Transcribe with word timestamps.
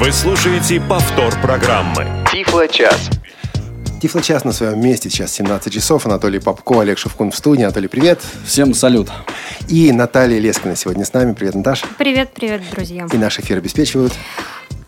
Вы 0.00 0.12
слушаете 0.12 0.80
повтор 0.80 1.34
программы. 1.42 2.06
Тифло-час. 2.30 3.10
Тифло-час 4.00 4.44
на 4.44 4.52
своем 4.52 4.80
месте. 4.80 5.10
Сейчас 5.10 5.32
17 5.32 5.72
часов. 5.72 6.06
Анатолий 6.06 6.38
Попко, 6.38 6.82
Олег 6.82 6.98
Шевкун 6.98 7.32
в 7.32 7.36
студии. 7.36 7.64
Анатолий, 7.64 7.88
привет. 7.88 8.20
Всем 8.46 8.74
салют. 8.74 9.08
И 9.66 9.90
Наталья 9.90 10.38
Лескина 10.38 10.76
сегодня 10.76 11.04
с 11.04 11.12
нами. 11.12 11.32
Привет, 11.32 11.56
Наташа. 11.56 11.84
Привет, 11.98 12.30
привет, 12.32 12.62
друзья. 12.70 13.08
И 13.12 13.16
наш 13.16 13.40
эфир 13.40 13.58
обеспечивают 13.58 14.12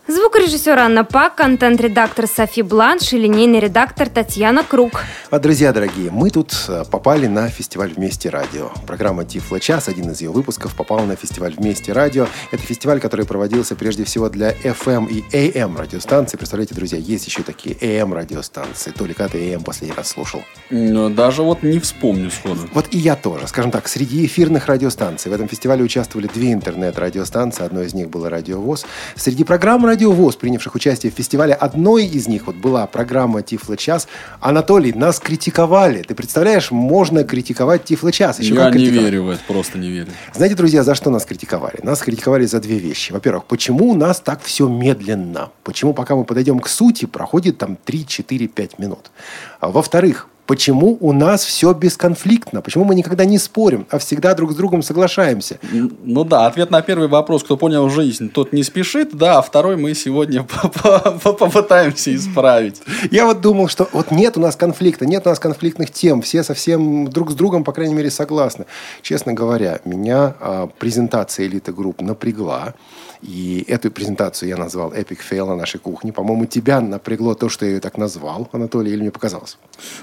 Звукорежиссер 0.08 0.78
Анна 0.78 1.04
Пак, 1.04 1.36
контент-редактор 1.36 2.26
Софи 2.26 2.62
Бланш 2.62 3.12
и 3.12 3.18
линейный 3.18 3.60
редактор 3.60 4.08
Татьяна 4.08 4.64
Круг. 4.64 5.02
А, 5.30 5.38
друзья 5.38 5.72
дорогие, 5.72 6.10
мы 6.10 6.30
тут 6.30 6.52
э, 6.68 6.84
попали 6.90 7.26
на 7.26 7.48
фестиваль 7.48 7.92
«Вместе 7.92 8.28
радио». 8.30 8.70
Программа 8.86 9.24
«Тифло 9.24 9.60
час», 9.60 9.88
один 9.88 10.10
из 10.10 10.20
ее 10.20 10.30
выпусков, 10.30 10.74
попал 10.74 11.04
на 11.04 11.14
фестиваль 11.16 11.54
«Вместе 11.56 11.92
радио». 11.92 12.26
Это 12.50 12.62
фестиваль, 12.62 12.98
который 12.98 13.24
проводился 13.26 13.76
прежде 13.76 14.04
всего 14.04 14.28
для 14.30 14.52
FM 14.52 15.08
и 15.08 15.22
AM 15.36 15.78
радиостанций. 15.78 16.38
Представляете, 16.38 16.74
друзья, 16.74 16.98
есть 16.98 17.26
еще 17.26 17.42
такие 17.42 17.76
AM 17.76 18.12
радиостанции. 18.14 18.90
Толик, 18.90 19.20
а 19.20 19.28
ты 19.28 19.38
AM 19.38 19.62
последний 19.62 19.94
раз 19.94 20.08
слушал? 20.08 20.42
Ну, 20.70 21.10
Даже 21.10 21.42
вот 21.42 21.62
не 21.62 21.78
вспомню 21.78 22.30
сходу. 22.30 22.68
Вот 22.72 22.86
и 22.90 22.98
я 22.98 23.14
тоже. 23.16 23.46
Скажем 23.46 23.70
так, 23.70 23.86
среди 23.86 24.26
эфирных 24.26 24.66
радиостанций 24.66 25.30
в 25.30 25.34
этом 25.34 25.46
фестивале 25.46 25.84
участвовали 25.84 26.26
две 26.26 26.52
интернет-радиостанции. 26.52 27.64
Одной 27.64 27.86
из 27.86 27.94
них 27.94 28.08
было 28.08 28.28
«Радио 28.28 28.60
ВОЗ». 28.60 28.86
Среди 29.14 29.44
программ 29.44 29.84
«Радио 29.90 30.12
ВОЗ», 30.12 30.36
принявших 30.36 30.76
участие 30.76 31.10
в 31.10 31.16
фестивале, 31.16 31.52
одной 31.52 32.06
из 32.06 32.28
них 32.28 32.46
вот 32.46 32.54
была 32.54 32.86
программа 32.86 33.42
«Тифло 33.42 33.76
час». 33.76 34.06
Анатолий, 34.38 34.92
нас 34.92 35.18
критиковали. 35.18 36.02
Ты 36.02 36.14
представляешь, 36.14 36.70
можно 36.70 37.24
критиковать 37.24 37.82
«Тифло 37.82 38.12
час». 38.12 38.38
Еще 38.38 38.54
Я 38.54 38.70
не 38.70 38.86
верю 38.86 39.24
в 39.24 39.30
это, 39.30 39.40
просто 39.48 39.78
не 39.78 39.90
верю. 39.90 40.06
Знаете, 40.32 40.54
друзья, 40.54 40.84
за 40.84 40.94
что 40.94 41.10
нас 41.10 41.24
критиковали? 41.24 41.80
Нас 41.82 42.02
критиковали 42.02 42.44
за 42.46 42.60
две 42.60 42.78
вещи. 42.78 43.10
Во-первых, 43.10 43.46
почему 43.46 43.90
у 43.90 43.94
нас 43.96 44.20
так 44.20 44.40
все 44.44 44.68
медленно? 44.68 45.50
Почему, 45.64 45.92
пока 45.92 46.14
мы 46.14 46.22
подойдем 46.22 46.60
к 46.60 46.68
сути, 46.68 47.06
проходит 47.06 47.58
там 47.58 47.76
3, 47.84 48.06
4, 48.06 48.46
5 48.46 48.78
минут? 48.78 49.10
А 49.58 49.70
Во-вторых, 49.70 50.28
почему 50.50 50.98
у 50.98 51.12
нас 51.12 51.44
все 51.44 51.72
бесконфликтно? 51.72 52.60
Почему 52.60 52.82
мы 52.82 52.96
никогда 52.96 53.24
не 53.24 53.38
спорим, 53.38 53.86
а 53.88 54.00
всегда 54.00 54.34
друг 54.34 54.50
с 54.50 54.56
другом 54.56 54.82
соглашаемся? 54.82 55.60
Ну 56.02 56.24
да, 56.24 56.46
ответ 56.46 56.72
на 56.72 56.82
первый 56.82 57.06
вопрос, 57.06 57.44
кто 57.44 57.56
понял 57.56 57.88
жизнь, 57.88 58.28
тот 58.30 58.52
не 58.52 58.64
спешит, 58.64 59.14
да, 59.16 59.38
а 59.38 59.42
второй 59.42 59.76
мы 59.76 59.94
сегодня 59.94 60.42
по- 60.82 61.12
по- 61.12 61.32
попытаемся 61.34 62.12
исправить. 62.16 62.82
Я 63.12 63.26
вот 63.26 63.40
думал, 63.40 63.68
что 63.68 63.88
вот 63.92 64.10
нет 64.10 64.36
у 64.36 64.40
нас 64.40 64.56
конфликта, 64.56 65.06
нет 65.06 65.24
у 65.24 65.28
нас 65.28 65.38
конфликтных 65.38 65.92
тем, 65.92 66.20
все 66.20 66.42
совсем 66.42 67.06
друг 67.06 67.30
с 67.30 67.34
другом, 67.34 67.62
по 67.62 67.72
крайней 67.72 67.94
мере, 67.94 68.10
согласны. 68.10 68.64
Честно 69.02 69.32
говоря, 69.32 69.78
меня 69.84 70.34
а, 70.40 70.66
презентация 70.80 71.46
элиты 71.46 71.72
групп 71.72 72.00
напрягла, 72.00 72.74
и 73.22 73.64
эту 73.68 73.90
презентацию 73.90 74.48
я 74.48 74.56
назвал 74.56 74.92
Epic 74.92 75.18
Fail 75.30 75.46
на 75.46 75.56
нашей 75.56 75.78
кухне. 75.78 76.12
По-моему, 76.12 76.46
тебя 76.46 76.80
напрягло 76.80 77.34
то, 77.34 77.48
что 77.48 77.66
я 77.66 77.72
ее 77.72 77.80
так 77.80 77.98
назвал, 77.98 78.48
Анатолий, 78.52 78.92
или 78.92 79.02
мне 79.02 79.10
показалось? 79.10 79.58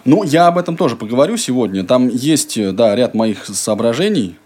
Ну, 0.05 0.23
я 0.23 0.47
об 0.47 0.57
этом 0.57 0.77
тоже 0.77 0.95
поговорю 0.95 1.37
сегодня. 1.37 1.83
Там 1.83 2.09
есть, 2.09 2.57
э, 2.57 2.71
да, 2.71 2.95
ряд 2.95 3.15
моих 3.15 3.45
соображений. 3.45 4.37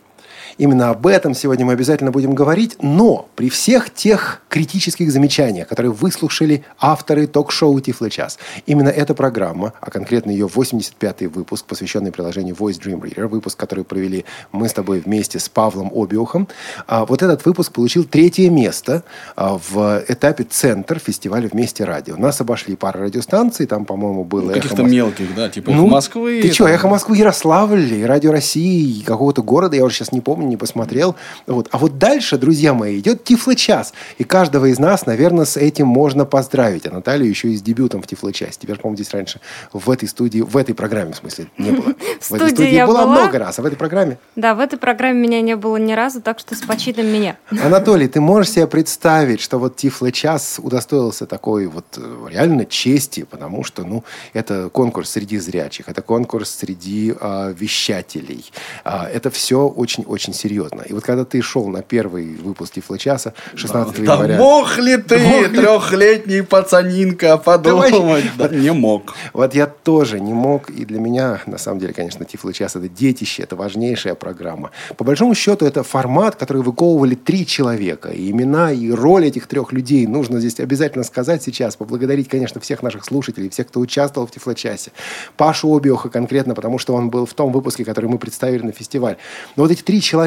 Именно 0.57 0.89
об 0.89 1.07
этом 1.07 1.33
сегодня 1.33 1.65
мы 1.65 1.73
обязательно 1.73 2.11
будем 2.11 2.33
говорить, 2.33 2.77
но 2.81 3.27
при 3.35 3.49
всех 3.49 3.93
тех 3.93 4.41
критических 4.49 5.11
замечаниях, 5.11 5.67
которые 5.67 5.91
выслушали 5.91 6.63
авторы 6.79 7.27
ток-шоу 7.27 7.79
«Тифло 7.79 8.09
час», 8.09 8.37
именно 8.65 8.89
эта 8.89 9.13
программа, 9.13 9.73
а 9.79 9.91
конкретно 9.91 10.31
ее 10.31 10.47
85-й 10.47 11.27
выпуск, 11.27 11.65
посвященный 11.65 12.11
приложению 12.11 12.55
Voice 12.55 12.79
Dream 12.81 13.01
Reader, 13.01 13.27
выпуск, 13.27 13.57
который 13.57 13.83
провели 13.83 14.25
мы 14.51 14.67
с 14.67 14.73
тобой 14.73 14.99
вместе 14.99 15.39
с 15.39 15.49
Павлом 15.49 15.91
Обиухом, 15.93 16.47
а, 16.87 17.05
вот 17.05 17.21
этот 17.21 17.45
выпуск 17.45 17.71
получил 17.71 18.03
третье 18.03 18.49
место 18.49 19.03
а, 19.35 19.57
в 19.57 20.03
этапе 20.07 20.43
«Центр» 20.43 20.99
фестиваля 20.99 21.47
«Вместе 21.47 21.83
радио». 21.83 22.15
Нас 22.17 22.41
обошли 22.41 22.75
пара 22.75 23.01
радиостанций, 23.01 23.65
там, 23.65 23.85
по-моему, 23.85 24.23
было 24.23 24.51
«Эхо 24.51 24.61
Каких-то 24.61 24.83
Мос- 24.83 24.89
мелких, 24.89 25.35
да, 25.35 25.49
типа 25.49 25.71
ну, 25.71 25.87
Москвы. 25.87 26.41
Ты 26.41 26.51
что, 26.51 26.67
эхо 26.67 26.87
Москвы, 26.87 27.17
Ярославль, 27.17 28.03
Радио 28.05 28.31
России, 28.31 29.01
какого-то 29.01 29.43
города, 29.43 29.75
я 29.75 29.85
уже 29.85 29.95
сейчас 29.95 30.11
не 30.11 30.21
помню, 30.21 30.40
не 30.49 30.57
посмотрел. 30.57 31.15
Вот. 31.47 31.67
А 31.71 31.77
вот 31.77 31.97
дальше, 31.97 32.37
друзья 32.37 32.73
мои, 32.73 32.99
идет 32.99 33.23
Тифло-час. 33.23 33.93
И 34.17 34.23
каждого 34.23 34.65
из 34.65 34.79
нас, 34.79 35.05
наверное, 35.05 35.45
с 35.45 35.57
этим 35.57 35.87
можно 35.87 36.25
поздравить. 36.25 36.85
А 36.87 36.91
Наталью 36.91 37.29
еще 37.29 37.49
и 37.49 37.55
с 37.55 37.61
дебютом 37.61 38.01
в 38.01 38.07
Тифло-час. 38.07 38.57
Теперь, 38.57 38.77
по-моему, 38.77 38.97
здесь 38.97 39.13
раньше 39.13 39.39
в 39.73 39.89
этой 39.89 40.07
студии, 40.07 40.41
в 40.41 40.57
этой 40.57 40.75
программе, 40.75 41.13
в 41.13 41.17
смысле, 41.17 41.47
не 41.57 41.71
было. 41.71 41.93
В 42.19 42.33
этой 42.33 42.49
студии 42.49 42.85
была. 42.85 43.05
много 43.07 43.39
раз, 43.39 43.59
а 43.59 43.61
в 43.61 43.65
этой 43.65 43.75
программе 43.75 44.17
Да, 44.35 44.55
в 44.55 44.59
этой 44.59 44.77
программе 44.77 45.19
меня 45.19 45.41
не 45.41 45.55
было 45.55 45.77
ни 45.77 45.93
разу, 45.93 46.21
так 46.21 46.39
что 46.39 46.55
с 46.55 46.61
почином 46.61 47.07
меня. 47.07 47.37
Анатолий, 47.63 48.07
ты 48.07 48.21
можешь 48.21 48.51
себе 48.51 48.67
представить, 48.67 49.41
что 49.41 49.59
вот 49.59 49.75
Тифло-час 49.75 50.59
удостоился 50.61 51.25
такой 51.25 51.67
вот 51.67 51.85
э, 51.97 52.27
реально 52.29 52.65
чести, 52.65 53.23
потому 53.23 53.63
что, 53.63 53.83
ну, 53.83 54.03
это 54.33 54.69
конкурс 54.69 55.11
среди 55.11 55.37
зрячих, 55.37 55.89
это 55.89 56.01
конкурс 56.01 56.51
среди 56.51 57.13
а, 57.19 57.51
вещателей. 57.51 58.51
А, 58.83 59.07
это 59.07 59.29
все 59.29 59.67
очень-очень 59.67 60.30
серьезно. 60.33 60.81
И 60.81 60.93
вот 60.93 61.03
когда 61.03 61.25
ты 61.25 61.41
шел 61.41 61.67
на 61.67 61.81
первый 61.81 62.35
выпуск 62.35 62.73
Тифло-часа 62.73 63.33
16 63.55 64.03
Да 64.03 64.13
января... 64.13 64.37
мог 64.37 64.77
ли 64.77 64.97
ты, 64.97 65.19
Мог 65.19 65.51
ли? 65.51 65.57
трехлетний 65.59 66.43
пацанинка, 66.43 67.37
подумать? 67.37 67.93
Да, 68.37 68.49
не 68.49 68.71
мог. 68.71 69.13
Вот 69.33 69.53
я 69.55 69.67
тоже 69.67 70.19
не 70.19 70.33
мог, 70.33 70.69
и 70.69 70.85
для 70.85 70.99
меня, 70.99 71.41
на 71.45 71.57
самом 71.57 71.79
деле, 71.79 71.93
конечно, 71.93 72.25
Тифло 72.25 72.53
час 72.53 72.75
это 72.75 72.87
детище, 72.87 73.43
это 73.43 73.55
важнейшая 73.55 74.15
программа. 74.15 74.71
По 74.97 75.03
большому 75.03 75.35
счету, 75.35 75.65
это 75.65 75.83
формат, 75.83 76.35
который 76.35 76.61
выковывали 76.61 77.15
три 77.15 77.45
человека. 77.45 78.09
И 78.09 78.31
имена, 78.31 78.71
и 78.71 78.91
роль 78.91 79.25
этих 79.25 79.47
трех 79.47 79.71
людей 79.71 80.05
нужно 80.07 80.39
здесь 80.39 80.59
обязательно 80.59 81.03
сказать 81.03 81.43
сейчас, 81.43 81.75
поблагодарить, 81.75 82.27
конечно, 82.29 82.61
всех 82.61 82.83
наших 82.83 83.05
слушателей, 83.05 83.49
всех, 83.49 83.67
кто 83.67 83.79
участвовал 83.79 84.27
в 84.27 84.31
Тифло 84.31 84.55
часе. 84.55 84.91
Пашу 85.37 85.75
Обиоха 85.75 86.09
конкретно, 86.09 86.55
потому 86.55 86.77
что 86.77 86.93
он 86.93 87.09
был 87.09 87.25
в 87.25 87.33
том 87.33 87.51
выпуске, 87.51 87.85
который 87.85 88.09
мы 88.09 88.17
представили 88.17 88.63
на 88.63 88.71
фестиваль. 88.71 89.17
Но 89.55 89.63
вот 89.63 89.71
эти 89.71 89.81
три 89.81 90.01
человека, 90.01 90.20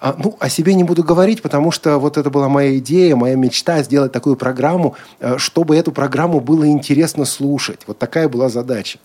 а, 0.00 0.16
ну, 0.18 0.36
о 0.38 0.48
себе 0.48 0.74
не 0.74 0.84
буду 0.84 1.02
говорить, 1.02 1.42
потому 1.42 1.70
что 1.70 1.98
вот 1.98 2.16
это 2.16 2.30
была 2.30 2.48
моя 2.48 2.76
идея, 2.78 3.16
моя 3.16 3.36
мечта 3.36 3.82
сделать 3.82 4.12
такую 4.12 4.36
программу, 4.36 4.96
э, 5.20 5.38
чтобы 5.38 5.76
эту 5.76 5.92
программу 5.92 6.40
было 6.40 6.66
интересно 6.66 7.24
слушать. 7.24 7.80
Вот 7.86 7.98
такая 7.98 8.28
была 8.28 8.48
задача. 8.48 8.98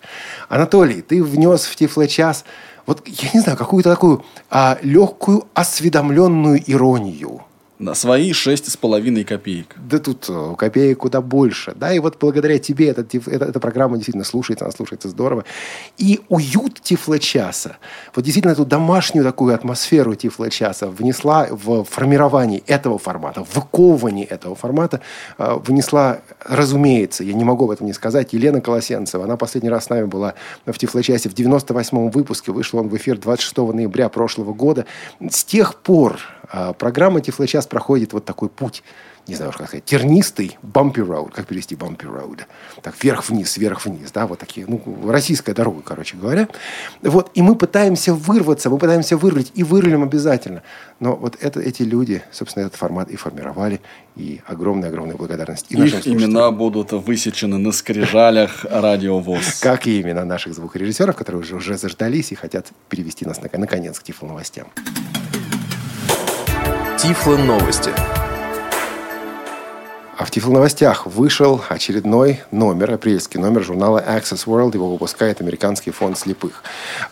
Анатолий, 0.48 1.02
ты 1.02 1.22
внес 1.22 1.64
в 1.64 1.76
Тифло-час 1.76 2.44
вот, 2.86 3.02
я 3.06 3.30
не 3.32 3.40
знаю, 3.40 3.56
какую-то 3.56 3.90
такую 3.90 4.24
а, 4.50 4.78
легкую 4.82 5.46
осведомленную 5.54 6.62
иронию. 6.70 7.43
На 7.80 7.94
свои 7.94 8.32
шесть 8.32 8.70
с 8.70 8.76
половиной 8.76 9.24
копеек. 9.24 9.74
Да 9.76 9.98
тут 9.98 10.26
э, 10.28 10.54
копеек 10.56 10.98
куда 10.98 11.20
больше. 11.20 11.72
Да, 11.74 11.92
и 11.92 11.98
вот 11.98 12.16
благодаря 12.20 12.60
тебе 12.60 12.94
тиф- 12.94 13.26
эта, 13.26 13.46
эта 13.46 13.58
программа 13.58 13.96
действительно 13.96 14.24
слушается, 14.24 14.64
она 14.64 14.70
слушается 14.70 15.08
здорово. 15.08 15.44
И 15.98 16.20
уют 16.28 16.80
Тифло-часа, 16.80 17.78
вот 18.14 18.24
действительно 18.24 18.52
эту 18.52 18.64
домашнюю 18.64 19.24
такую 19.24 19.56
атмосферу 19.56 20.14
Тифло-часа 20.14 20.86
внесла 20.86 21.48
в 21.50 21.82
формирование 21.82 22.60
этого 22.60 22.96
формата, 22.96 23.44
в 23.44 23.56
выковывание 23.56 24.24
этого 24.24 24.54
формата, 24.54 25.00
э, 25.38 25.58
внесла, 25.66 26.20
разумеется, 26.44 27.24
я 27.24 27.32
не 27.32 27.42
могу 27.42 27.64
об 27.64 27.72
этом 27.72 27.88
не 27.88 27.92
сказать, 27.92 28.32
Елена 28.32 28.60
Колосенцева. 28.60 29.24
Она 29.24 29.36
последний 29.36 29.70
раз 29.70 29.86
с 29.86 29.88
нами 29.88 30.04
была 30.04 30.34
в 30.64 30.78
Тифло-часе 30.78 31.28
в 31.28 31.34
98-м 31.34 32.10
выпуске, 32.10 32.52
вышел 32.52 32.78
он 32.78 32.88
в 32.88 32.96
эфир 32.96 33.18
26 33.18 33.56
ноября 33.56 34.08
прошлого 34.08 34.54
года. 34.54 34.86
С 35.28 35.42
тех 35.44 35.74
пор 35.74 36.20
а, 36.50 36.72
программа 36.72 37.20
Тифло-час 37.64 37.66
проходит 37.66 38.12
вот 38.12 38.24
такой 38.24 38.48
путь, 38.48 38.82
не 39.26 39.34
знаю, 39.34 39.52
как 39.52 39.68
сказать, 39.68 39.84
тернистый, 39.84 40.58
bumpy 40.62 41.06
road, 41.06 41.32
как 41.32 41.46
перевести 41.46 41.74
bumpy 41.74 42.06
road, 42.06 42.40
так 42.82 42.94
вверх-вниз, 43.02 43.56
вверх-вниз, 43.56 44.12
да, 44.12 44.26
вот 44.26 44.38
такие, 44.38 44.66
ну, 44.68 44.80
российская 45.10 45.54
дорога, 45.54 45.80
короче 45.82 46.16
говоря. 46.16 46.46
Вот, 47.02 47.30
и 47.34 47.42
мы 47.42 47.56
пытаемся 47.56 48.12
вырваться, 48.12 48.68
мы 48.70 48.78
пытаемся 48.78 49.16
вырвать, 49.16 49.50
и 49.58 49.64
вырвем 49.64 50.02
обязательно. 50.02 50.62
Но 51.00 51.16
вот 51.16 51.36
это, 51.40 51.60
эти 51.60 51.82
люди, 51.82 52.22
собственно, 52.32 52.66
этот 52.66 52.78
формат 52.78 53.10
и 53.10 53.16
формировали, 53.16 53.80
и 54.16 54.40
огромная-огромная 54.46 55.16
благодарность. 55.16 55.66
И 55.70 55.74
Их 55.74 56.06
имена 56.06 56.50
будут 56.50 56.92
высечены 56.92 57.58
на 57.58 57.72
скрижалях 57.72 58.64
радиовоз. 58.70 59.60
Как 59.60 59.86
и 59.86 60.02
имена 60.02 60.24
наших 60.24 60.54
звукорежиссеров, 60.54 61.16
которые 61.16 61.40
уже, 61.40 61.56
уже 61.56 61.78
заждались 61.78 62.32
и 62.32 62.34
хотят 62.34 62.66
перевести 62.88 63.24
нас 63.24 63.38
нак- 63.38 63.58
наконец 63.58 63.98
к 63.98 64.02
Тифло 64.02 64.28
новостям. 64.28 64.66
Тифло 67.04 67.36
новости. 67.36 67.90
А 70.16 70.24
в 70.24 70.30
Тифл 70.30 70.52
новостях 70.52 71.04
вышел 71.04 71.60
очередной 71.68 72.40
номер, 72.50 72.94
апрельский 72.94 73.38
номер 73.38 73.62
журнала 73.62 74.02
Access 74.02 74.46
World. 74.46 74.72
Его 74.72 74.90
выпускает 74.90 75.42
американский 75.42 75.90
фонд 75.90 76.16
слепых. 76.16 76.62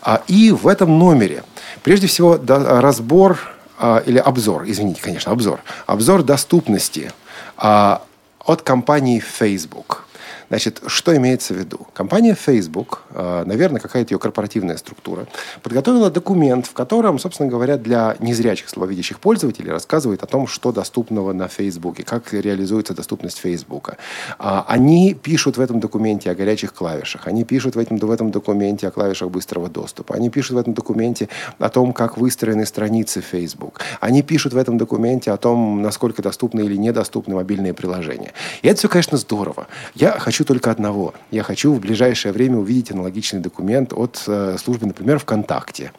А, 0.01 0.23
И 0.25 0.49
в 0.49 0.67
этом 0.67 0.97
номере, 0.97 1.43
прежде 1.83 2.07
всего, 2.07 2.39
разбор 2.43 3.37
а, 3.77 4.01
или 4.03 4.17
обзор, 4.17 4.63
извините, 4.65 4.99
конечно, 4.99 5.31
обзор. 5.31 5.59
Обзор 5.85 6.23
доступности 6.23 7.11
а, 7.55 8.01
от 8.43 8.63
компании 8.63 9.19
Facebook. 9.19 10.02
Значит, 10.49 10.81
что 10.87 11.15
имеется 11.15 11.53
в 11.53 11.57
виду? 11.57 11.87
Компания 11.93 12.35
Facebook, 12.35 13.03
э, 13.11 13.43
наверное, 13.45 13.81
какая-то 13.81 14.13
ее 14.13 14.19
корпоративная 14.19 14.77
структура, 14.77 15.27
подготовила 15.61 16.09
документ, 16.09 16.67
в 16.67 16.73
котором, 16.73 17.19
собственно 17.19 17.49
говоря, 17.49 17.77
для 17.77 18.15
незрячих 18.19 18.69
слабовидящих 18.69 19.19
пользователей 19.19 19.71
рассказывает 19.71 20.23
о 20.23 20.27
том, 20.27 20.47
что 20.47 20.71
доступного 20.71 21.33
на 21.33 21.47
Facebook, 21.47 22.03
как 22.05 22.33
реализуется 22.33 22.93
доступность 22.93 23.39
Facebook. 23.39 23.95
А, 24.39 24.65
они 24.67 25.13
пишут 25.13 25.57
в 25.57 25.61
этом 25.61 25.79
документе 25.79 26.31
о 26.31 26.35
горячих 26.35 26.73
клавишах, 26.73 27.27
они 27.27 27.43
пишут 27.43 27.75
в 27.75 27.79
этом, 27.79 27.97
в 27.97 28.11
этом 28.11 28.31
документе 28.31 28.87
о 28.87 28.91
клавишах 28.91 29.29
быстрого 29.29 29.69
доступа, 29.69 30.15
они 30.15 30.29
пишут 30.29 30.55
в 30.55 30.57
этом 30.57 30.73
документе 30.73 31.29
о 31.59 31.69
том, 31.69 31.93
как 31.93 32.17
выстроены 32.17 32.65
страницы 32.65 33.21
Facebook, 33.21 33.79
они 33.99 34.21
пишут 34.21 34.53
в 34.53 34.57
этом 34.57 34.77
документе 34.77 35.31
о 35.31 35.37
том, 35.37 35.81
насколько 35.81 36.21
доступны 36.21 36.61
или 36.61 36.75
недоступны 36.75 37.35
мобильные 37.35 37.73
приложения. 37.73 38.33
И 38.61 38.67
это 38.67 38.77
все, 38.77 38.89
конечно, 38.89 39.17
здорово. 39.17 39.67
Я 39.95 40.11
хочу 40.19 40.42
только 40.43 40.71
одного. 40.71 41.13
Я 41.31 41.43
хочу 41.43 41.73
в 41.73 41.79
ближайшее 41.79 42.31
время 42.31 42.57
увидеть 42.57 42.91
аналогичный 42.91 43.39
документ 43.39 43.93
от 43.93 44.23
э, 44.27 44.57
службы, 44.57 44.87
например, 44.87 45.19
ВКонтакте. 45.19 45.91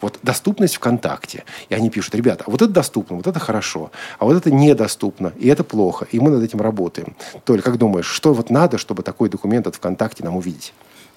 Вот 0.00 0.18
доступность 0.22 0.76
ВКонтакте. 0.76 1.44
И 1.68 1.74
они 1.74 1.90
пишут, 1.90 2.14
ребята, 2.14 2.44
а 2.46 2.50
вот 2.50 2.62
это 2.62 2.72
доступно, 2.72 3.16
вот 3.16 3.26
это 3.26 3.38
хорошо, 3.40 3.90
а 4.18 4.24
вот 4.24 4.36
это 4.36 4.50
недоступно, 4.50 5.32
и 5.38 5.48
это 5.48 5.64
плохо, 5.64 6.06
и 6.10 6.20
мы 6.20 6.30
над 6.30 6.42
этим 6.42 6.60
работаем. 6.60 7.16
Толь, 7.44 7.62
как 7.62 7.78
думаешь, 7.78 8.06
что 8.06 8.34
вот 8.34 8.50
надо, 8.50 8.78
чтобы 8.78 9.02
такой 9.02 9.28
документ 9.28 9.66
от 9.66 9.76
ВКонтакте 9.76 10.24
нам 10.24 10.36
увидеть? 10.36 10.72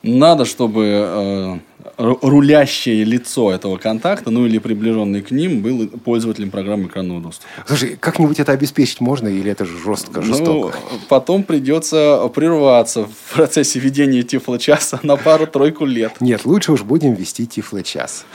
Надо, 0.07 0.45
чтобы 0.45 0.83
э, 0.85 1.57
рулящее 1.97 3.03
лицо 3.03 3.51
этого 3.51 3.77
контакта, 3.77 4.29
ну 4.29 4.45
или 4.45 4.59
приближенный 4.59 5.21
к 5.21 5.31
ним, 5.31 5.61
был 5.61 5.87
пользователем 5.87 6.51
программы 6.51 6.85
экранного 6.87 7.21
доступа. 7.21 7.47
Слушай, 7.67 7.97
как-нибудь 7.99 8.39
это 8.39 8.51
обеспечить 8.51 9.01
можно 9.01 9.27
или 9.27 9.51
это 9.51 9.65
жестко, 9.65 10.21
Ну, 10.21 10.25
жестоко? 10.25 10.77
потом 11.09 11.43
придется 11.43 12.29
прерваться 12.33 13.05
в 13.05 13.35
процессе 13.35 13.79
ведения 13.79 14.21
тифло-часа 14.21 14.99
на 15.03 15.15
пару-тройку 15.15 15.85
лет. 15.85 16.13
Нет, 16.19 16.45
лучше 16.45 16.73
уж 16.73 16.83
будем 16.83 17.13
вести 17.13 17.47
Тифло-час. 17.47 18.25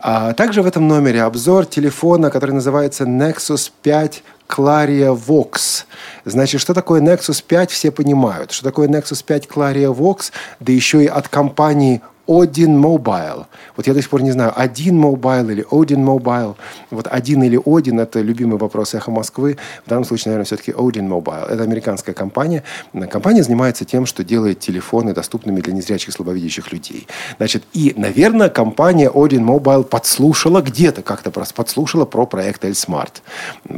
А, 0.00 0.32
также 0.32 0.62
в 0.62 0.66
этом 0.66 0.88
номере 0.88 1.22
обзор 1.22 1.66
телефона, 1.66 2.30
который 2.30 2.52
называется 2.52 3.04
Nexus 3.04 3.70
5 3.82 4.22
Claria 4.48 5.14
Vox. 5.14 5.84
Значит, 6.24 6.60
что 6.60 6.74
такое 6.74 7.00
Nexus 7.00 7.42
5, 7.46 7.70
все 7.70 7.90
понимают. 7.90 8.52
Что 8.52 8.64
такое 8.64 8.88
Nexus 8.88 9.24
5 9.24 9.46
Claria 9.46 9.94
Vox, 9.94 10.30
да 10.60 10.72
еще 10.72 11.04
и 11.04 11.06
от 11.06 11.28
компании 11.28 12.00
Odin 12.26 12.80
Mobile. 12.80 13.46
Вот 13.76 13.86
я 13.86 13.94
до 13.94 14.00
сих 14.00 14.10
пор 14.10 14.22
не 14.22 14.32
знаю, 14.32 14.52
один 14.54 15.02
Mobile 15.02 15.52
или 15.52 15.64
Odin 15.70 16.04
Mobile. 16.04 16.54
Вот 16.90 17.06
один 17.10 17.42
или 17.42 17.58
Odin– 17.58 18.00
это 18.02 18.20
любимый 18.20 18.58
вопрос 18.58 18.94
«Эхо 18.94 19.10
Москвы». 19.10 19.58
В 19.84 19.88
данном 19.88 20.04
случае, 20.04 20.30
наверное, 20.30 20.46
все-таки 20.46 20.72
Odin 20.72 21.08
Mobile. 21.08 21.48
Это 21.48 21.62
американская 21.62 22.14
компания. 22.14 22.62
Компания 23.10 23.42
занимается 23.42 23.84
тем, 23.84 24.06
что 24.06 24.24
делает 24.24 24.60
телефоны 24.60 25.12
доступными 25.14 25.60
для 25.60 25.72
незрячих 25.72 26.12
слабовидящих 26.14 26.72
людей. 26.72 27.06
Значит, 27.36 27.64
и, 27.72 27.92
наверное, 27.96 28.48
компания 28.48 29.10
Odin 29.10 29.44
Mobile 29.44 29.84
подслушала 29.84 30.60
где-то, 30.60 31.02
как-то 31.02 31.30
просто 31.30 31.54
подслушала 31.54 32.04
про 32.04 32.26
проект 32.26 32.64
L-Smart. 32.64 33.22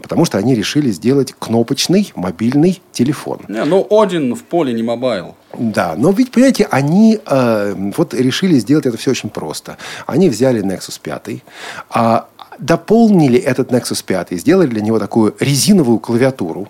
Потому 0.03 0.25
что 0.25 0.39
они 0.39 0.55
решили 0.55 0.91
сделать 0.91 1.35
кнопочный 1.39 2.13
мобильный 2.15 2.81
телефон. 2.93 3.41
Не, 3.49 3.65
ну, 3.65 3.87
один 3.91 4.35
в 4.35 4.43
поле 4.45 4.73
не 4.73 4.83
mobile. 4.83 5.35
Да, 5.59 5.95
но 5.97 6.11
ведь, 6.11 6.31
понимаете, 6.31 6.67
они 6.71 7.19
э, 7.25 7.75
вот 7.97 8.15
решили 8.15 8.59
сделать 8.59 8.87
это 8.87 8.97
все 8.97 9.11
очень 9.11 9.31
просто. 9.31 9.79
Они 10.07 10.29
взяли 10.29 10.63
Nexus 10.63 11.01
5, 11.03 11.43
а, 11.91 12.29
дополнили 12.59 13.39
этот 13.39 13.71
Nexus 13.71 14.05
5, 14.05 14.39
сделали 14.39 14.67
для 14.67 14.81
него 14.81 14.99
такую 14.99 15.35
резиновую 15.41 15.99
клавиатуру. 15.99 16.69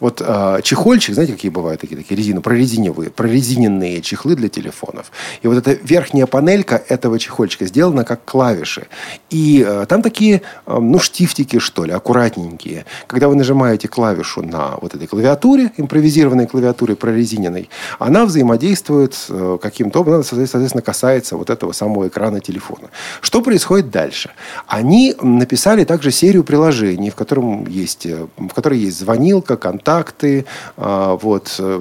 Вот 0.00 0.22
э, 0.24 0.60
чехольчик, 0.62 1.14
знаете, 1.14 1.32
какие 1.34 1.50
бывают 1.50 1.80
такие, 1.80 1.96
такие 1.96 2.16
резины, 2.16 2.40
прорезиневые, 2.40 3.10
прорезиненные 3.10 4.02
чехлы 4.02 4.36
для 4.36 4.48
телефонов. 4.48 5.10
И 5.42 5.48
вот 5.48 5.58
эта 5.58 5.72
верхняя 5.72 6.26
панелька 6.26 6.82
этого 6.88 7.18
чехольчика 7.18 7.66
сделана 7.66 8.04
как 8.04 8.24
клавиши. 8.24 8.86
И 9.30 9.64
э, 9.66 9.86
там 9.88 10.02
такие, 10.02 10.42
э, 10.66 10.78
ну, 10.78 10.98
штифтики, 10.98 11.58
что 11.58 11.84
ли, 11.84 11.92
аккуратненькие. 11.92 12.84
Когда 13.06 13.28
вы 13.28 13.34
нажимаете 13.34 13.88
клавишу 13.88 14.42
на 14.42 14.76
вот 14.80 14.94
этой 14.94 15.06
клавиатуре, 15.06 15.72
импровизированной 15.76 16.46
клавиатуре 16.46 16.96
прорезиненной, 16.96 17.68
она 17.98 18.24
взаимодействует 18.24 19.16
э, 19.28 19.58
каким-то 19.60 20.00
образом, 20.00 20.24
соответственно, 20.24 20.82
касается 20.82 21.36
вот 21.36 21.50
этого 21.50 21.72
самого 21.72 22.08
экрана 22.08 22.40
телефона. 22.40 22.88
Что 23.20 23.42
происходит 23.42 23.90
дальше? 23.90 24.30
Они 24.66 25.14
написали 25.20 25.84
также 25.84 26.10
серию 26.10 26.44
приложений, 26.44 27.10
в, 27.10 27.14
котором 27.14 27.66
есть, 27.66 28.06
э, 28.06 28.26
в 28.36 28.54
которой 28.54 28.78
есть 28.78 28.98
звонилка, 28.98 29.55
контакты, 29.56 30.46
а, 30.76 31.16
вот, 31.16 31.54
э, 31.58 31.80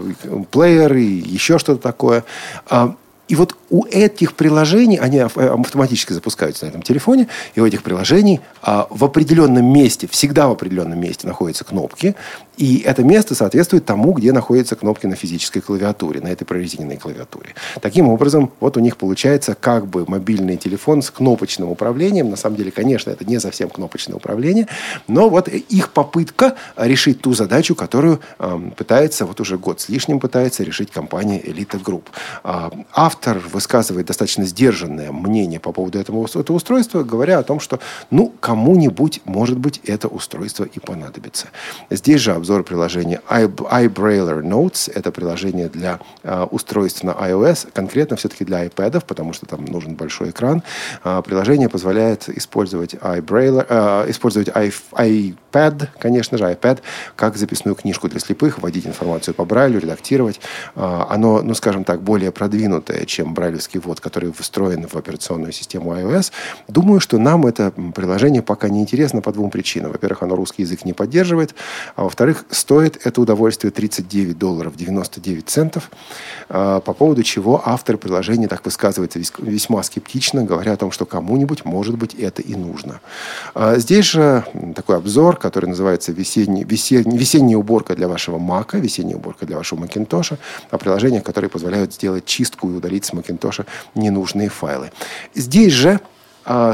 плееры, 0.51 1.01
еще 1.01 1.57
что-то 1.60 1.81
такое. 1.81 2.24
А, 3.25 3.31
и 3.31 3.36
вот 3.36 3.56
у 3.69 3.86
этих 3.86 4.33
приложений, 4.36 5.00
они 5.01 5.19
автоматически 5.19 6.13
запускаются 6.13 6.66
на 6.66 6.69
этом 6.69 6.81
телефоне, 6.81 7.27
и 7.56 7.60
у 7.60 7.66
этих 7.66 7.83
приложений 7.83 8.42
а, 8.62 8.88
в 8.89 9.04
определенном 9.04 9.66
месте, 9.66 10.07
всегда 10.07 10.48
в 10.48 10.51
определенном 10.51 11.00
месте 11.00 11.27
находятся 11.27 11.63
кнопки, 11.63 12.16
и 12.57 12.80
это 12.86 13.04
место 13.04 13.36
соответствует 13.36 13.86
тому, 13.86 14.13
где 14.13 14.31
находятся 14.31 14.75
кнопки 14.75 15.07
на 15.07 15.16
физической 15.16 15.60
клавиатуре, 15.60 16.22
на 16.22 16.27
этой 16.27 16.45
прорезиненной 16.45 16.98
клавиатуре. 16.98 17.54
Таким 17.81 18.07
образом, 18.07 18.51
вот 18.60 18.77
у 18.77 18.80
них 18.80 18.98
получается 18.98 19.56
как 19.56 19.88
бы 19.88 20.06
мобильный 20.07 20.57
телефон 20.57 21.01
с 21.01 21.12
кнопочным 21.12 21.69
управлением. 21.69 22.30
На 22.30 22.38
самом 22.38 22.56
деле, 22.56 22.72
конечно, 22.72 23.10
это 23.10 23.25
не 23.25 23.39
совсем 23.39 23.69
кнопочное 23.69 24.16
управление, 24.16 24.68
но 25.07 25.30
вот 25.30 25.48
их 25.48 25.92
попытка 25.92 26.56
решить 26.77 27.22
ту 27.22 27.33
задачу, 27.33 27.75
которую 27.75 28.22
э, 28.39 28.60
пытается, 28.77 29.25
вот 29.25 29.42
уже 29.42 29.57
год 29.57 29.81
с 29.81 29.89
лишним 29.89 30.19
пытается 30.19 30.63
решить 30.63 30.92
компания 30.92 31.42
Elite 31.42 31.81
Group. 31.83 32.04
Э, 32.44 32.69
автор 33.16 33.40
высказывает 33.40 34.08
достаточно 34.08 34.46
сдержанное 34.46 35.12
мнение 35.12 35.60
по 35.60 35.72
поводу 35.72 36.00
этого, 36.00 36.26
этого 36.26 36.58
устройства, 36.58 37.04
говоря 37.04 37.40
о 37.40 37.44
том, 37.44 37.60
что, 37.60 37.80
ну, 38.12 38.34
кому-нибудь, 38.40 39.22
может 39.26 39.58
быть, 39.58 39.82
это 39.86 40.08
устройство 40.08 40.66
и 40.66 40.80
понадобится. 40.80 41.48
Здесь 41.90 42.22
же 42.22 42.34
обзор 42.34 42.64
приложения 42.64 43.22
iBrailler 43.30 44.42
Notes. 44.42 44.92
Это 44.94 45.12
приложение 45.12 45.70
для 45.70 46.00
э, 46.24 46.44
устройств 46.52 47.04
на 47.04 47.12
iOS, 47.12 47.68
конкретно 47.74 48.18
все-таки 48.18 48.44
для 48.44 48.66
iPad, 48.66 49.04
потому 49.08 49.34
что 49.34 49.46
там 49.46 49.66
нужен 49.66 49.96
большой 49.96 50.32
экран. 50.32 50.62
Э, 51.04 51.22
приложение 51.26 51.70
позволяет 51.70 52.28
использовать 52.30 52.96
iBrailler, 52.96 53.66
э, 53.70 54.12
использовать 54.12 54.50
i, 54.50 54.72
iPad, 54.92 55.88
конечно 56.00 56.38
же, 56.38 56.44
iPad, 56.44 56.80
как 57.16 57.38
записную 57.38 57.76
книжку 57.76 58.10
для 58.10 58.20
слепых, 58.20 58.60
вводить 58.60 58.86
информацию 58.86 59.34
по 59.34 59.46
Брайлю, 59.46 59.80
редактировать. 59.80 60.40
Э, 60.76 61.06
оно, 61.10 61.42
ну, 61.42 61.54
скажем 61.56 61.84
так, 61.84 62.02
более 62.02 62.32
продвинутое, 62.32 63.05
чем 63.06 63.34
брайлевский 63.34 63.80
ввод, 63.80 64.00
который 64.00 64.31
встроен 64.34 64.88
в 64.88 64.96
операционную 64.96 65.52
систему 65.52 65.94
iOS. 65.96 66.31
Думаю, 66.68 67.00
что 67.00 67.18
нам 67.18 67.46
это 67.46 67.72
приложение 67.94 68.42
пока 68.42 68.69
не 68.69 68.81
интересно 68.81 69.22
по 69.22 69.31
двум 69.31 69.50
причинам. 69.50 69.92
Во-первых, 69.92 70.24
оно 70.24 70.36
русский 70.36 70.63
язык 70.63 70.86
не 70.86 70.94
поддерживает, 70.94 71.56
а 71.96 72.04
во-вторых, 72.04 72.46
стоит 72.50 73.06
это 73.06 73.22
удовольствие 73.22 73.72
39 73.72 74.38
долларов 74.38 74.75
99 74.75 75.48
центов, 75.48 75.91
а, 76.50 76.80
по 76.80 76.94
поводу 76.94 77.24
чего 77.24 77.62
автор 77.65 77.98
приложения 77.98 78.48
так 78.48 78.63
высказывается 78.65 79.20
весьма 79.39 79.84
скептично, 79.84 80.44
говоря 80.44 80.74
о 80.74 80.77
том, 80.77 80.91
что 80.91 81.06
кому-нибудь, 81.06 81.65
может 81.65 81.98
быть, 81.98 82.13
это 82.15 82.41
и 82.41 82.56
нужно. 82.56 83.01
А, 83.53 83.77
здесь 83.77 84.06
же 84.06 84.44
такой 84.75 84.98
обзор, 84.98 85.38
который 85.38 85.68
называется 85.68 86.12
«Весенний, 86.12 86.63
весенний, 86.63 87.18
«Весенняя 87.18 87.58
уборка 87.58 87.96
для 87.96 88.08
вашего 88.08 88.38
Мака», 88.38 88.77
«Весенняя 88.77 89.18
уборка 89.18 89.46
для 89.46 89.58
вашего 89.58 89.80
Макинтоша», 89.80 90.38
о 90.72 90.77
приложениях, 90.77 91.24
которые 91.24 91.50
позволяют 91.50 91.94
сделать 91.94 92.25
чистку 92.25 92.70
и 92.70 92.74
удалить 92.96 93.06
с 93.06 93.14
Макинтоша 93.14 93.66
ненужные 93.96 94.50
файлы. 94.50 94.92
Здесь 95.34 95.74
же 95.74 96.00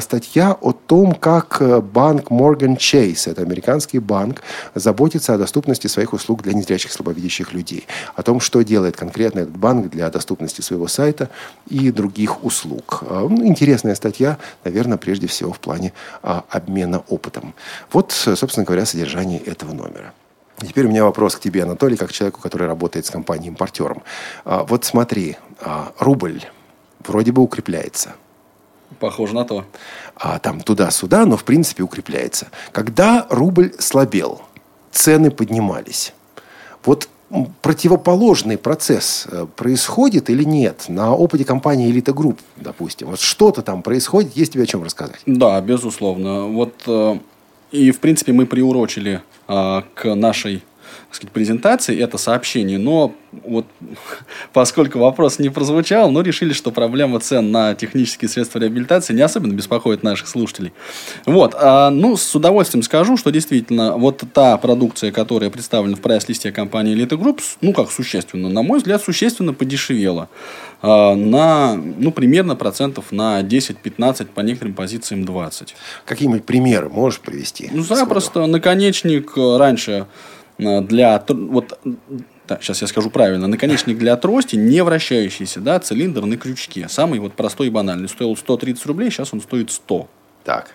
статья 0.02 0.58
о 0.60 0.74
том, 0.74 1.14
как 1.14 1.62
э, 1.62 1.80
банк 1.80 2.30
Morgan 2.30 2.76
Chase, 2.76 3.32
это 3.32 3.42
американский 3.42 4.00
банк, 4.00 4.42
заботится 4.76 5.34
о 5.34 5.38
доступности 5.38 5.88
своих 5.88 6.12
услуг 6.12 6.44
для 6.44 6.52
незрячих 6.52 6.92
слабовидящих 6.92 7.54
людей. 7.54 7.88
О 8.18 8.22
том, 8.22 8.42
что 8.42 8.64
делает 8.64 8.98
конкретно 8.98 9.40
этот 9.40 9.58
банк 9.58 9.90
для 9.90 10.10
доступности 10.10 10.60
своего 10.62 10.88
сайта 10.88 11.30
и 11.70 11.90
других 11.92 12.44
услуг. 12.44 13.04
А, 13.08 13.26
ну, 13.30 13.46
интересная 13.46 13.96
статья, 13.96 14.38
наверное, 14.66 14.98
прежде 14.98 15.28
всего 15.28 15.54
в 15.54 15.60
плане 15.60 15.94
а, 16.22 16.44
обмена 16.50 17.00
опытом. 17.08 17.54
Вот, 17.94 18.12
собственно 18.12 18.66
говоря, 18.66 18.86
содержание 18.86 19.40
этого 19.40 19.74
номера. 19.74 20.12
Теперь 20.68 20.86
у 20.86 20.90
меня 20.90 21.04
вопрос 21.04 21.36
к 21.36 21.40
тебе, 21.40 21.64
Анатолий, 21.64 21.98
как 21.98 22.12
человеку, 22.12 22.42
который 22.42 22.68
работает 22.68 23.06
с 23.06 23.10
компанией-импортером. 23.10 24.04
А, 24.46 24.64
вот 24.64 24.86
смотри, 24.86 25.38
рубль 26.00 26.42
вроде 27.06 27.32
бы 27.32 27.42
укрепляется– 27.42 28.14
Похоже 29.00 29.34
на 29.36 29.46
то. 29.46 29.66
А 30.16 30.40
там 30.40 30.62
туда-сюда, 30.62 31.26
но 31.26 31.38
в 31.38 31.44
принципе 31.44 31.84
укрепляется. 31.84 32.48
Когда 32.72 33.26
рубль 33.30 33.74
слабел, 33.80 34.42
цены 34.92 35.32
поднимались. 35.32 36.14
Вот 36.84 37.08
противоположный 37.62 38.58
процесс 38.58 39.26
э, 39.32 39.48
происходит 39.56 40.30
или 40.30 40.44
нет 40.44 40.86
на 40.90 41.16
опыте 41.16 41.46
компании 41.46 41.90
Elite 41.90 42.14
Group, 42.14 42.40
допустим? 42.58 43.08
Вот 43.08 43.22
что-то 43.22 43.62
там 43.62 43.82
происходит, 43.84 44.36
есть 44.36 44.54
тебе 44.54 44.64
о 44.64 44.66
чем 44.66 44.84
рассказать? 44.84 45.22
Да, 45.26 45.62
безусловно. 45.62 46.48
Вот 46.48 46.74
э, 46.88 47.20
и 47.72 47.92
в 47.92 48.00
принципе 48.00 48.34
мы 48.34 48.46
приурочили 48.46 49.22
э, 49.48 49.82
к 49.94 50.16
нашей 50.16 50.64
так 51.08 51.16
сказать, 51.16 51.34
презентации 51.34 52.00
это 52.00 52.18
сообщение, 52.18 52.78
но 52.78 53.16
вот 53.44 53.66
поскольку 54.54 55.00
вопрос 55.00 55.40
не 55.40 55.50
прозвучал, 55.50 56.12
но 56.12 56.22
решили, 56.22 56.54
что 56.54 56.72
проблема 56.72 57.20
цен 57.20 57.52
на 57.52 57.76
технические 57.76 58.30
средства 58.30 58.60
реабилитации 58.60 59.14
не 59.14 59.22
особенно 59.22 59.54
беспокоит 59.54 60.04
наших 60.04 60.28
слушателей. 60.28 60.74
Вот, 61.26 61.56
а, 61.58 61.90
ну, 61.90 62.18
с 62.18 62.36
удовольствием 62.36 62.84
скажу, 62.84 63.18
что 63.18 63.32
действительно 63.32 63.98
вот 63.98 64.24
та 64.34 64.58
продукция, 64.58 65.12
которая 65.12 65.50
представлена 65.50 65.96
в 65.96 66.02
прайс-листе 66.02 66.52
компании 66.52 66.96
Elite 66.96 67.18
Group, 67.18 67.42
ну, 67.62 67.74
как 67.74 67.92
существенно, 67.92 68.50
на 68.50 68.62
мой 68.62 68.80
взгляд, 68.80 69.02
существенно 69.04 69.54
подешевела 69.54 70.30
а, 70.82 71.16
на, 71.16 71.76
ну, 71.76 72.12
примерно 72.12 72.56
процентов 72.56 73.12
на 73.12 73.42
10-15, 73.42 74.28
по 74.34 74.42
некоторым 74.42 74.74
позициям 74.74 75.26
20. 75.26 75.76
Какие-нибудь 76.06 76.46
примеры 76.46 76.90
можешь 76.90 77.20
привести? 77.20 77.70
Ну, 77.72 77.84
запросто. 77.84 78.46
Наконечник 78.46 79.38
э, 79.38 79.58
раньше 79.58 80.08
для... 80.82 81.24
Вот 81.28 81.80
так, 82.48 82.64
сейчас 82.64 82.82
я 82.82 82.88
скажу 82.88 83.10
правильно, 83.10 83.48
наконечник 83.48 83.98
для 83.98 84.16
трости, 84.18 84.56
не 84.56 84.84
вращающийся, 84.84 85.60
да, 85.60 85.80
цилиндр 85.80 86.26
на 86.26 86.38
крючке. 86.38 86.88
Самый 86.90 87.20
вот 87.20 87.34
простой 87.34 87.68
и 87.68 87.70
банальный. 87.70 88.10
Стоил 88.10 88.36
130 88.36 88.86
рублей, 88.86 89.10
сейчас 89.10 89.34
он 89.34 89.42
стоит 89.42 89.72
100. 89.72 90.10
Так. 90.44 90.72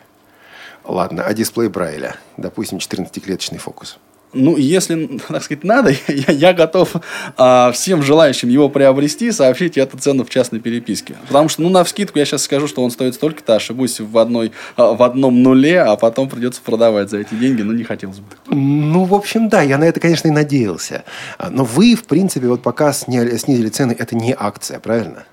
Ладно, 0.84 1.22
а 1.24 1.34
дисплей 1.34 1.68
Брайля? 1.68 2.16
Допустим, 2.36 2.78
14-клеточный 2.78 3.58
фокус. 3.58 3.98
Ну, 4.36 4.56
если, 4.56 5.06
так 5.28 5.42
сказать, 5.42 5.64
надо, 5.64 5.90
я, 6.08 6.32
я 6.32 6.52
готов 6.52 6.96
а, 7.36 7.72
всем 7.72 8.02
желающим 8.02 8.48
его 8.48 8.68
приобрести 8.68 9.32
сообщить 9.32 9.76
эту 9.76 9.98
цену 9.98 10.24
в 10.24 10.30
частной 10.30 10.60
переписке. 10.60 11.16
Потому 11.26 11.48
что, 11.48 11.62
ну, 11.62 11.68
на 11.68 11.84
вскидку 11.84 12.18
я 12.18 12.24
сейчас 12.24 12.42
скажу, 12.42 12.68
что 12.68 12.82
он 12.82 12.90
стоит 12.90 13.14
столько-то, 13.14 13.56
ошибусь 13.56 14.00
в, 14.00 14.18
одной, 14.18 14.52
а, 14.76 14.92
в 14.94 15.02
одном 15.02 15.42
нуле, 15.42 15.82
а 15.82 15.96
потом 15.96 16.28
придется 16.28 16.60
продавать 16.62 17.10
за 17.10 17.18
эти 17.18 17.34
деньги, 17.34 17.62
ну, 17.62 17.72
не 17.72 17.84
хотелось 17.84 18.18
бы. 18.18 18.26
Ну, 18.48 19.04
в 19.04 19.14
общем, 19.14 19.48
да, 19.48 19.62
я 19.62 19.78
на 19.78 19.84
это, 19.84 20.00
конечно, 20.00 20.28
и 20.28 20.32
надеялся. 20.32 21.04
А, 21.38 21.50
но 21.50 21.64
вы, 21.64 21.94
в 21.94 22.04
принципе, 22.04 22.48
вот 22.48 22.62
пока 22.62 22.92
сняли, 22.92 23.36
снизили 23.36 23.68
цены, 23.68 23.96
это 23.98 24.14
не 24.14 24.34
акция, 24.38 24.78
правильно? 24.80 25.24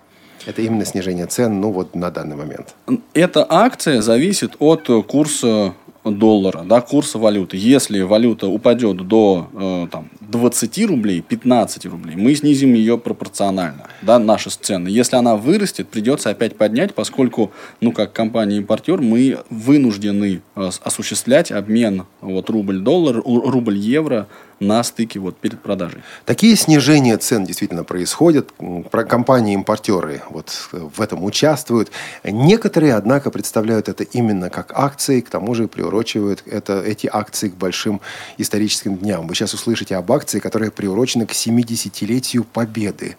Это 0.45 0.62
именно 0.62 0.86
снижение 0.86 1.25
цен, 1.25 1.62
ну, 1.62 1.72
вот 1.72 1.95
на 1.95 2.12
данный 2.12 2.36
момент. 2.36 2.75
Эта 3.13 3.45
акция 3.48 4.01
зависит 4.01 4.55
от 4.60 4.89
курса 5.07 5.74
доллара, 6.03 6.63
да, 6.63 6.81
курса 6.81 7.17
валюты. 7.17 7.57
Если 7.57 8.01
валюта 8.01 8.48
упадет 8.48 9.07
до 9.07 9.48
э, 9.53 9.88
там, 9.91 10.10
20 10.33 10.85
рублей, 10.87 11.21
15 11.21 11.85
рублей, 11.85 12.15
мы 12.15 12.33
снизим 12.35 12.73
ее 12.73 12.97
пропорционально, 12.97 13.87
да, 14.01 14.17
наши 14.17 14.49
цены. 14.49 14.87
Если 14.87 15.15
она 15.15 15.35
вырастет, 15.35 15.87
придется 15.89 16.31
опять 16.31 16.57
поднять, 16.57 16.95
поскольку, 16.95 17.51
ну, 17.81 17.91
как 17.91 18.13
компания-импортер, 18.13 18.99
мы 18.99 19.39
вынуждены 19.51 20.41
э, 20.55 20.69
осуществлять 20.83 21.51
обмен 21.51 22.05
вот, 22.21 22.49
рубль-доллар, 22.49 23.21
рубль-евро 23.23 24.27
на 24.63 24.83
стыке 24.83 25.19
вот 25.19 25.37
перед 25.37 25.61
продажей. 25.61 26.01
Такие 26.25 26.55
снижения 26.55 27.17
цен 27.17 27.45
действительно 27.45 27.83
происходят. 27.83 28.51
Компании-импортеры 28.91 30.21
вот 30.29 30.69
в 30.71 31.01
этом 31.01 31.23
участвуют. 31.23 31.91
Некоторые, 32.23 32.95
однако, 32.95 33.29
представляют 33.29 33.89
это 33.89 34.03
именно 34.03 34.49
как 34.49 34.71
акции, 34.73 35.21
к 35.21 35.29
тому 35.29 35.53
же 35.53 35.67
приурочивают 35.67 36.43
это, 36.45 36.81
эти 36.81 37.09
акции 37.11 37.49
к 37.49 37.55
большим 37.55 38.01
историческим 38.37 38.97
дням. 38.97 39.27
Вы 39.27 39.35
сейчас 39.35 39.53
услышите 39.53 39.95
об 39.95 40.11
акции, 40.24 40.39
которая 40.39 40.72
приурочена 40.72 41.25
к 41.25 41.32
70-летию 41.32 42.46
Победы. 42.46 43.18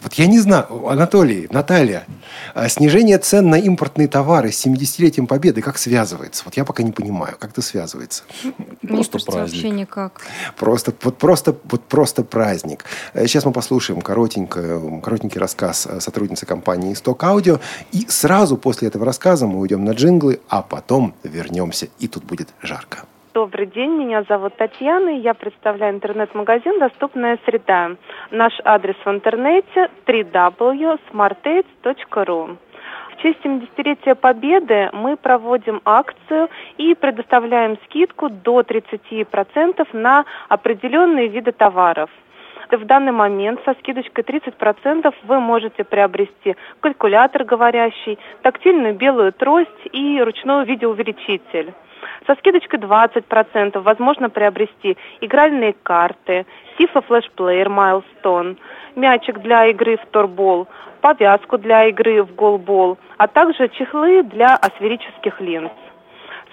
Вот 0.00 0.14
я 0.14 0.26
не 0.26 0.38
знаю, 0.40 0.88
Анатолий, 0.88 1.48
Наталья, 1.50 2.06
а 2.54 2.68
снижение 2.68 3.18
цен 3.18 3.48
на 3.50 3.56
импортные 3.56 4.08
товары 4.08 4.52
с 4.52 4.66
70-летием 4.66 5.26
Победы 5.26 5.60
как 5.62 5.78
связывается? 5.78 6.44
Вот 6.44 6.56
я 6.56 6.64
пока 6.64 6.82
не 6.82 6.92
понимаю, 6.92 7.36
как 7.38 7.50
это 7.50 7.62
связывается. 7.62 8.22
Просто 8.82 9.18
праздник. 9.18 9.62
Вообще 9.62 9.70
никак. 9.70 10.20
Просто, 10.56 10.92
вот 11.02 11.18
просто, 11.18 11.56
вот 11.64 11.84
просто 11.84 12.22
праздник. 12.24 12.84
Э, 13.14 13.26
сейчас 13.26 13.44
мы 13.44 13.52
послушаем 13.52 14.00
коротенько, 14.00 15.00
коротенький 15.02 15.40
рассказ 15.40 15.86
э, 15.86 16.00
сотрудницы 16.00 16.46
компании 16.46 16.92
«Исток 16.92 17.22
Аудио». 17.24 17.60
И 17.92 18.06
сразу 18.08 18.56
после 18.56 18.88
этого 18.88 19.04
рассказа 19.04 19.46
мы 19.46 19.58
уйдем 19.58 19.84
на 19.84 19.92
джинглы, 19.92 20.40
а 20.48 20.62
потом 20.62 21.14
вернемся. 21.22 21.88
И 21.98 22.08
тут 22.08 22.24
будет 22.24 22.48
жарко. 22.62 23.04
Добрый 23.36 23.66
день, 23.66 23.90
меня 23.90 24.22
зовут 24.22 24.56
Татьяна, 24.56 25.10
я 25.10 25.34
представляю 25.34 25.94
интернет-магазин 25.94 26.78
«Доступная 26.78 27.38
среда». 27.44 27.90
Наш 28.30 28.54
адрес 28.64 28.96
в 29.04 29.10
интернете 29.10 29.90
www.smartaid.ru. 30.06 32.56
В 33.12 33.16
честь 33.20 33.40
70-летия 33.44 34.14
Победы 34.14 34.88
мы 34.94 35.18
проводим 35.18 35.82
акцию 35.84 36.48
и 36.78 36.94
предоставляем 36.94 37.76
скидку 37.84 38.30
до 38.30 38.62
30% 38.62 39.86
на 39.92 40.24
определенные 40.48 41.28
виды 41.28 41.52
товаров– 41.52 42.08
в 42.70 42.84
данный 42.84 43.12
момент 43.12 43.60
со 43.64 43.74
скидочкой 43.74 44.24
30% 44.24 45.14
вы 45.24 45.40
можете 45.40 45.84
приобрести 45.84 46.56
калькулятор 46.80 47.44
говорящий, 47.44 48.18
тактильную 48.42 48.94
белую 48.94 49.32
трость 49.32 49.70
и 49.92 50.20
ручной 50.20 50.64
видеоувеличитель. 50.64 51.72
Со 52.26 52.34
скидочкой 52.34 52.80
20% 52.80 53.80
возможно 53.80 54.30
приобрести 54.30 54.96
игральные 55.20 55.74
карты, 55.82 56.46
FIFA 56.78 57.26
Player 57.36 57.68
Milestone, 57.68 58.56
мячик 58.96 59.38
для 59.38 59.66
игры 59.66 59.96
в 59.96 60.06
торбол, 60.06 60.66
повязку 61.00 61.58
для 61.58 61.86
игры 61.86 62.22
в 62.22 62.34
голбол, 62.34 62.98
а 63.16 63.28
также 63.28 63.68
чехлы 63.68 64.22
для 64.24 64.56
асферических 64.56 65.40
линз. 65.40 65.70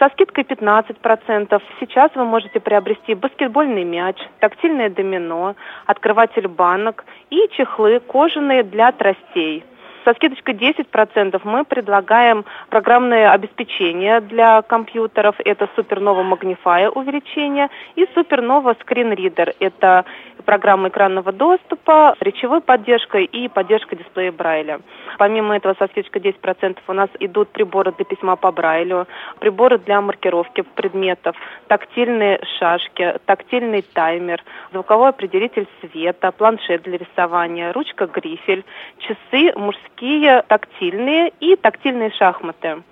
Со 0.04 0.10
скидкой 0.10 0.44
15% 0.44 1.62
сейчас 1.80 2.12
вы 2.14 2.26
можете 2.26 2.60
приобрести 2.60 3.16
баскетбольный 3.16 3.86
мяч, 3.86 4.18
тактильное 4.40 4.90
домино, 4.90 5.56
открыватель 5.86 6.50
банок 6.50 7.06
и 7.30 7.48
чехлы 7.54 8.02
кожаные 8.02 8.64
для 8.64 8.92
тростей. 8.92 9.64
Со 10.06 10.14
скидочкой 10.16 10.56
10% 10.56 11.40
мы 11.46 11.64
предлагаем 11.64 12.44
программное 12.70 13.32
обеспечение 13.32 14.20
для 14.20 14.62
компьютеров. 14.62 15.36
Это 15.46 15.70
Supernova 15.78 16.24
Magnify 16.30 16.90
увеличение 16.90 17.70
и 17.96 18.04
Supernova 18.04 18.76
Reader. 18.86 19.56
Это 19.60 20.04
программа 20.46 20.90
экранного 20.90 21.32
доступа, 21.32 22.16
речевой 22.20 22.60
поддержкой 22.60 23.24
и 23.24 23.48
поддержка 23.48 23.96
дисплея 23.96 24.34
Брайля. 24.34 24.82
Помимо 25.18 25.56
этого, 25.56 25.74
со 25.80 25.88
скидочкой 25.88 26.22
10% 26.22 26.80
у 26.88 26.94
нас 26.94 27.10
идут 27.20 27.50
приборы 27.50 27.94
для 27.94 28.04
письма 28.04 28.36
по 28.36 28.52
Брайлю, 28.52 29.08
приборы 29.40 29.78
для 29.78 30.02
маркировки 30.02 30.62
предметов, 30.76 31.36
тактильные 31.68 32.42
шашки, 32.60 33.20
тактильный 33.26 33.84
таймер, 33.84 34.44
звуковой 34.72 35.10
определитель 35.10 35.68
света, 35.80 36.32
планшет 36.32 36.84
для 36.84 36.98
рисования, 36.98 37.72
ручка-грифель, 37.72 38.66
часы 39.00 39.58
мужские 39.58 39.93
такие 40.04 40.44
тактильные 40.50 41.32
и 41.40 41.56
тактильные 41.56 42.12
шахматы. 42.12 42.84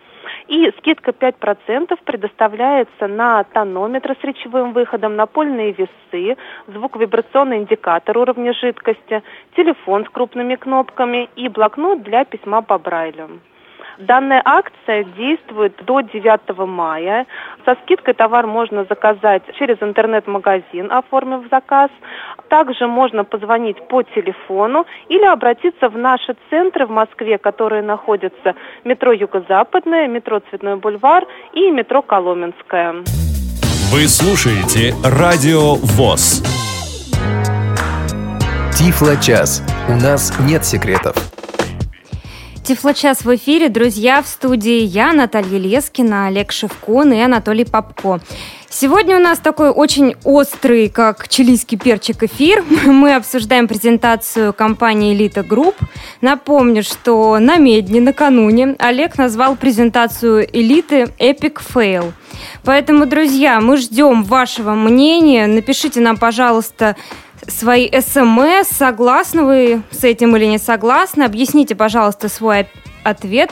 И 0.48 0.72
скидка 0.77 1.12
5% 1.12 2.00
предоставляется 2.06 3.08
на 3.08 3.44
тонометры 3.44 4.15
с 4.22 4.24
речевым 4.24 4.72
выходом, 4.72 5.18
напольные 5.18 5.74
весы, 5.74 6.38
звуковибрационный 6.68 7.58
индикатор 7.58 8.18
уровня 8.18 8.53
жидкости, 8.53 9.24
телефон 9.58 10.06
с 10.06 10.10
крупными 10.10 10.56
кнопками 10.56 11.30
и 11.36 11.50
блокнот 11.50 12.01
для 12.03 12.24
письма 12.24 12.62
по 12.62 12.77
Брайлю. 12.77 13.41
Данная 14.01 14.41
акция 14.43 15.03
действует 15.03 15.75
до 15.86 16.01
9 16.01 16.58
мая. 16.67 17.27
Со 17.65 17.75
скидкой 17.84 18.15
товар 18.15 18.48
можно 18.48 18.86
заказать 18.86 19.43
через 19.60 19.77
интернет-магазин, 19.81 20.91
оформив 20.91 21.48
заказ. 21.51 21.91
Также 22.50 22.88
можно 22.88 23.24
позвонить 23.24 23.88
по 23.88 24.01
телефону 24.01 24.86
или 25.08 25.25
обратиться 25.25 25.89
в 25.89 25.98
наши 25.98 26.36
центры 26.50 26.88
в 26.88 26.89
Москве, 26.89 27.38
которые 27.38 27.84
находятся 27.84 28.55
метро 28.84 29.12
Юго-Западное, 29.12 30.08
метро 30.08 30.41
Цветной 30.50 30.77
бульвар 30.77 31.25
и 31.53 31.70
метро 31.70 32.01
Коломенское. 32.01 32.96
Вы 33.93 34.08
слушаете 34.08 34.96
Радио 35.03 35.75
ВОЗ. 35.75 36.41
Тифло-час. 38.74 39.62
У 39.89 39.93
нас 39.93 40.34
нет 40.39 40.65
секретов. 40.65 41.40
Тифлочас 42.71 43.25
в 43.25 43.35
эфире. 43.35 43.67
Друзья, 43.67 44.21
в 44.21 44.27
студии 44.27 44.83
я, 44.83 45.11
Наталья 45.11 45.59
Лескина, 45.59 46.27
Олег 46.27 46.53
Шевкун 46.53 47.11
и 47.11 47.19
Анатолий 47.19 47.65
Попко. 47.65 48.21
Сегодня 48.69 49.17
у 49.17 49.19
нас 49.19 49.39
такой 49.39 49.71
очень 49.71 50.15
острый, 50.23 50.87
как 50.87 51.27
чилийский 51.27 51.77
перчик, 51.77 52.23
эфир. 52.23 52.63
Мы 52.85 53.13
обсуждаем 53.15 53.67
презентацию 53.67 54.53
компании 54.53 55.13
«Элита 55.13 55.43
Групп». 55.43 55.75
Напомню, 56.21 56.81
что 56.81 57.39
намедни 57.39 58.00
накануне 57.99 58.77
Олег 58.79 59.17
назвал 59.17 59.57
презентацию 59.57 60.47
«Элиты 60.57 61.09
Epic 61.19 61.57
Fail». 61.75 62.13
Поэтому, 62.63 63.05
друзья, 63.05 63.59
мы 63.59 63.75
ждем 63.75 64.23
вашего 64.23 64.75
мнения. 64.75 65.45
Напишите 65.45 65.99
нам, 65.99 66.15
пожалуйста, 66.15 66.95
свои 67.48 67.89
смс, 67.91 68.69
согласны 68.69 69.43
вы 69.43 69.81
с 69.91 70.03
этим 70.03 70.36
или 70.36 70.45
не 70.45 70.57
согласны. 70.57 71.24
Объясните, 71.24 71.75
пожалуйста, 71.75 72.29
свой 72.29 72.67
ответ. 73.03 73.51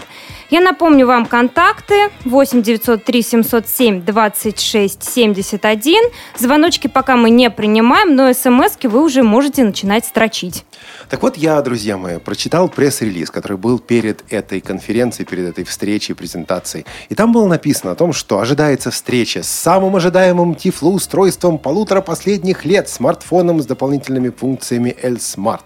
Я 0.50 0.62
напомню 0.62 1.06
вам 1.06 1.28
контакты 1.28 2.10
8 2.26 2.64
903 2.64 3.22
707 3.22 4.02
26 4.02 5.04
71. 5.04 6.04
Звоночки 6.40 6.88
пока 6.88 7.16
мы 7.18 7.30
не 7.30 7.52
принимаем, 7.52 8.16
но 8.16 8.34
смс 8.34 8.76
вы 8.82 9.04
уже 9.04 9.22
можете 9.22 9.64
начинать 9.64 10.06
строчить. 10.06 10.66
Так 11.08 11.22
вот, 11.22 11.38
я, 11.38 11.62
друзья 11.62 11.98
мои, 11.98 12.18
прочитал 12.18 12.68
пресс-релиз, 12.68 13.30
который 13.30 13.58
был 13.58 13.78
перед 13.78 14.24
этой 14.32 14.60
конференцией, 14.60 15.28
перед 15.28 15.50
этой 15.50 15.66
встречей, 15.66 16.16
презентацией. 16.16 16.86
И 17.10 17.16
там 17.16 17.32
было 17.32 17.46
написано 17.46 17.92
о 17.92 17.96
том, 17.96 18.12
что 18.12 18.40
ожидается 18.40 18.90
встреча 18.90 19.44
с 19.44 19.50
самым 19.50 19.98
ожидаемым 19.98 20.56
тифлоустройством 20.56 21.60
полутора 21.60 22.02
последних 22.02 22.66
лет, 22.66 22.90
смартфоном 22.90 23.62
с 23.62 23.68
дополнительными 23.68 24.30
функциями 24.30 24.96
L-Smart. 25.02 25.62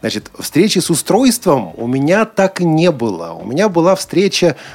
Значит, 0.00 0.30
встречи 0.36 0.80
с 0.80 0.90
устройством 0.90 1.72
у 1.76 1.86
меня 1.86 2.24
так 2.24 2.60
и 2.60 2.64
не 2.64 2.90
было. 2.90 3.32
У 3.32 3.46
меня 3.46 3.68
была 3.68 3.94
встреча, 3.94 4.15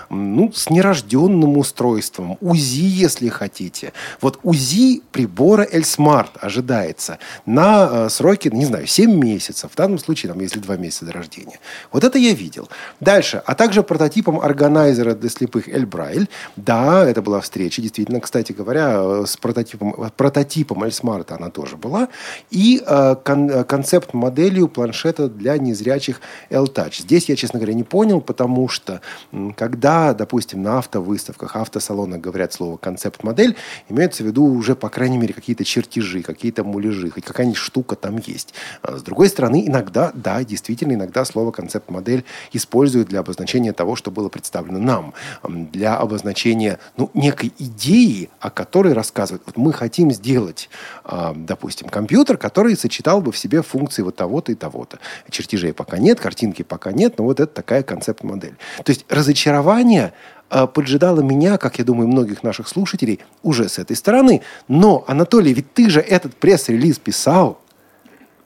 ну, 0.10 0.51
с 0.53 0.69
нерожденным 0.69 1.57
устройством. 1.57 2.38
УЗИ, 2.41 2.86
если 2.86 3.29
хотите. 3.29 3.93
Вот 4.21 4.39
УЗИ 4.43 5.01
прибора 5.12 5.63
L-Smart 5.63 6.29
ожидается 6.39 7.17
на 7.45 7.89
э, 7.91 8.10
сроки, 8.10 8.50
не 8.50 8.65
знаю, 8.65 8.88
7 8.88 9.12
месяцев. 9.12 9.71
В 9.71 9.75
данном 9.75 10.00
случае, 10.00 10.31
там, 10.31 10.41
если 10.41 10.60
два 10.60 10.77
месяца 10.77 11.05
до 11.05 11.13
рождения. 11.13 11.60
Вот 11.91 12.03
это 12.03 12.17
я 12.17 12.33
видел. 12.33 12.69
Дальше. 13.00 13.41
А 13.45 13.55
также 13.55 13.83
прототипом 13.83 14.39
органайзера 14.39 15.15
для 15.15 15.29
слепых 15.29 15.67
Эль 15.67 15.86
Брайль. 15.86 16.29
Да, 16.55 17.05
это 17.05 17.21
была 17.21 17.41
встреча. 17.41 17.81
Действительно, 17.81 18.19
кстати 18.19 18.51
говоря, 18.51 19.25
с 19.25 19.38
прототипом, 19.38 20.12
прототипом 20.15 20.83
Эль 20.83 20.91
Смарта 20.91 21.36
она 21.36 21.50
тоже 21.50 21.77
была. 21.77 22.07
И 22.50 22.81
э, 22.86 23.15
кон, 23.24 23.63
концепт-моделью 23.63 24.67
планшета 24.67 25.27
для 25.27 25.57
незрячих 25.57 26.21
L 26.50 26.65
Touch. 26.65 27.01
Здесь 27.01 27.29
я, 27.29 27.36
честно 27.36 27.60
говоря, 27.60 27.74
не 27.74 27.83
понял, 27.83 28.21
потому 28.21 28.67
что 28.67 29.01
когда, 29.55 30.13
допустим, 30.13 30.61
на 30.61 30.79
автовыставках, 30.79 31.55
автосалонах 31.55 32.19
говорят 32.19 32.53
слово 32.53 32.77
концепт-модель, 32.77 33.55
имеется 33.89 34.23
в 34.23 34.27
виду 34.27 34.43
уже, 34.43 34.75
по 34.75 34.89
крайней 34.89 35.17
мере, 35.17 35.33
какие-то 35.33 35.63
чертежи, 35.63 36.21
какие-то 36.21 36.63
муляжи, 36.63 37.09
хоть 37.09 37.23
какая-нибудь 37.23 37.57
штука 37.57 37.95
там 37.95 38.17
есть. 38.17 38.53
А 38.81 38.97
с 38.97 39.03
другой 39.03 39.29
стороны, 39.29 39.65
иногда 39.65 40.11
да, 40.13 40.43
действительно, 40.43 40.93
иногда 40.93 41.25
слово 41.25 41.51
концепт-модель 41.51 42.25
используют 42.51 43.09
для 43.09 43.19
обозначения 43.19 43.73
того, 43.73 43.95
что 43.95 44.11
было 44.11 44.29
представлено 44.29 44.79
нам, 44.79 45.13
для 45.43 45.97
обозначения 45.97 46.79
ну, 46.97 47.09
некой 47.13 47.53
идеи, 47.57 48.29
о 48.39 48.50
которой 48.50 48.93
рассказывают. 48.93 49.43
Вот 49.45 49.57
мы 49.57 49.73
хотим 49.73 50.11
сделать, 50.11 50.69
допустим, 51.36 51.89
компьютер, 51.89 52.38
который 52.38 52.75
сочетал 52.75 53.22
бы 53.22 53.32
в 53.32 53.38
себе 53.38 53.62
функции 53.62 54.01
вот 54.01 54.15
того-то 54.15 54.51
и 54.51 54.56
того-то. 54.56 55.00
Чертежей 55.30 55.74
пока 55.74 55.98
нет, 55.98 56.20
картинки 56.20 56.63
пока 56.63 56.91
нет, 56.91 57.18
но 57.18 57.25
вот 57.25 57.39
это 57.39 57.53
такая 57.53 57.84
концепт-модель. 57.84 58.56
То 58.84 58.91
есть 58.91 59.06
разочарование 59.10 60.13
а, 60.50 60.68
поджидало 60.68 61.22
меня, 61.22 61.58
как 61.58 61.80
я 61.80 61.86
думаю, 61.86 62.08
многих 62.08 62.44
наших 62.44 62.68
слушателей, 62.68 63.20
уже 63.41 63.70
с 63.70 63.80
этой 63.80 63.96
стороны. 63.96 64.41
Но, 64.68 65.03
Анатолий, 65.08 65.53
ведь 65.53 65.74
ты 65.74 65.89
же 65.89 66.01
этот 66.01 66.36
пресс-релиз 66.36 67.00
писал. 67.00 67.62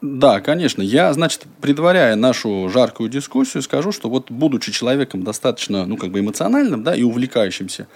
Да, 0.02 0.40
конечно. 0.40 0.84
Я, 0.84 1.12
значит, 1.14 1.44
предваряя 1.62 2.16
нашу 2.16 2.70
жаркую 2.70 3.10
дискуссию, 3.10 3.64
скажу, 3.64 3.92
что 3.92 4.08
вот 4.10 4.30
будучи 4.30 4.72
человеком 4.72 5.24
достаточно, 5.24 5.88
ну, 5.88 5.98
как 5.98 6.12
бы 6.12 6.20
эмоциональным, 6.20 6.84
да, 6.84 6.96
и 6.96 7.02
увлекающимся, 7.02 7.88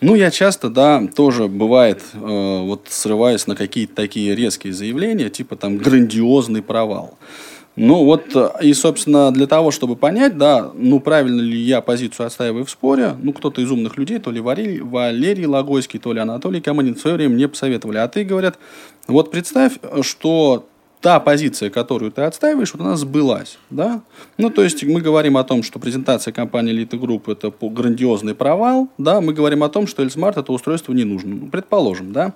ну, 0.00 0.14
я 0.14 0.30
часто, 0.30 0.70
да, 0.70 1.06
тоже 1.14 1.48
бывает, 1.48 2.02
э, 2.14 2.18
вот 2.18 2.86
срываюсь 2.88 3.46
на 3.46 3.56
какие-то 3.56 3.94
такие 3.94 4.34
резкие 4.34 4.72
заявления, 4.72 5.28
типа 5.28 5.56
там 5.56 5.78
грандиозный 5.78 6.62
провал. 6.62 7.18
Ну 7.74 8.04
вот, 8.04 8.34
э, 8.34 8.50
и, 8.62 8.74
собственно, 8.74 9.32
для 9.32 9.46
того, 9.46 9.70
чтобы 9.70 9.96
понять, 9.96 10.36
да, 10.36 10.70
ну, 10.74 11.00
правильно 11.00 11.40
ли 11.40 11.58
я 11.58 11.80
позицию 11.80 12.26
отстаиваю 12.26 12.64
в 12.64 12.70
споре, 12.70 13.16
ну, 13.22 13.32
кто-то 13.32 13.60
из 13.60 13.70
умных 13.70 13.96
людей, 13.96 14.18
то 14.18 14.30
ли 14.30 14.40
Валерий, 14.40 14.80
Валерий 14.80 15.46
Логойский, 15.46 15.98
то 15.98 16.12
ли 16.12 16.20
Анатолий 16.20 16.60
Каманин 16.60 16.94
в 16.94 17.00
свое 17.00 17.16
время 17.16 17.34
мне 17.34 17.48
посоветовали. 17.48 17.98
А 17.98 18.08
ты, 18.08 18.24
говорят, 18.24 18.58
вот 19.08 19.30
представь, 19.30 19.74
что 20.02 20.67
та 21.00 21.20
позиция, 21.20 21.70
которую 21.70 22.10
ты 22.10 22.22
отстаиваешь, 22.22 22.72
вот 22.72 22.82
она 22.82 22.96
сбылась. 22.96 23.58
Да? 23.70 24.02
Ну, 24.36 24.50
то 24.50 24.62
есть 24.62 24.82
мы 24.84 25.00
говорим 25.00 25.36
о 25.36 25.44
том, 25.44 25.62
что 25.62 25.78
презентация 25.78 26.32
компании 26.32 26.74
Elite 26.74 26.98
Group 26.98 27.30
это 27.30 27.52
грандиозный 27.60 28.34
провал. 28.34 28.88
Да? 28.98 29.20
Мы 29.20 29.32
говорим 29.32 29.62
о 29.62 29.68
том, 29.68 29.86
что 29.86 30.02
Эльсмарт 30.02 30.36
это 30.36 30.52
устройство 30.52 30.92
не 30.92 31.04
нужно. 31.04 31.34
Ну, 31.34 31.46
предположим. 31.48 32.12
Да? 32.12 32.34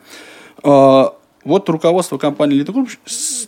А, 0.63 1.15
вот 1.45 1.69
руководство 1.69 2.19
компании 2.19 2.61
Elite 2.61 2.73
Group, 2.73 2.89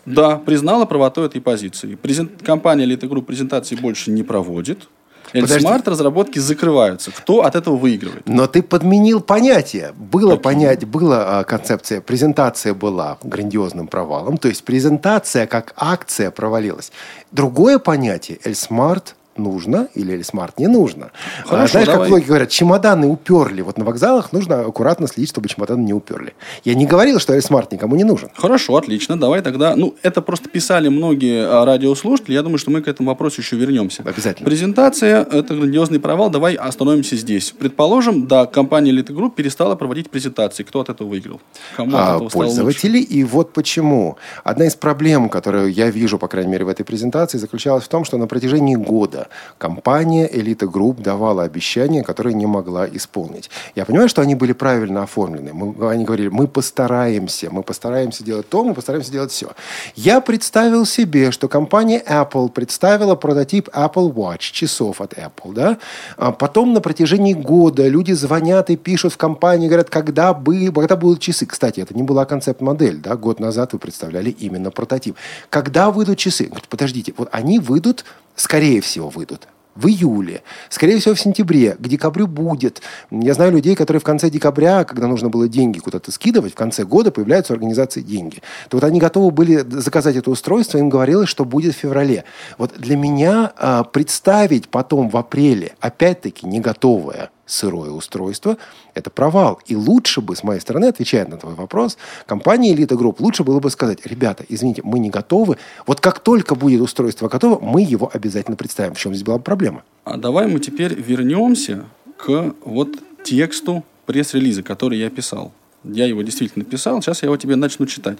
да, 0.04 0.36
признало 0.36 0.84
правоту 0.84 1.22
этой 1.22 1.40
позиции. 1.40 1.94
Презент, 1.94 2.42
компания 2.42 2.84
Elite 2.84 3.08
Group 3.08 3.22
презентации 3.22 3.76
больше 3.76 4.10
не 4.10 4.22
проводит. 4.22 4.88
ElSmart 5.32 5.88
разработки 5.88 6.38
закрываются. 6.38 7.10
Кто 7.10 7.44
от 7.44 7.54
этого 7.54 7.76
выигрывает? 7.76 8.28
Но 8.28 8.46
ты 8.46 8.62
подменил 8.62 9.20
понятие. 9.20 9.92
Было 9.96 10.36
понятие, 10.36 10.86
была 10.86 11.44
концепция, 11.44 12.00
презентация 12.00 12.74
была 12.74 13.18
грандиозным 13.22 13.86
провалом, 13.88 14.38
то 14.38 14.48
есть 14.48 14.64
презентация 14.64 15.46
как 15.46 15.72
акция 15.76 16.30
провалилась. 16.30 16.92
Другое 17.32 17.78
понятие, 17.78 18.38
ElSmart 18.44 19.14
нужно 19.38 19.88
или 19.94 20.22
ElSmart 20.22 20.58
не 20.58 20.66
нужно. 20.66 21.10
Хорошо, 21.44 21.64
а, 21.64 21.68
Знаешь, 21.68 21.86
давай. 21.86 22.00
как 22.00 22.08
многие 22.08 22.26
говорят, 22.26 22.48
чемоданы 22.50 23.06
уперли. 23.06 23.62
Вот 23.62 23.78
на 23.78 23.84
вокзалах 23.84 24.32
нужно 24.32 24.60
аккуратно 24.60 25.08
следить, 25.08 25.30
чтобы 25.30 25.48
чемоданы 25.48 25.82
не 25.82 25.92
уперли. 25.92 26.34
Я 26.64 26.74
не 26.74 26.86
говорил, 26.86 27.18
что 27.18 27.38
ElSmart 27.40 27.72
никому 27.72 27.96
не 27.96 28.04
нужен. 28.04 28.30
Хорошо, 28.34 28.76
отлично. 28.76 29.18
Давай 29.18 29.42
тогда... 29.42 29.76
Ну, 29.76 29.94
это 30.02 30.22
просто 30.22 30.48
писали 30.48 30.88
многие 30.88 31.44
а, 31.46 31.64
радиослушатели. 31.64 32.34
Я 32.34 32.42
думаю, 32.42 32.58
что 32.58 32.70
мы 32.70 32.82
к 32.82 32.88
этому 32.88 33.10
вопросу 33.10 33.40
еще 33.40 33.56
вернемся. 33.56 34.02
Обязательно. 34.04 34.48
Презентация– 34.48 35.22
это 35.32 35.54
грандиозный 35.54 36.00
провал. 36.00 36.30
Давай 36.30 36.54
остановимся 36.54 37.16
здесь. 37.16 37.50
Предположим, 37.50 38.26
да, 38.26 38.46
компания 38.46 38.92
Elite 38.92 39.14
Group 39.14 39.34
перестала 39.34 39.74
проводить 39.74 40.10
презентации. 40.10 40.62
Кто 40.62 40.80
от 40.80 40.88
этого 40.88 41.08
выиграл? 41.08 41.40
Кому 41.76 41.96
а, 41.96 42.16
от 42.16 42.16
этого 42.16 42.28
пользователи. 42.28 42.98
И 42.98 43.24
вот 43.24 43.52
почему. 43.52 44.16
Одна 44.42 44.66
из 44.66 44.74
проблем, 44.76 45.28
которую 45.28 45.72
я 45.72 45.90
вижу, 45.90 46.18
по 46.18 46.28
крайней 46.28 46.52
мере, 46.52 46.64
в 46.64 46.68
этой 46.68 46.84
презентации, 46.84 47.38
заключалась 47.38 47.84
в 47.84 47.88
том, 47.88 48.04
что 48.04 48.16
на 48.18 48.26
протяжении 48.26 48.74
года 48.74 49.23
компания 49.58 50.28
Элита 50.30 50.66
Групп 50.66 51.00
давала 51.00 51.42
обещания, 51.42 52.02
которые 52.02 52.34
не 52.34 52.46
могла 52.46 52.86
исполнить. 52.86 53.50
Я 53.74 53.84
понимаю, 53.84 54.08
что 54.08 54.22
они 54.22 54.34
были 54.34 54.52
правильно 54.52 55.02
оформлены. 55.02 55.52
Мы, 55.52 55.90
они 55.90 56.04
говорили, 56.04 56.28
мы 56.28 56.46
постараемся, 56.46 57.50
мы 57.50 57.62
постараемся 57.62 58.24
делать 58.24 58.48
то, 58.48 58.64
мы 58.64 58.74
постараемся 58.74 59.12
делать 59.12 59.30
все. 59.30 59.50
Я 59.94 60.20
представил 60.20 60.86
себе, 60.86 61.30
что 61.30 61.48
компания 61.48 62.02
Apple 62.06 62.50
представила 62.50 63.14
прототип 63.14 63.68
Apple 63.68 64.12
Watch, 64.12 64.52
часов 64.52 65.00
от 65.00 65.14
Apple, 65.14 65.52
да? 65.52 65.78
А 66.16 66.32
потом 66.32 66.72
на 66.72 66.80
протяжении 66.80 67.32
года 67.32 67.86
люди 67.88 68.12
звонят 68.12 68.70
и 68.70 68.76
пишут 68.76 69.12
в 69.12 69.16
компании, 69.16 69.68
говорят, 69.68 69.90
когда, 69.90 70.34
бы, 70.34 70.72
когда 70.72 70.96
будут 70.96 71.20
часы. 71.20 71.46
Кстати, 71.46 71.80
это 71.80 71.94
не 71.94 72.02
была 72.02 72.24
концепт-модель, 72.24 72.98
да? 72.98 73.16
Год 73.16 73.40
назад 73.40 73.72
вы 73.72 73.78
представляли 73.78 74.30
именно 74.30 74.70
прототип. 74.70 75.16
Когда 75.50 75.90
выйдут 75.90 76.18
часы? 76.18 76.44
Говорят, 76.44 76.68
подождите, 76.68 77.14
вот 77.16 77.28
они 77.32 77.58
выйдут 77.58 78.04
скорее 78.34 78.80
всего, 78.80 79.08
выйдут 79.08 79.48
в 79.74 79.88
июле, 79.88 80.42
скорее 80.68 80.98
всего, 80.98 81.14
в 81.14 81.20
сентябре, 81.20 81.72
к 81.72 81.88
декабрю 81.88 82.26
будет. 82.26 82.80
Я 83.10 83.34
знаю 83.34 83.52
людей, 83.52 83.74
которые 83.74 84.00
в 84.00 84.04
конце 84.04 84.30
декабря, 84.30 84.84
когда 84.84 85.08
нужно 85.08 85.28
было 85.28 85.48
деньги 85.48 85.78
куда-то 85.78 86.12
скидывать, 86.12 86.52
в 86.52 86.56
конце 86.56 86.84
года 86.84 87.10
появляются 87.10 87.52
организации 87.52 88.00
деньги. 88.00 88.42
То 88.68 88.76
вот 88.76 88.84
они 88.84 89.00
готовы 89.00 89.30
были 89.30 89.64
заказать 89.68 90.16
это 90.16 90.30
устройство, 90.30 90.78
им 90.78 90.88
говорилось, 90.88 91.28
что 91.28 91.44
будет 91.44 91.74
в 91.74 91.78
феврале. 91.78 92.24
Вот 92.58 92.74
для 92.76 92.96
меня 92.96 93.52
э, 93.56 93.84
представить 93.92 94.68
потом 94.68 95.08
в 95.08 95.16
апреле, 95.16 95.74
опять-таки, 95.80 96.46
не 96.46 96.60
готовое 96.60 97.30
сырое 97.46 97.90
устройство, 97.90 98.56
это 98.94 99.10
провал. 99.10 99.60
И 99.66 99.76
лучше 99.76 100.20
бы, 100.20 100.36
с 100.36 100.42
моей 100.42 100.60
стороны, 100.60 100.86
отвечая 100.86 101.26
на 101.26 101.36
твой 101.36 101.54
вопрос, 101.54 101.96
компания 102.26 102.74
Elite 102.74 102.96
Group 102.96 103.16
лучше 103.18 103.44
было 103.44 103.60
бы 103.60 103.70
сказать, 103.70 104.06
ребята, 104.06 104.44
извините, 104.48 104.82
мы 104.84 104.98
не 104.98 105.10
готовы. 105.10 105.58
Вот 105.86 106.00
как 106.00 106.20
только 106.20 106.54
будет 106.54 106.80
устройство 106.80 107.28
готово, 107.28 107.58
мы 107.60 107.82
его 107.82 108.10
обязательно 108.12 108.56
представим. 108.56 108.94
В 108.94 108.98
чем 108.98 109.14
здесь 109.14 109.24
была 109.24 109.38
проблема? 109.38 109.82
А 110.04 110.16
давай 110.16 110.46
мы 110.46 110.60
теперь 110.60 110.94
вернемся 110.94 111.84
к 112.16 112.54
вот 112.64 112.88
тексту 113.24 113.84
пресс-релиза, 114.06 114.62
который 114.62 114.98
я 114.98 115.10
писал. 115.10 115.52
Я 115.84 116.06
его 116.06 116.22
действительно 116.22 116.64
писал, 116.64 117.02
сейчас 117.02 117.22
я 117.22 117.26
его 117.26 117.36
тебе 117.36 117.56
начну 117.56 117.86
читать. 117.86 118.18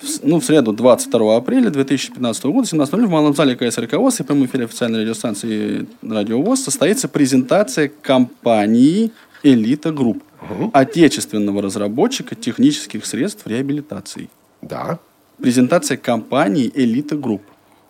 В, 0.00 0.24
ну, 0.24 0.40
в 0.40 0.44
среду 0.44 0.72
22 0.72 1.36
апреля 1.36 1.70
2015 1.70 2.44
года, 2.44 2.66
17.00 2.66 3.06
в 3.06 3.10
Малом 3.10 3.34
зале 3.34 3.54
КСРК 3.54 3.94
ВОЗ 3.94 4.20
и 4.20 4.22
прямом 4.22 4.46
эфире 4.46 4.64
официальной 4.64 5.02
радиостанции 5.02 5.86
Радио 6.02 6.40
ВОЗ 6.40 6.64
состоится 6.64 7.08
презентация 7.08 7.88
компании 7.88 9.12
«Элита 9.42 9.92
Групп», 9.92 10.22
угу. 10.40 10.70
отечественного 10.72 11.60
разработчика 11.60 12.34
технических 12.34 13.04
средств 13.04 13.46
реабилитации. 13.46 14.30
Да. 14.62 14.98
Презентация 15.38 15.98
компании 15.98 16.70
«Элита 16.74 17.16
Групп», 17.16 17.42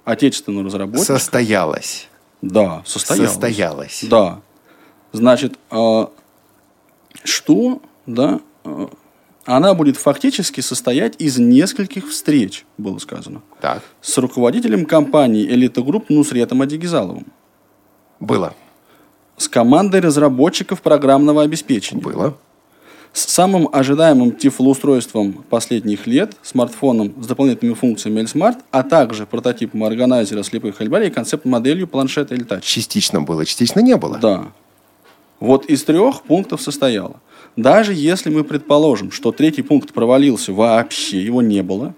отечественного 0.05 0.67
разработчика. 0.67 1.19
Состоялась. 1.19 2.09
Да, 2.41 2.83
состоялась. 2.85 3.31
Состоялась. 3.31 4.05
Да. 4.11 4.41
Значит, 5.13 5.59
э, 5.71 6.07
что, 7.23 7.83
да, 8.07 8.41
э, 8.65 8.87
она 9.45 9.75
будет 9.75 9.97
фактически 9.97 10.61
состоять 10.61 11.15
из 11.19 11.39
нескольких 11.39 12.09
встреч, 12.09 12.65
было 12.79 12.99
сказано. 12.99 13.43
Так. 13.61 13.83
С 14.01 14.17
руководителем 14.19 14.87
компании 14.87 15.47
«Элита 15.47 15.83
Групп» 15.83 16.11
Нусретом 16.11 16.63
Адигизаловым. 16.63 17.27
Было. 18.21 18.55
с 19.37 19.49
командой 19.49 20.01
разработчиков 20.01 20.81
программного 20.83 21.43
обеспечения. 21.43 22.01
Было. 22.01 22.37
С 23.13 23.25
самым 23.29 23.69
ожидаемым 23.73 24.33
тифлоустройством 24.33 25.45
последних 25.51 26.07
лет, 26.07 26.35
смартфоном 26.43 27.13
с 27.23 27.27
дополнительными 27.27 27.75
функциями 27.75 28.21
L-Smart, 28.21 28.59
а 28.71 28.83
также 28.83 29.27
прототипом 29.27 29.85
органайзера 29.85 30.43
слепых 30.43 30.81
ElBraille 30.81 31.09
и 31.09 31.11
концепт-моделью 31.11 31.89
планшета 31.89 32.35
L-Touch. 32.35 32.63
Частично 32.63 33.21
было, 33.21 33.45
частично 33.45 33.81
не 33.81 33.97
было. 33.97 34.19
Да. 34.19 34.47
Вот 35.41 35.67
из 35.67 35.83
трех 35.85 36.23
пунктов 36.23 36.63
состояло. 36.63 37.21
Даже 37.57 37.93
если 37.93 38.31
мы 38.31 38.45
предположим, 38.45 39.11
что 39.11 39.31
третий 39.31 39.63
пункт 39.63 39.93
провалился 39.93 40.53
вообще, 40.53 41.23
его 41.23 41.43
не 41.43 41.63
было, 41.63 41.95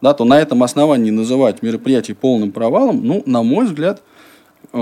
да, 0.00 0.14
то 0.14 0.24
на 0.24 0.40
этом 0.40 0.62
основании 0.62 1.10
называть 1.10 1.62
мероприятие 1.62 2.14
полным 2.14 2.52
провалом, 2.52 3.04
ну, 3.04 3.22
на 3.26 3.42
мой 3.42 3.66
взгляд, 3.66 4.02
э, 4.72 4.78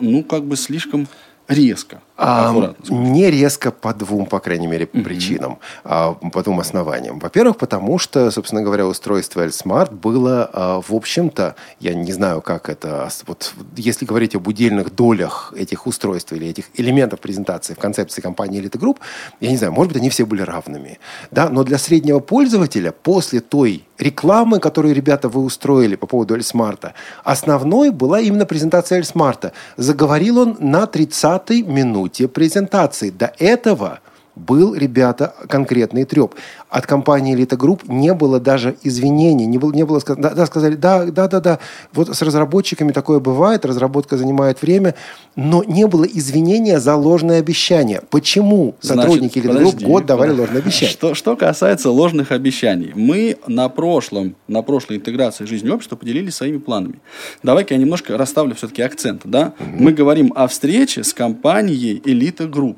ну, 0.00 0.24
как 0.24 0.44
бы 0.44 0.56
слишком 0.56 1.08
резко. 1.46 2.00
А, 2.24 2.74
не 2.88 3.30
резко 3.30 3.72
по 3.72 3.92
двум, 3.92 4.26
по 4.26 4.38
крайней 4.38 4.68
мере, 4.68 4.86
причинам, 4.86 5.58
а, 5.84 6.12
по 6.14 6.42
двум 6.42 6.60
основаниям. 6.60 7.18
Во-первых, 7.18 7.56
потому 7.56 7.98
что, 7.98 8.30
собственно 8.30 8.62
говоря, 8.62 8.86
устройство 8.86 9.40
L-Smart 9.40 9.92
было, 9.92 10.48
а, 10.52 10.80
в 10.80 10.94
общем-то, 10.94 11.56
я 11.80 11.94
не 11.94 12.12
знаю, 12.12 12.40
как 12.40 12.68
это, 12.68 13.06
ос- 13.06 13.24
вот 13.26 13.52
если 13.76 14.04
говорить 14.04 14.36
об 14.36 14.46
удельных 14.46 14.94
долях 14.94 15.52
этих 15.56 15.86
устройств 15.88 16.32
или 16.32 16.46
этих 16.46 16.66
элементов 16.76 17.18
презентации 17.18 17.74
в 17.74 17.78
концепции 17.78 18.20
компании 18.20 18.62
Elite 18.62 18.78
Group, 18.78 18.98
я 19.40 19.50
не 19.50 19.56
знаю, 19.56 19.72
может 19.72 19.92
быть, 19.92 20.00
они 20.00 20.10
все 20.10 20.24
были 20.24 20.42
равными, 20.42 21.00
да, 21.32 21.48
но 21.48 21.64
для 21.64 21.78
среднего 21.78 22.20
пользователя 22.20 22.92
после 22.92 23.40
той 23.40 23.84
рекламы, 23.98 24.60
которую 24.60 24.94
ребята 24.94 25.28
вы 25.28 25.42
устроили 25.42 25.96
по 25.96 26.06
поводу 26.06 26.34
L-Smart, 26.36 26.92
основной 27.24 27.90
была 27.90 28.20
именно 28.20 28.46
презентация 28.46 28.98
L-Smart. 28.98 29.52
Заговорил 29.76 30.38
он 30.38 30.56
на 30.60 30.84
30-й 30.84 31.62
минуте 31.62 32.11
презентации. 32.28 33.10
До 33.10 33.32
этого 33.38 34.00
был, 34.34 34.74
ребята, 34.74 35.34
конкретный 35.48 36.04
треп. 36.04 36.34
От 36.70 36.86
компании 36.86 37.36
Elite 37.36 37.56
Group 37.56 37.82
не 37.86 38.14
было 38.14 38.40
даже 38.40 38.76
извинений, 38.82 39.44
не 39.44 39.58
было, 39.58 39.72
не 39.72 39.84
было 39.84 40.00
да, 40.16 40.30
да, 40.30 40.46
сказали, 40.46 40.74
да, 40.74 41.04
да, 41.04 41.28
да, 41.28 41.40
да, 41.40 41.58
вот 41.92 42.16
с 42.16 42.22
разработчиками 42.22 42.92
такое 42.92 43.20
бывает, 43.20 43.66
разработка 43.66 44.16
занимает 44.16 44.62
время, 44.62 44.94
но 45.36 45.62
не 45.64 45.86
было 45.86 46.04
извинения 46.04 46.80
за 46.80 46.96
ложное 46.96 47.40
обещание. 47.40 48.00
Почему 48.10 48.74
сотрудники 48.80 49.38
Значит, 49.38 49.60
Elite 49.60 49.78
Group 49.78 49.84
год 49.84 50.06
давали 50.06 50.30
подожди. 50.30 50.40
ложное 50.40 50.62
обещание? 50.62 50.92
Что, 50.92 51.14
что 51.14 51.36
касается 51.36 51.90
ложных 51.90 52.32
обещаний. 52.32 52.92
Мы 52.94 53.36
на 53.46 53.68
прошлом, 53.68 54.34
на 54.48 54.62
прошлой 54.62 54.96
интеграции 54.96 55.44
жизни 55.44 55.68
общества 55.68 55.96
поделились 55.96 56.36
своими 56.36 56.58
планами. 56.58 57.00
Давай-ка 57.42 57.74
я 57.74 57.80
немножко 57.80 58.16
расставлю 58.16 58.54
все-таки 58.54 58.80
акцент. 58.80 59.22
Да? 59.24 59.52
Мы 59.58 59.92
говорим 59.92 60.32
о 60.34 60.48
встрече 60.48 61.04
с 61.04 61.12
компанией 61.12 62.00
Elite 62.04 62.50
Group. 62.50 62.76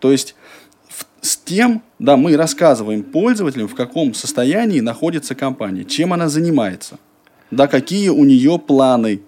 То 0.00 0.12
есть 0.12 0.34
с 1.24 1.38
тем, 1.38 1.82
да, 1.98 2.16
мы 2.16 2.36
рассказываем 2.36 3.02
пользователям, 3.02 3.66
в 3.66 3.74
каком 3.74 4.12
состоянии 4.12 4.80
находится 4.80 5.34
компания, 5.34 5.84
чем 5.84 6.12
она 6.12 6.28
занимается, 6.28 6.98
да, 7.50 7.66
какие 7.66 8.10
у 8.10 8.24
нее 8.24 8.58
планы, 8.58 9.22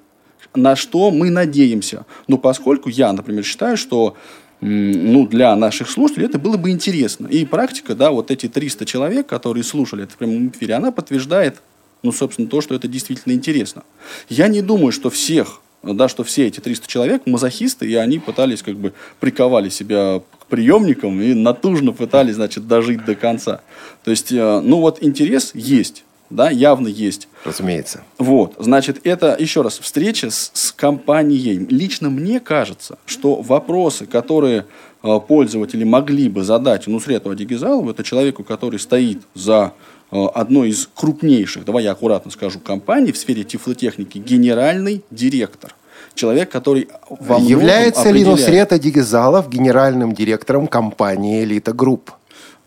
на 0.55 0.77
что 0.77 1.11
мы 1.11 1.31
надеемся. 1.31 2.05
Ну, 2.29 2.37
поскольку 2.39 2.91
я, 2.91 3.13
например, 3.13 3.45
считаю, 3.45 3.79
что 3.79 4.15
ну, 4.61 5.27
для 5.27 5.57
наших 5.57 5.89
слушателей 5.91 6.27
это 6.27 6.39
было 6.39 6.59
бы 6.59 6.71
интересно. 6.71 7.29
И 7.29 7.45
практика, 7.45 7.95
да, 7.95 8.11
вот 8.11 8.31
эти 8.31 8.49
300 8.49 8.85
человек, 8.85 9.27
которые 9.27 9.65
слушали 9.65 10.05
это 10.05 10.13
в 10.13 10.17
прямом 10.17 10.49
эфире, 10.49 10.75
она 10.75 10.93
подтверждает, 10.93 11.63
ну, 12.03 12.13
собственно, 12.13 12.49
то, 12.49 12.61
что 12.61 12.75
это 12.75 12.89
действительно 12.89 13.33
интересно. 13.33 13.85
Я 14.29 14.49
не 14.49 14.61
думаю, 14.61 14.93
что 14.93 15.09
всех, 15.09 15.61
да, 15.95 16.09
что 16.09 16.25
все 16.25 16.47
эти 16.47 16.61
300 16.61 16.87
человек 16.89 17.23
мазохисты, 17.27 17.87
и 17.87 17.95
они 17.95 18.19
пытались, 18.19 18.63
как 18.63 18.77
бы, 18.77 18.93
приковали 19.21 19.69
себя 19.69 20.23
к 20.41 20.47
приемникам 20.47 21.21
и 21.21 21.35
натужно 21.35 21.93
пытались, 21.93 22.37
значит, 22.37 22.67
дожить 22.67 23.05
до 23.05 23.15
конца. 23.15 23.61
То 24.05 24.11
есть, 24.11 24.33
э, 24.33 24.61
ну, 24.61 24.81
вот 24.81 25.03
интерес 25.03 25.53
есть, 25.55 26.05
да, 26.31 26.51
явно 26.51 26.89
есть. 26.89 27.29
Разумеется. 27.45 28.03
Вот, 28.19 28.55
значит, 28.59 29.01
это, 29.05 29.37
еще 29.39 29.63
раз, 29.63 29.79
встреча 29.79 30.31
с, 30.31 30.51
с 30.55 30.73
компанией. 30.73 31.67
Лично 31.71 32.11
мне 32.11 32.41
кажется, 32.41 32.99
что 33.07 33.37
вопросы, 33.43 34.07
которые 34.07 34.67
э, 35.03 35.21
пользователи 35.27 35.85
могли 35.85 36.29
бы 36.29 36.43
задать 36.43 36.87
Нусрету 36.87 37.31
Адигизалову, 37.31 37.91
это 37.91 38.03
человеку, 38.03 38.43
который 38.45 38.81
стоит 38.81 39.23
за 39.35 39.73
одной 40.11 40.71
из 40.71 40.89
крупнейших, 40.95 41.65
давай 41.65 41.85
я 41.85 41.93
аккуратно 41.93 42.31
скажу, 42.31 42.59
компаний 42.61 43.13
в 43.13 43.17
сфере 43.17 43.45
тифлотехники, 43.45 44.19
генеральный 44.19 45.05
директор. 45.11 45.75
Человек, 46.15 46.51
который 46.51 46.89
во 47.11 47.39
Является 47.39 48.05
ли 48.11 48.23
определяет- 48.23 48.39
Нусрет 48.39 48.79
Адигизалов 48.79 49.49
генеральным 49.51 50.15
директором 50.15 50.67
компании 50.67 51.45
Элита 51.45 51.73
Групп? 51.75 52.11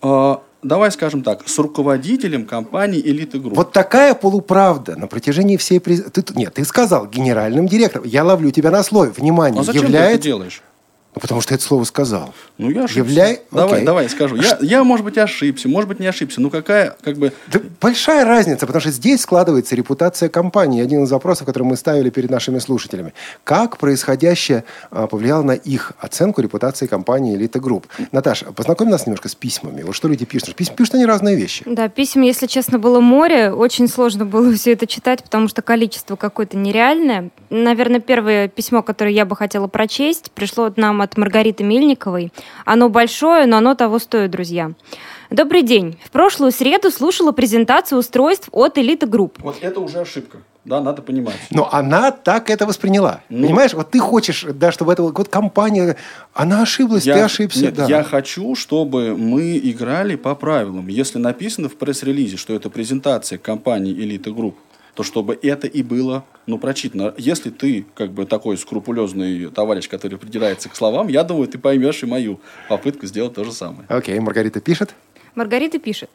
Э, 0.04 0.36
давай 0.62 0.92
скажем 0.92 1.24
так, 1.24 1.48
с 1.48 1.58
руководителем 1.58 2.46
компании 2.46 3.02
Элиты 3.02 3.40
Групп. 3.40 3.56
Вот 3.58 3.72
такая 3.72 4.14
полуправда 4.14 4.96
на 4.96 5.08
протяжении 5.08 5.58
всей... 5.58 5.80
Ты, 5.80 6.24
нет, 6.36 6.54
ты 6.54 6.64
сказал 6.64 7.08
генеральным 7.08 7.68
директором. 7.68 8.06
Я 8.06 8.24
ловлю 8.24 8.52
тебя 8.52 8.70
на 8.70 8.84
слове. 8.84 9.12
Внимание, 9.16 9.62
а 9.62 9.64
зачем 9.64 9.82
ты 9.82 9.88
это 9.88 9.98
является... 9.98 10.24
делаешь? 10.24 10.62
Ну, 11.16 11.22
потому 11.22 11.42
что 11.42 11.56
это 11.56 11.64
слово 11.64 11.86
сказал. 11.86 12.34
Ну, 12.60 12.70
я 12.70 12.84
ошибся. 12.84 13.00
Являй- 13.00 13.42
Давай, 13.52 13.74
Окей. 13.74 13.86
давай, 13.86 14.10
скажу. 14.10 14.36
Я, 14.36 14.60
я, 14.62 14.84
может 14.84 15.04
быть, 15.04 15.18
ошибся, 15.18 15.68
может 15.68 15.88
быть, 15.90 16.00
не 16.00 16.06
ошибся. 16.06 16.40
Ну, 16.40 16.52
какая, 16.52 16.96
как 17.04 17.18
бы... 17.18 17.34
Да 17.52 17.60
большая 17.82 18.26
разница, 18.26 18.68
потому 18.68 18.82
что 18.82 18.92
здесь 18.92 19.22
складывается 19.22 19.76
репутация 19.76 20.30
компании. 20.30 20.84
Один 20.84 21.04
из 21.04 21.12
вопросов, 21.12 21.48
который 21.48 21.64
мы 21.64 21.78
ставили 21.78 22.12
перед 22.12 22.30
нашими 22.30 22.60
слушателями. 22.60 23.14
Как 23.44 23.78
происходящее 23.78 24.66
а, 24.92 25.08
повлияло 25.08 25.42
на 25.42 25.54
их 25.54 25.94
оценку 26.00 26.42
репутации 26.42 26.86
компании 26.86 27.36
Элита 27.36 27.60
Групп? 27.60 27.86
Наташа, 28.12 28.52
познакомь 28.52 28.90
нас 28.90 29.08
немножко 29.08 29.30
с 29.30 29.36
письмами. 29.36 29.82
Вот 29.82 29.96
что 29.96 30.08
люди 30.08 30.26
пишут. 30.26 30.54
Письма 30.56 30.76
пишут 30.76 30.96
они 30.96 31.08
разные 31.08 31.36
вещи. 31.36 31.64
Да, 31.66 31.90
писем, 31.90 32.22
если 32.22 32.46
честно, 32.46 32.78
было 32.78 33.00
море. 33.00 33.52
Очень 33.52 33.88
сложно 33.88 34.26
было 34.26 34.54
все 34.54 34.74
это 34.74 34.86
читать, 34.86 35.24
потому 35.24 35.48
что 35.48 35.64
количество 35.64 36.16
какое-то 36.16 36.56
нереальное. 36.56 37.32
Наверное, 37.50 38.00
первое 38.00 38.48
письмо, 38.48 38.84
которое 38.84 39.12
я 39.14 39.26
бы 39.26 39.36
хотела 39.36 39.66
прочесть, 39.68 40.32
пришло 40.32 40.72
нам 40.76 40.99
от 41.02 41.18
Маргариты 41.18 41.64
Мельниковой. 41.64 42.32
Оно 42.66 42.90
большое, 42.90 43.46
но 43.46 43.58
оно 43.58 43.76
того 43.76 44.00
стоит, 44.00 44.32
друзья. 44.32 44.72
Добрый 45.30 45.62
день. 45.62 45.98
В 46.04 46.10
прошлую 46.10 46.52
среду 46.52 46.90
слушала 46.90 47.32
презентацию 47.32 48.00
устройств 48.00 48.50
от 48.52 48.78
Elite 48.78 49.08
Group. 49.08 49.34
Вот 49.40 49.58
это 49.62 49.80
уже 49.80 50.00
ошибка. 50.00 50.40
Да, 50.66 50.82
надо 50.82 51.02
понимать. 51.02 51.36
Но 51.52 51.70
она 51.72 52.12
так 52.12 52.50
это 52.50 52.66
восприняла. 52.66 53.22
Ну. 53.30 53.48
Понимаешь, 53.48 53.74
вот 53.74 53.92
ты 53.92 54.00
хочешь, 54.00 54.46
да, 54.54 54.72
чтобы 54.72 54.94
это 54.94 55.04
вот 55.04 55.30
компания, 55.30 55.96
она 56.34 56.62
ошиблась, 56.62 57.04
ты 57.04 57.12
ошибся. 57.12 57.62
нет, 57.62 57.76
да. 57.76 57.86
я 57.86 58.04
хочу, 58.04 58.56
чтобы 58.56 59.16
мы 59.16 59.58
играли 59.58 60.16
по 60.16 60.36
правилам. 60.36 60.88
Если 60.88 61.18
написано 61.18 61.70
в 61.70 61.76
пресс-релизе, 61.76 62.38
что 62.38 62.54
это 62.54 62.70
презентация 62.70 63.38
компании 63.38 63.96
Elite 63.96 64.34
Group, 64.34 64.56
то 65.00 65.04
чтобы 65.04 65.40
это 65.42 65.66
и 65.66 65.82
было 65.82 66.26
ну, 66.46 66.58
прочитано. 66.60 67.14
Если 67.18 67.52
ты 67.52 67.86
как 67.96 68.12
бы 68.12 68.26
такой 68.26 68.58
скрупулезный 68.58 69.50
товарищ, 69.50 69.88
который 69.88 70.18
придирается 70.18 70.68
к 70.68 70.76
словам, 70.76 71.08
я 71.08 71.24
думаю, 71.24 71.48
ты 71.48 71.58
поймешь 71.58 72.04
и 72.04 72.06
мою 72.06 72.42
попытку 72.68 73.06
сделать 73.06 73.34
то 73.34 73.46
же 73.46 73.54
самое. 73.54 73.86
Окей, 73.88 74.20
Маргарита 74.20 74.60
пишет. 74.60 74.94
Маргарита 75.36 75.80
пишет. 75.80 76.10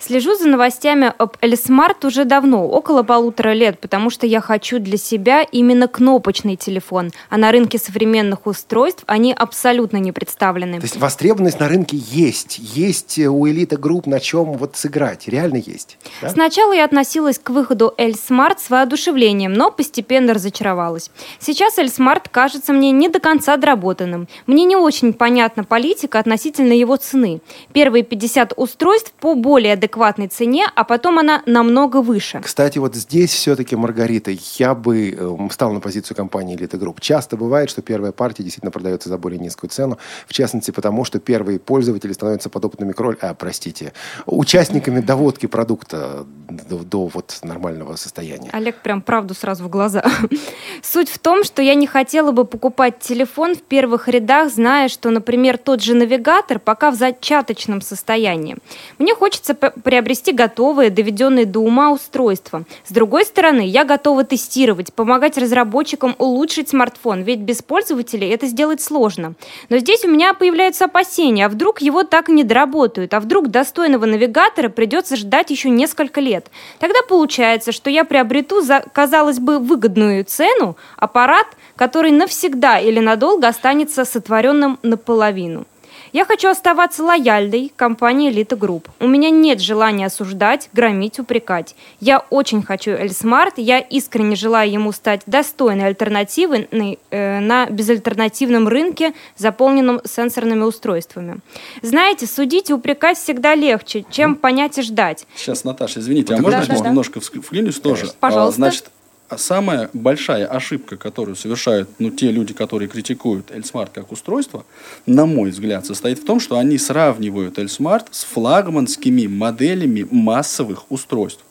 Слежу 0.00 0.34
за 0.34 0.48
новостями 0.48 1.12
об 1.18 1.36
Эльсмарт 1.42 2.06
уже 2.06 2.24
давно, 2.24 2.66
около 2.66 3.02
полутора 3.02 3.52
лет, 3.52 3.78
потому 3.78 4.08
что 4.08 4.26
я 4.26 4.40
хочу 4.40 4.78
для 4.78 4.96
себя 4.96 5.42
именно 5.42 5.88
кнопочный 5.88 6.56
телефон, 6.56 7.10
а 7.28 7.36
на 7.36 7.52
рынке 7.52 7.78
современных 7.78 8.46
устройств 8.46 9.04
они 9.06 9.34
абсолютно 9.34 9.98
не 9.98 10.10
представлены. 10.10 10.78
То 10.78 10.84
есть 10.84 10.96
востребованность 10.96 11.60
на 11.60 11.68
рынке 11.68 11.98
есть. 11.98 12.58
Есть 12.58 13.18
э, 13.18 13.26
у 13.26 13.46
элита 13.46 13.76
групп 13.76 14.06
на 14.06 14.20
чем 14.20 14.54
вот 14.54 14.76
сыграть. 14.76 15.28
Реально 15.28 15.56
есть. 15.56 15.98
да? 16.22 16.30
Сначала 16.30 16.72
я 16.72 16.84
относилась 16.84 17.38
к 17.38 17.50
выходу 17.50 17.92
L-Smart 17.98 18.58
с 18.58 18.70
воодушевлением, 18.70 19.52
но 19.52 19.70
постепенно 19.70 20.32
разочаровалась. 20.32 21.10
Сейчас 21.38 21.76
L-Smart 21.76 22.22
кажется 22.30 22.72
мне 22.72 22.90
не 22.90 23.10
до 23.10 23.20
конца 23.20 23.58
доработанным. 23.58 24.28
Мне 24.46 24.64
не 24.64 24.76
очень 24.76 25.12
понятна 25.12 25.64
политика 25.64 26.18
относительно 26.18 26.72
его 26.72 26.96
цены. 26.96 27.42
Первые 27.74 28.02
50 28.02 28.54
устройств 28.56 29.12
по 29.20 29.34
более 29.34 29.76
адекватной 29.90 30.28
цене, 30.28 30.66
а 30.74 30.84
потом 30.84 31.18
она 31.18 31.42
намного 31.46 32.00
выше. 32.00 32.40
Кстати, 32.40 32.78
вот 32.78 32.94
здесь 32.94 33.32
все-таки, 33.32 33.74
Маргарита, 33.76 34.30
я 34.58 34.74
бы 34.74 35.10
э, 35.10 35.48
встал 35.48 35.72
на 35.72 35.80
позицию 35.80 36.16
компании 36.16 36.56
Elite 36.56 36.78
Group. 36.78 36.98
Часто 37.00 37.36
бывает, 37.36 37.70
что 37.70 37.82
первая 37.82 38.12
партия 38.12 38.44
действительно 38.44 38.70
продается 38.70 39.08
за 39.08 39.18
более 39.18 39.40
низкую 39.40 39.70
цену, 39.70 39.98
в 40.26 40.32
частности, 40.32 40.70
потому 40.70 41.04
что 41.04 41.18
первые 41.18 41.58
пользователи 41.58 42.12
становятся 42.12 42.48
подопытными 42.50 42.92
кроль, 42.92 43.16
а, 43.20 43.34
простите, 43.34 43.92
участниками 44.26 45.00
доводки 45.00 45.46
продукта 45.46 46.24
до, 46.48 46.78
до 46.78 47.06
вот 47.06 47.38
нормального 47.42 47.96
состояния. 47.96 48.50
Олег 48.52 48.76
прям 48.82 49.02
правду 49.02 49.34
сразу 49.34 49.64
в 49.64 49.68
глаза. 49.68 50.04
Суть 50.82 51.08
в 51.08 51.18
том, 51.18 51.42
что 51.44 51.62
я 51.62 51.74
не 51.74 51.86
хотела 51.86 52.32
бы 52.32 52.44
покупать 52.44 53.00
телефон 53.00 53.54
в 53.54 53.62
первых 53.62 54.08
рядах, 54.08 54.52
зная, 54.52 54.88
что, 54.88 55.10
например, 55.10 55.58
тот 55.58 55.82
же 55.82 55.94
навигатор 55.94 56.58
пока 56.60 56.90
в 56.90 56.94
зачаточном 56.94 57.80
состоянии. 57.80 58.56
Мне 58.98 59.14
хочется 59.14 59.54
приобрести 59.82 60.32
готовые, 60.32 60.90
доведенные 60.90 61.46
до 61.46 61.60
ума 61.60 61.90
устройства. 61.90 62.64
С 62.84 62.92
другой 62.92 63.24
стороны, 63.24 63.66
я 63.66 63.84
готова 63.84 64.24
тестировать, 64.24 64.92
помогать 64.92 65.38
разработчикам 65.38 66.14
улучшить 66.18 66.68
смартфон, 66.68 67.22
ведь 67.22 67.40
без 67.40 67.62
пользователей 67.62 68.28
это 68.28 68.46
сделать 68.46 68.80
сложно. 68.80 69.34
Но 69.68 69.78
здесь 69.78 70.04
у 70.04 70.10
меня 70.10 70.34
появляются 70.34 70.86
опасения, 70.86 71.46
а 71.46 71.48
вдруг 71.48 71.80
его 71.80 72.04
так 72.04 72.28
и 72.28 72.32
не 72.32 72.44
доработают, 72.44 73.14
а 73.14 73.20
вдруг 73.20 73.48
достойного 73.48 74.06
навигатора 74.06 74.68
придется 74.68 75.16
ждать 75.16 75.50
еще 75.50 75.70
несколько 75.70 76.20
лет. 76.20 76.50
Тогда 76.78 77.00
получается, 77.08 77.72
что 77.72 77.90
я 77.90 78.04
приобрету 78.04 78.62
за, 78.62 78.84
казалось 78.92 79.38
бы, 79.38 79.58
выгодную 79.58 80.24
цену 80.24 80.76
аппарат, 80.96 81.46
который 81.76 82.10
навсегда 82.10 82.78
или 82.78 83.00
надолго 83.00 83.48
останется 83.48 84.04
сотворенным 84.04 84.78
наполовину. 84.82 85.66
Я 86.12 86.24
хочу 86.24 86.48
оставаться 86.48 87.04
лояльной 87.04 87.72
компании 87.76 88.32
Elite 88.32 88.58
Group. 88.58 88.86
У 88.98 89.06
меня 89.06 89.30
нет 89.30 89.60
желания 89.60 90.06
осуждать, 90.06 90.68
громить, 90.72 91.20
упрекать. 91.20 91.76
Я 92.00 92.24
очень 92.30 92.62
хочу 92.62 92.90
Эльсмарт, 92.90 93.58
я 93.58 93.78
искренне 93.78 94.34
желаю 94.34 94.70
ему 94.70 94.92
стать 94.92 95.22
достойной 95.26 95.86
альтернативой 95.86 96.68
э, 97.10 97.40
на 97.40 97.66
безальтернативном 97.66 98.66
рынке, 98.66 99.14
заполненном 99.36 100.00
сенсорными 100.04 100.62
устройствами. 100.62 101.38
Знаете, 101.82 102.26
судить 102.26 102.70
и 102.70 102.74
упрекать 102.74 103.16
всегда 103.16 103.54
легче, 103.54 104.04
чем 104.10 104.34
понять 104.34 104.78
и 104.78 104.82
ждать. 104.82 105.26
Сейчас, 105.36 105.64
Наташа, 105.64 106.00
извините, 106.00 106.34
а 106.34 106.38
можно 106.38 106.60
да, 106.60 106.66
да, 106.66 106.88
немножко 106.88 107.20
да. 107.20 107.40
вклинюсь 107.40 107.78
тоже? 107.78 108.10
Пожалуйста. 108.18 108.56
А, 108.56 108.70
значит, 108.70 108.90
самая 109.36 109.90
большая 109.92 110.46
ошибка, 110.46 110.96
которую 110.96 111.36
совершают 111.36 111.88
ну, 111.98 112.10
те 112.10 112.30
люди, 112.30 112.54
которые 112.54 112.88
критикуют 112.88 113.50
Эльсмарт 113.50 113.92
как 113.92 114.12
устройство, 114.12 114.64
на 115.06 115.26
мой 115.26 115.50
взгляд, 115.50 115.86
состоит 115.86 116.18
в 116.18 116.24
том, 116.24 116.40
что 116.40 116.58
они 116.58 116.78
сравнивают 116.78 117.58
Эльсмарт 117.58 118.08
с 118.10 118.24
флагманскими 118.24 119.26
моделями 119.26 120.06
массовых 120.10 120.90
устройств. 120.90 121.44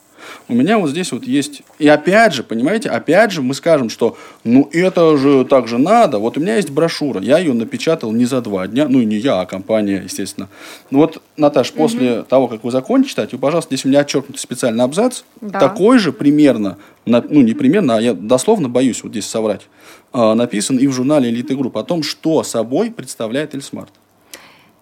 У 0.48 0.54
меня 0.54 0.78
вот 0.78 0.90
здесь 0.90 1.12
вот 1.12 1.24
есть... 1.24 1.62
И 1.78 1.88
опять 1.88 2.34
же, 2.34 2.44
понимаете, 2.44 2.90
опять 2.90 3.32
же 3.32 3.42
мы 3.42 3.54
скажем, 3.54 3.90
что 3.90 4.18
ну 4.44 4.70
это 4.72 5.18
же 5.18 5.46
так 5.46 5.68
же 5.68 5.78
надо. 5.78 6.20
Вот 6.20 6.38
у 6.38 6.40
меня 6.42 6.56
есть 6.56 6.70
брошюра, 6.70 7.22
я 7.22 7.38
ее 7.38 7.54
напечатал 7.54 8.12
не 8.12 8.26
за 8.26 8.42
два 8.42 8.68
дня, 8.68 8.88
ну 8.88 9.02
не 9.02 9.18
я, 9.18 9.42
а 9.42 9.46
компания, 9.46 10.02
естественно. 10.04 10.50
Ну 10.92 11.00
вот, 11.00 11.22
Наташ, 11.38 11.72
после 11.74 12.20
угу. 12.20 12.24
того, 12.24 12.48
как 12.48 12.64
вы 12.64 12.72
закончите 12.72 13.12
читать, 13.12 13.34
вы, 13.34 13.40
пожалуйста, 13.40 13.74
здесь 13.74 13.86
у 13.86 13.90
меня 13.90 14.02
отчеркнутый 14.02 14.40
специальный 14.40 14.84
абзац, 14.84 15.22
да. 15.42 15.60
такой 15.60 16.00
же 16.00 16.12
примерно, 16.12 16.78
ну 17.06 17.42
не 17.42 17.54
примерно, 17.54 17.98
а 17.98 18.02
я 18.02 18.14
дословно 18.14 18.70
боюсь 18.70 19.04
вот 19.04 19.12
здесь 19.12 19.26
соврать, 19.26 19.68
а, 20.12 20.36
написан 20.36 20.78
и 20.78 20.88
в 20.88 20.92
журнале 20.92 21.30
«Элиты 21.30 21.56
Групп» 21.56 21.78
о 21.78 21.84
том, 21.84 22.04
что 22.04 22.44
собой 22.44 22.92
представляет 22.92 23.56
Эльсмарт. 23.56 23.92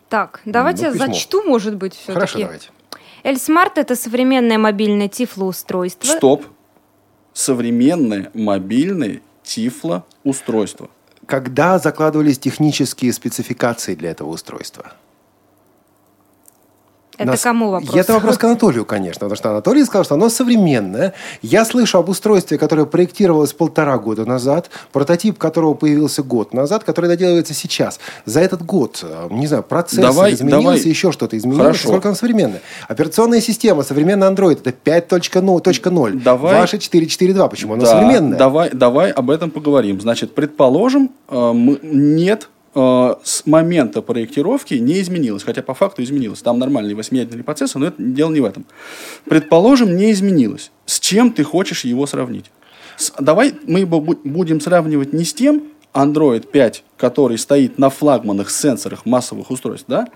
Так, 0.09 0.41
давайте 0.45 0.87
ну, 0.87 0.93
я 0.93 1.07
зачту, 1.07 1.43
может 1.43 1.75
быть, 1.75 1.93
все-таки. 1.93 2.13
Хорошо, 2.13 2.39
давайте. 2.39 2.69
Эльсмарт– 3.23 3.77
это 3.79 3.95
современное 3.95 4.57
мобильное 4.57 5.07
тифлоустройство. 5.07 6.07
Стоп. 6.07 6.45
Современное 7.33 8.31
мобильное 8.33 9.21
тифлоустройство. 9.43 10.89
Когда 11.25 11.77
закладывались 11.77 12.39
технические 12.39 13.11
спецификации 13.13 13.95
для 13.95 14.11
этого 14.11 14.29
устройства? 14.29 14.93
Это 17.17 17.31
Нас... 17.31 17.41
кому 17.41 17.71
вопрос? 17.71 17.95
Это 17.95 18.13
вопрос 18.13 18.37
к 18.37 18.43
Анатолию, 18.43 18.85
конечно, 18.85 19.21
потому 19.21 19.35
что 19.35 19.49
Анатолий 19.49 19.83
сказал, 19.85 20.03
что 20.03 20.15
оно 20.15 20.29
современное. 20.29 21.13
Я 21.41 21.65
слышу 21.65 21.97
об 21.97 22.09
устройстве, 22.09 22.59
которое 22.59 22.85
проектировалось 22.85 23.53
полтора 23.53 23.97
года 23.97 24.25
назад, 24.25 24.69
прототип 24.91 25.37
которого 25.39 25.73
появился 25.73 26.21
год 26.21 26.53
назад, 26.53 26.83
который 26.83 27.07
доделывается 27.07 27.55
сейчас. 27.55 27.99
За 28.25 28.39
этот 28.39 28.63
год, 28.63 29.03
э, 29.03 29.27
не 29.31 29.47
знаю, 29.47 29.63
процесс 29.63 29.99
давай, 29.99 30.33
изменился, 30.33 30.63
давай. 30.63 30.79
еще 30.79 31.11
что-то 31.11 31.37
изменилось. 31.37 31.65
Хорошо. 31.65 31.87
Сколько 31.87 32.09
оно 32.09 32.15
современное? 32.15 32.61
Операционная 32.87 33.41
система, 33.41 33.81
современный 33.81 34.27
Android, 34.27 34.59
это 34.63 34.69
5.0. 34.69 36.21
Давай. 36.21 36.59
Ваша 36.59 36.77
4.4.2. 36.77 37.49
Почему 37.49 37.73
оно 37.73 37.83
да, 37.83 37.91
современное? 37.91 38.37
Давай, 38.37 38.69
давай 38.71 39.11
об 39.11 39.31
этом 39.31 39.49
поговорим. 39.49 39.99
Значит, 39.99 40.35
предположим, 40.35 41.11
э, 41.29 41.51
нет 41.81 42.49
Э, 42.79 43.15
с 43.23 43.43
момента 43.47 44.03
проектировки 44.03 44.75
не 44.75 45.01
изменилось, 45.01 45.43
хотя 45.43 45.63
по 45.63 45.73
факту 45.73 46.03
изменилось. 46.03 46.43
Там 46.43 46.59
нормальный 46.59 46.93
восьмиядерный 46.93 47.43
процессор, 47.43 47.81
но 47.81 47.87
это 47.87 47.95
дело 47.97 48.31
не 48.31 48.39
в 48.39 48.45
этом. 48.45 48.67
Предположим, 49.25 49.97
не 49.97 50.11
изменилось. 50.11 50.71
С 50.85 50.99
чем 50.99 51.31
ты 51.31 51.43
хочешь 51.43 51.85
его 51.85 52.05
сравнить? 52.05 52.51
С, 52.95 53.11
давай 53.19 53.55
мы 53.65 53.79
его 53.79 53.99
будем 53.99 54.61
сравнивать 54.61 55.11
не 55.11 55.25
с 55.25 55.33
тем, 55.33 55.63
Android 55.91 56.45
5, 56.45 56.83
который 56.97 57.39
стоит 57.39 57.79
на 57.79 57.89
флагманах 57.89 58.51
сенсорах 58.51 59.07
массовых 59.07 59.49
устройств, 59.49 59.85
да, 59.87 60.07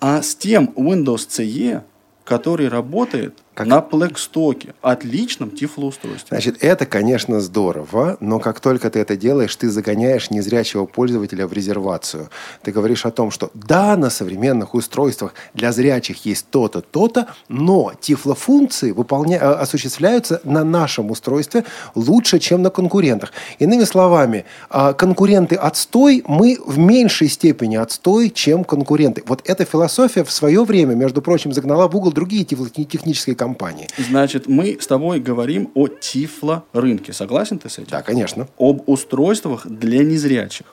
а 0.00 0.20
с 0.20 0.34
тем 0.34 0.72
Windows 0.74 1.28
CE, 1.28 1.82
который 2.24 2.66
работает 2.66 3.38
как... 3.58 3.66
На 3.66 3.80
Плэкстоке, 3.80 4.72
отличном 4.82 5.50
тифлоустройстве. 5.50 6.28
Значит, 6.28 6.62
это, 6.62 6.86
конечно, 6.86 7.40
здорово, 7.40 8.16
но 8.20 8.38
как 8.38 8.60
только 8.60 8.88
ты 8.88 9.00
это 9.00 9.16
делаешь, 9.16 9.56
ты 9.56 9.68
загоняешь 9.68 10.30
незрячего 10.30 10.86
пользователя 10.86 11.44
в 11.48 11.52
резервацию. 11.52 12.30
Ты 12.62 12.70
говоришь 12.70 13.04
о 13.04 13.10
том, 13.10 13.32
что 13.32 13.50
да, 13.54 13.96
на 13.96 14.10
современных 14.10 14.74
устройствах 14.74 15.34
для 15.54 15.72
зрячих 15.72 16.24
есть 16.24 16.46
то-то, 16.50 16.82
то-то, 16.82 17.26
но 17.48 17.92
тифлофункции 18.00 18.92
выполня... 18.92 19.38
Э, 19.38 19.58
осуществляются 19.58 20.40
на 20.44 20.62
нашем 20.62 21.10
устройстве 21.10 21.64
лучше, 21.96 22.38
чем 22.38 22.62
на 22.62 22.70
конкурентах. 22.70 23.32
Иными 23.58 23.82
словами, 23.82 24.44
а, 24.70 24.92
конкуренты 24.92 25.56
отстой, 25.56 26.22
мы 26.28 26.58
в 26.64 26.78
меньшей 26.78 27.28
степени 27.28 27.74
отстой, 27.74 28.30
чем 28.30 28.62
конкуренты. 28.62 29.24
Вот 29.26 29.42
эта 29.46 29.64
философия 29.64 30.22
в 30.22 30.30
свое 30.30 30.62
время, 30.64 30.94
между 30.94 31.22
прочим, 31.22 31.52
загнала 31.52 31.88
в 31.88 31.96
угол 31.96 32.12
другие 32.12 32.44
тифлотехнические 32.44 33.34
компании 33.34 33.47
компании. 33.48 33.88
Значит, 33.96 34.46
мы 34.48 34.76
с 34.78 34.86
тобой 34.86 35.20
говорим 35.20 35.70
о 35.74 35.88
тифло-рынке. 35.88 37.12
Согласен 37.12 37.58
ты 37.58 37.68
с 37.68 37.78
этим? 37.78 37.90
Да, 37.90 38.02
конечно. 38.02 38.46
Об 38.58 38.82
устройствах 38.86 39.66
для 39.66 40.04
незрячих. 40.04 40.66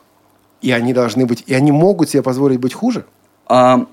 И 0.61 0.71
они 0.71 0.93
должны 0.93 1.25
быть, 1.25 1.43
и 1.47 1.53
они 1.53 1.71
могут 1.71 2.09
себе 2.09 2.21
позволить 2.21 2.59
быть 2.59 2.73
хуже? 2.73 3.05
А 3.47 3.85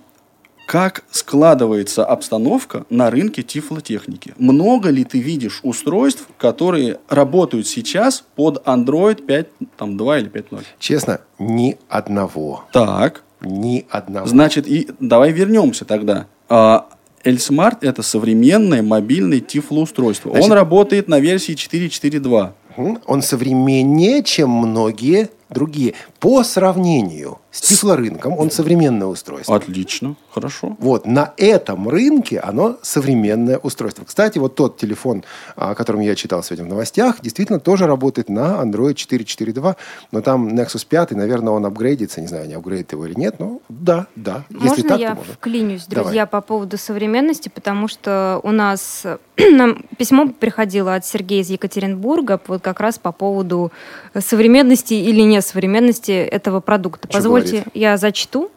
как 0.67 1.05
складывается 1.11 2.05
обстановка 2.05 2.85
на 2.91 3.11
рынке 3.11 3.43
тифлотехники? 3.43 4.35
Много 4.39 4.91
ли 4.91 5.05
ты 5.05 5.21
видишь 5.21 5.61
устройств, 5.63 6.27
которые 6.39 6.99
работают 7.09 7.67
сейчас 7.67 8.25
под 8.35 8.67
Android 8.67 9.23
5, 9.23 9.47
там, 9.77 9.97
2 9.97 10.19
или 10.19 10.31
5.0? 10.31 10.65
Честно, 10.79 11.21
ни 11.39 11.77
одного. 11.89 12.65
Так. 12.73 13.23
Ни 13.43 13.87
одного. 13.91 14.27
Значит, 14.27 14.67
и 14.67 14.89
давай 15.01 15.33
вернемся 15.33 15.85
тогда. 15.85 16.27
А, 16.49 16.87
Эльсмарт– 17.25 17.79
это 17.85 18.03
современное 18.03 18.83
мобильное 18.83 19.41
тифлоустройство. 19.41 20.31
Значит, 20.31 20.51
Он 20.51 20.57
работает 20.57 21.09
на 21.09 21.21
версии 21.21 21.55
4.4.2. 21.55 23.01
Он 23.07 23.23
современнее, 23.23 24.23
чем 24.23 24.51
многие 24.51 25.29
другие. 25.53 25.95
По 26.21 26.43
сравнению 26.45 27.39
с 27.51 27.61
тифлорынком, 27.61 28.39
он 28.39 28.51
современное 28.51 29.07
устройство. 29.07 29.55
Отлично, 29.55 30.17
хорошо. 30.31 30.77
Вот, 30.79 31.07
на 31.07 31.35
этом 31.37 31.89
рынке 31.89 32.41
оно 32.41 32.79
современное 32.83 33.59
устройство. 33.59 34.05
Кстати, 34.05 34.39
вот 34.39 34.55
тот 34.55 34.79
телефон, 34.79 35.23
о 35.55 35.75
котором 35.75 36.01
я 36.01 36.15
читал 36.15 36.43
сегодня 36.43 36.65
в 36.65 36.69
новостях, 36.69 37.21
действительно 37.21 37.61
тоже 37.61 37.87
работает 37.87 38.31
на 38.31 38.63
Android 38.63 38.95
4.4.2, 38.95 39.77
но 40.13 40.21
там 40.23 40.49
Nexus 40.49 40.87
5, 40.89 41.11
наверное, 41.13 41.53
он 41.53 41.67
апгрейдится, 41.67 42.23
не 42.23 42.27
знаю, 42.27 42.49
не 42.49 42.55
апгрейдит 42.55 42.93
его 42.93 43.07
или 43.07 43.15
нет, 43.19 43.39
но 43.39 43.61
да, 43.69 44.07
да. 44.17 44.45
Можно 44.49 44.69
Если 44.69 44.89
так, 44.89 45.01
я 45.01 45.11
то 45.11 45.17
можно. 45.17 45.35
вклинюсь, 45.35 45.87
друзья, 45.87 46.25
Давай. 46.25 46.27
по 46.27 46.41
поводу 46.41 46.79
современности, 46.79 47.51
потому 47.55 47.87
что 47.87 48.41
у 48.43 48.51
нас 48.51 49.05
нам 49.37 49.85
письмо 49.99 50.29
приходило 50.29 50.95
от 50.95 51.05
Сергея 51.05 51.43
из 51.43 51.51
Екатеринбурга 51.51 52.41
вот 52.47 52.63
как 52.63 52.81
раз 52.81 52.99
по 52.99 53.13
поводу 53.13 53.73
современности 54.19 54.95
или 54.95 55.21
несовременности 55.43 56.13
этого 56.13 56.61
продукта. 56.61 57.09
Что 57.09 57.19
Позвольте, 57.19 57.51
говорит? 57.51 57.69
я 57.75 57.97
зачту. 57.97 58.51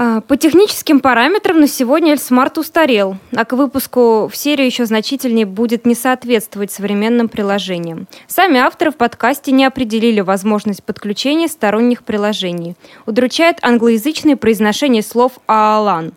А, 0.00 0.20
по 0.20 0.36
техническим 0.36 1.00
параметрам 1.00 1.58
на 1.60 1.66
сегодня 1.66 2.12
Эльсмарт 2.12 2.56
устарел, 2.56 3.16
а 3.34 3.44
к 3.44 3.54
выпуску 3.54 4.28
в 4.28 4.36
серию 4.36 4.66
еще 4.66 4.86
значительнее 4.86 5.44
будет 5.44 5.86
не 5.86 5.96
соответствовать 5.96 6.70
современным 6.70 7.28
приложениям. 7.28 8.06
Сами 8.28 8.60
авторы 8.60 8.92
в 8.92 8.96
подкасте 8.96 9.50
не 9.50 9.64
определили 9.64 10.20
возможность 10.20 10.84
подключения 10.84 11.48
сторонних 11.48 12.04
приложений. 12.04 12.76
Удручает 13.06 13.58
англоязычное 13.62 14.36
произношение 14.36 15.02
слов 15.02 15.32
«аалан». 15.48 16.12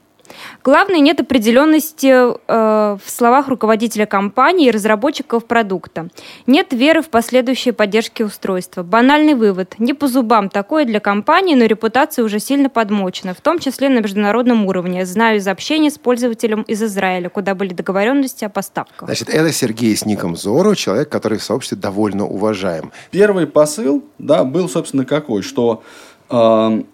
Главное, 0.63 0.99
нет 0.99 1.19
определенности 1.19 2.07
э, 2.07 2.97
в 3.03 3.09
словах 3.09 3.47
руководителя 3.47 4.05
компании 4.05 4.67
и 4.67 4.71
разработчиков 4.71 5.45
продукта. 5.45 6.09
Нет 6.47 6.73
веры 6.73 7.01
в 7.01 7.09
последующие 7.09 7.73
поддержки 7.73 8.23
устройства. 8.23 8.83
Банальный 8.83 9.33
вывод. 9.33 9.75
Не 9.79 9.93
по 9.93 10.07
зубам 10.07 10.49
такое 10.49 10.85
для 10.85 10.99
компании, 10.99 11.55
но 11.55 11.65
репутация 11.65 12.23
уже 12.23 12.39
сильно 12.39 12.69
подмочена, 12.69 13.33
в 13.33 13.41
том 13.41 13.59
числе 13.59 13.89
на 13.89 13.99
международном 13.99 14.65
уровне. 14.65 15.05
Знаю 15.05 15.37
из 15.37 15.47
общения 15.47 15.89
с 15.89 15.97
пользователем 15.97 16.61
из 16.63 16.81
Израиля, 16.83 17.29
куда 17.29 17.55
были 17.55 17.73
договоренности 17.73 18.45
о 18.45 18.49
поставках. 18.49 19.07
Значит, 19.07 19.29
это 19.29 19.51
Сергей 19.51 19.95
с 19.95 20.05
ником 20.05 20.35
Зоро, 20.35 20.75
человек, 20.75 21.09
который 21.09 21.37
в 21.37 21.43
сообществе 21.43 21.77
довольно 21.77 22.25
уважаем. 22.25 22.91
Первый 23.11 23.47
посыл, 23.47 24.03
да, 24.17 24.43
был, 24.43 24.69
собственно, 24.69 25.05
какой, 25.05 25.41
что 25.41 25.83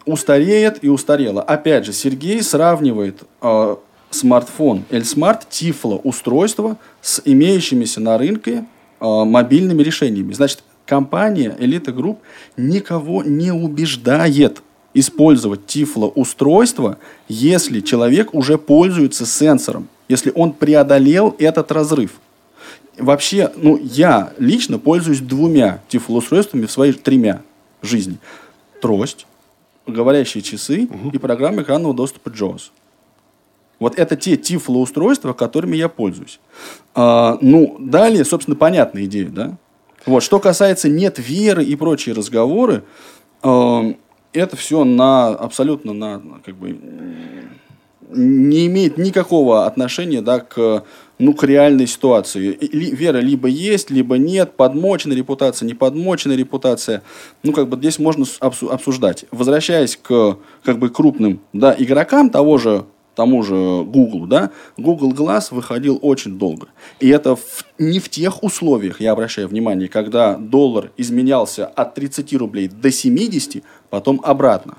устареет 0.05 0.79
и 0.83 0.89
устарела. 0.89 1.41
Опять 1.41 1.85
же, 1.85 1.93
Сергей 1.93 2.41
сравнивает 2.41 3.21
э, 3.41 3.75
смартфон 4.09 4.83
L-Smart 4.89 5.41
Tiflo 5.49 6.01
устройство 6.03 6.77
с 7.01 7.21
имеющимися 7.23 7.99
на 7.99 8.17
рынке 8.17 8.65
э, 8.99 9.05
мобильными 9.05 9.83
решениями. 9.83 10.33
Значит, 10.33 10.63
компания 10.85 11.55
Elite 11.59 11.93
Group 11.93 12.17
никого 12.55 13.23
не 13.23 13.51
убеждает 13.51 14.61
использовать 14.93 15.61
Tiflo 15.67 16.11
устройство, 16.15 16.97
если 17.27 17.81
человек 17.81 18.33
уже 18.33 18.57
пользуется 18.57 19.25
сенсором, 19.25 19.87
если 20.09 20.31
он 20.33 20.53
преодолел 20.53 21.35
этот 21.37 21.71
разрыв. 21.71 22.13
Вообще, 22.97 23.51
ну, 23.55 23.79
я 23.79 24.33
лично 24.39 24.79
пользуюсь 24.79 25.19
двумя 25.19 25.81
Tiflo 25.89 26.17
устройствами 26.17 26.65
в 26.65 26.71
своей 26.71 26.93
тремя 26.93 27.41
жизни. 27.83 28.17
Трость, 28.81 29.27
говорящие 29.85 30.43
часы 30.43 30.87
и 31.13 31.17
программа 31.17 31.63
экранного 31.63 31.93
доступа 31.93 32.29
JAWS. 32.29 32.71
Вот 33.79 33.97
это 33.97 34.15
те 34.15 34.35
Tiflo 34.35 34.77
устройства, 34.77 35.33
которыми 35.33 35.75
я 35.75 35.87
пользуюсь. 35.87 36.39
А, 36.95 37.37
ну, 37.41 37.75
далее, 37.79 38.25
собственно, 38.25 38.55
понятная 38.55 39.05
идея, 39.05 39.29
да? 39.29 39.57
Вот, 40.05 40.23
что 40.23 40.39
касается 40.39 40.89
нет 40.89 41.19
веры 41.19 41.63
и 41.63 41.75
прочие 41.75 42.15
разговоры, 42.15 42.83
э, 43.43 43.93
это 44.33 44.55
все 44.55 44.83
на 44.83 45.27
абсолютно 45.27 45.93
на 45.93 46.21
как 46.43 46.55
бы 46.55 46.77
не 48.09 48.67
имеет 48.67 48.97
никакого 48.97 49.65
отношения 49.65 50.21
да, 50.21 50.39
к, 50.39 50.83
ну, 51.19 51.33
к 51.33 51.43
реальной 51.43 51.87
ситуации. 51.87 52.57
Вера 52.71 53.17
либо 53.17 53.47
есть, 53.47 53.89
либо 53.89 54.17
нет, 54.17 54.55
подмочена 54.55 55.13
репутация, 55.13 55.65
не 55.65 55.73
подмочена 55.73 56.33
репутация. 56.33 57.03
Ну, 57.43 57.53
как 57.53 57.69
бы 57.69 57.77
здесь 57.77 57.99
можно 57.99 58.25
обсуждать. 58.39 59.25
Возвращаясь 59.31 59.97
к 59.97 60.37
как 60.63 60.79
бы, 60.79 60.89
крупным 60.89 61.41
да, 61.53 61.75
игрокам 61.77 62.29
того 62.29 62.57
же 62.57 62.85
тому 63.15 63.41
же 63.41 63.83
Google, 63.83 64.27
да, 64.27 64.51
Google 64.77 65.11
Glass 65.11 65.47
выходил 65.49 65.97
очень 66.03 66.37
долго. 66.37 66.67
И 66.99 67.09
это 67.09 67.35
в, 67.35 67.65
не 67.79 67.99
в 67.99 68.09
тех 68.09 68.43
условиях, 68.43 69.01
я 69.01 69.11
обращаю 69.11 69.47
внимание, 69.47 69.87
когда 69.87 70.35
доллар 70.35 70.91
изменялся 70.97 71.65
от 71.65 71.95
30 71.95 72.31
рублей 72.35 72.67
до 72.67 72.91
70, 72.91 73.63
потом 73.89 74.21
обратно. 74.23 74.77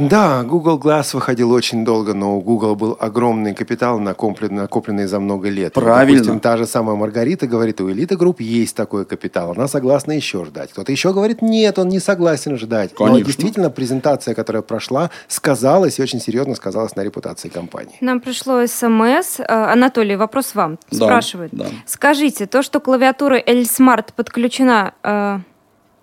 Да, 0.00 0.44
Google 0.44 0.78
Glass 0.78 1.14
выходил 1.14 1.52
очень 1.52 1.84
долго, 1.84 2.14
но 2.14 2.38
у 2.38 2.40
Google 2.40 2.74
был 2.74 2.96
огромный 2.98 3.54
капитал, 3.54 3.98
накопленный, 3.98 4.62
накопленный 4.62 5.06
за 5.06 5.20
много 5.20 5.50
лет. 5.50 5.74
Правильно. 5.74 6.18
Допустим, 6.18 6.40
та 6.40 6.56
же 6.56 6.64
самая 6.64 6.96
Маргарита 6.96 7.46
говорит, 7.46 7.82
у 7.82 7.90
Элита 7.90 8.16
Групп 8.16 8.40
есть 8.40 8.74
такой 8.74 9.04
капитал, 9.04 9.52
она 9.52 9.68
согласна 9.68 10.12
еще 10.12 10.46
ждать. 10.46 10.72
Кто-то 10.72 10.90
еще 10.90 11.12
говорит, 11.12 11.42
нет, 11.42 11.78
он 11.78 11.88
не 11.88 12.00
согласен 12.00 12.56
ждать. 12.56 12.94
Конечно. 12.94 13.18
Но 13.18 13.24
действительно 13.24 13.68
презентация, 13.68 14.34
которая 14.34 14.62
прошла, 14.62 15.10
сказалась 15.28 15.98
и 15.98 16.02
очень 16.02 16.20
серьезно 16.20 16.54
сказалась 16.54 16.96
на 16.96 17.02
репутации 17.02 17.50
компании. 17.50 17.96
Нам 18.00 18.20
пришло 18.20 18.66
смс. 18.66 19.40
Э, 19.40 19.44
Анатолий, 19.46 20.16
вопрос 20.16 20.54
вам. 20.54 20.78
Да, 20.90 20.96
Спрашивает. 21.06 21.50
да. 21.52 21.66
Скажите, 21.84 22.46
то, 22.46 22.62
что 22.62 22.80
клавиатура 22.80 23.38
L-Smart 23.38 24.14
подключена 24.16 24.94
э, 25.02 25.38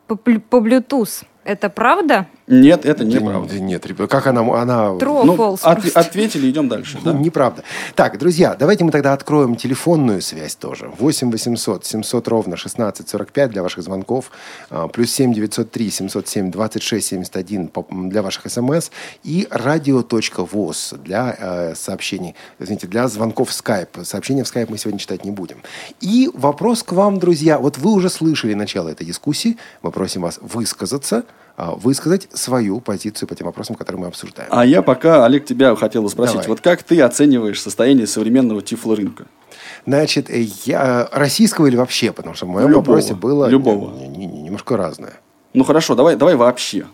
по, 0.05 0.15
по 0.15 0.57
Bluetooth, 0.57 1.23
это 1.43 1.69
правда? 1.69 2.27
Нет, 2.47 2.85
это 2.85 3.03
неправда. 3.03 3.59
Нет, 3.59 3.85
ребят, 3.85 4.09
как 4.09 4.25
она... 4.27 4.39
она... 4.41 4.87
True 4.91 5.23
Ну, 5.25 5.35
false 5.35 5.59
от- 5.63 5.81
просто. 5.81 5.99
ответили, 5.99 6.49
идем 6.49 6.69
дальше. 6.69 6.97
Да? 7.03 7.11
Неправда. 7.11 7.63
Так, 7.93 8.17
друзья, 8.17 8.55
давайте 8.57 8.85
мы 8.85 8.91
тогда 8.91 9.11
откроем 9.11 9.57
телефонную 9.57 10.21
связь 10.21 10.55
тоже. 10.55 10.89
8 10.97 11.29
800 11.29 11.85
700 11.85 12.27
ровно 12.29 12.55
16 12.55 13.09
45 13.09 13.51
для 13.51 13.63
ваших 13.63 13.83
звонков. 13.83 14.31
А, 14.69 14.87
Плюс 14.87 15.11
7 15.11 15.33
903 15.33 15.89
707 15.91 16.49
26 16.51 17.05
71 17.07 17.67
по- 17.67 17.85
м, 17.91 18.09
для 18.09 18.21
ваших 18.21 18.49
смс. 18.49 18.91
И 19.25 19.45
радио.воз 19.51 20.93
для 21.03 21.35
э, 21.37 21.75
сообщений, 21.75 22.33
извините, 22.59 22.87
для 22.87 23.09
звонков 23.09 23.49
в 23.49 23.51
Skype. 23.61 24.05
Сообщения 24.05 24.45
в 24.45 24.47
Skype 24.55 24.67
мы 24.69 24.77
сегодня 24.77 24.99
читать 24.99 25.25
не 25.25 25.31
будем. 25.31 25.57
И 25.99 26.29
вопрос 26.33 26.83
к 26.83 26.93
вам, 26.93 27.19
друзья. 27.19 27.59
Вот 27.59 27.77
вы 27.77 27.91
уже 27.91 28.09
слышали 28.09 28.53
начало 28.53 28.87
этой 28.87 29.05
дискуссии. 29.05 29.57
Мы 29.81 29.91
просим 29.91 30.21
вас 30.21 30.39
высказаться, 30.41 31.23
высказать 31.57 32.27
свою 32.33 32.79
позицию 32.79 33.27
по 33.27 33.35
тем 33.35 33.47
вопросам, 33.47 33.75
которые 33.75 34.01
мы 34.01 34.07
обсуждаем. 34.07 34.47
А 34.51 34.65
я 34.65 34.81
пока, 34.83 35.25
Олег, 35.25 35.45
тебя 35.45 35.75
хотел 35.75 36.07
спросить. 36.09 36.35
Давай. 36.35 36.47
Вот 36.49 36.61
как 36.61 36.83
ты 36.83 37.01
оцениваешь 37.01 37.59
состояние 37.61 38.05
современного 38.07 38.61
тифлорынка? 38.61 39.25
Значит, 39.85 40.29
э, 40.29 40.41
я 40.65 41.09
российского 41.11 41.65
или 41.65 41.75
вообще, 41.75 42.11
потому 42.11 42.35
что 42.35 42.45
в 42.45 42.49
моем 42.49 42.67
Любого. 42.69 42.85
вопросе 42.85 43.15
было 43.15 43.47
Любого. 43.47 43.91
не- 43.97 44.07
не- 44.07 44.25
не- 44.27 44.41
немножко 44.43 44.77
разное. 44.77 45.13
Ну 45.53 45.63
хорошо, 45.63 45.95
давай, 45.95 46.15
давай 46.15 46.35
вообще. 46.35 46.85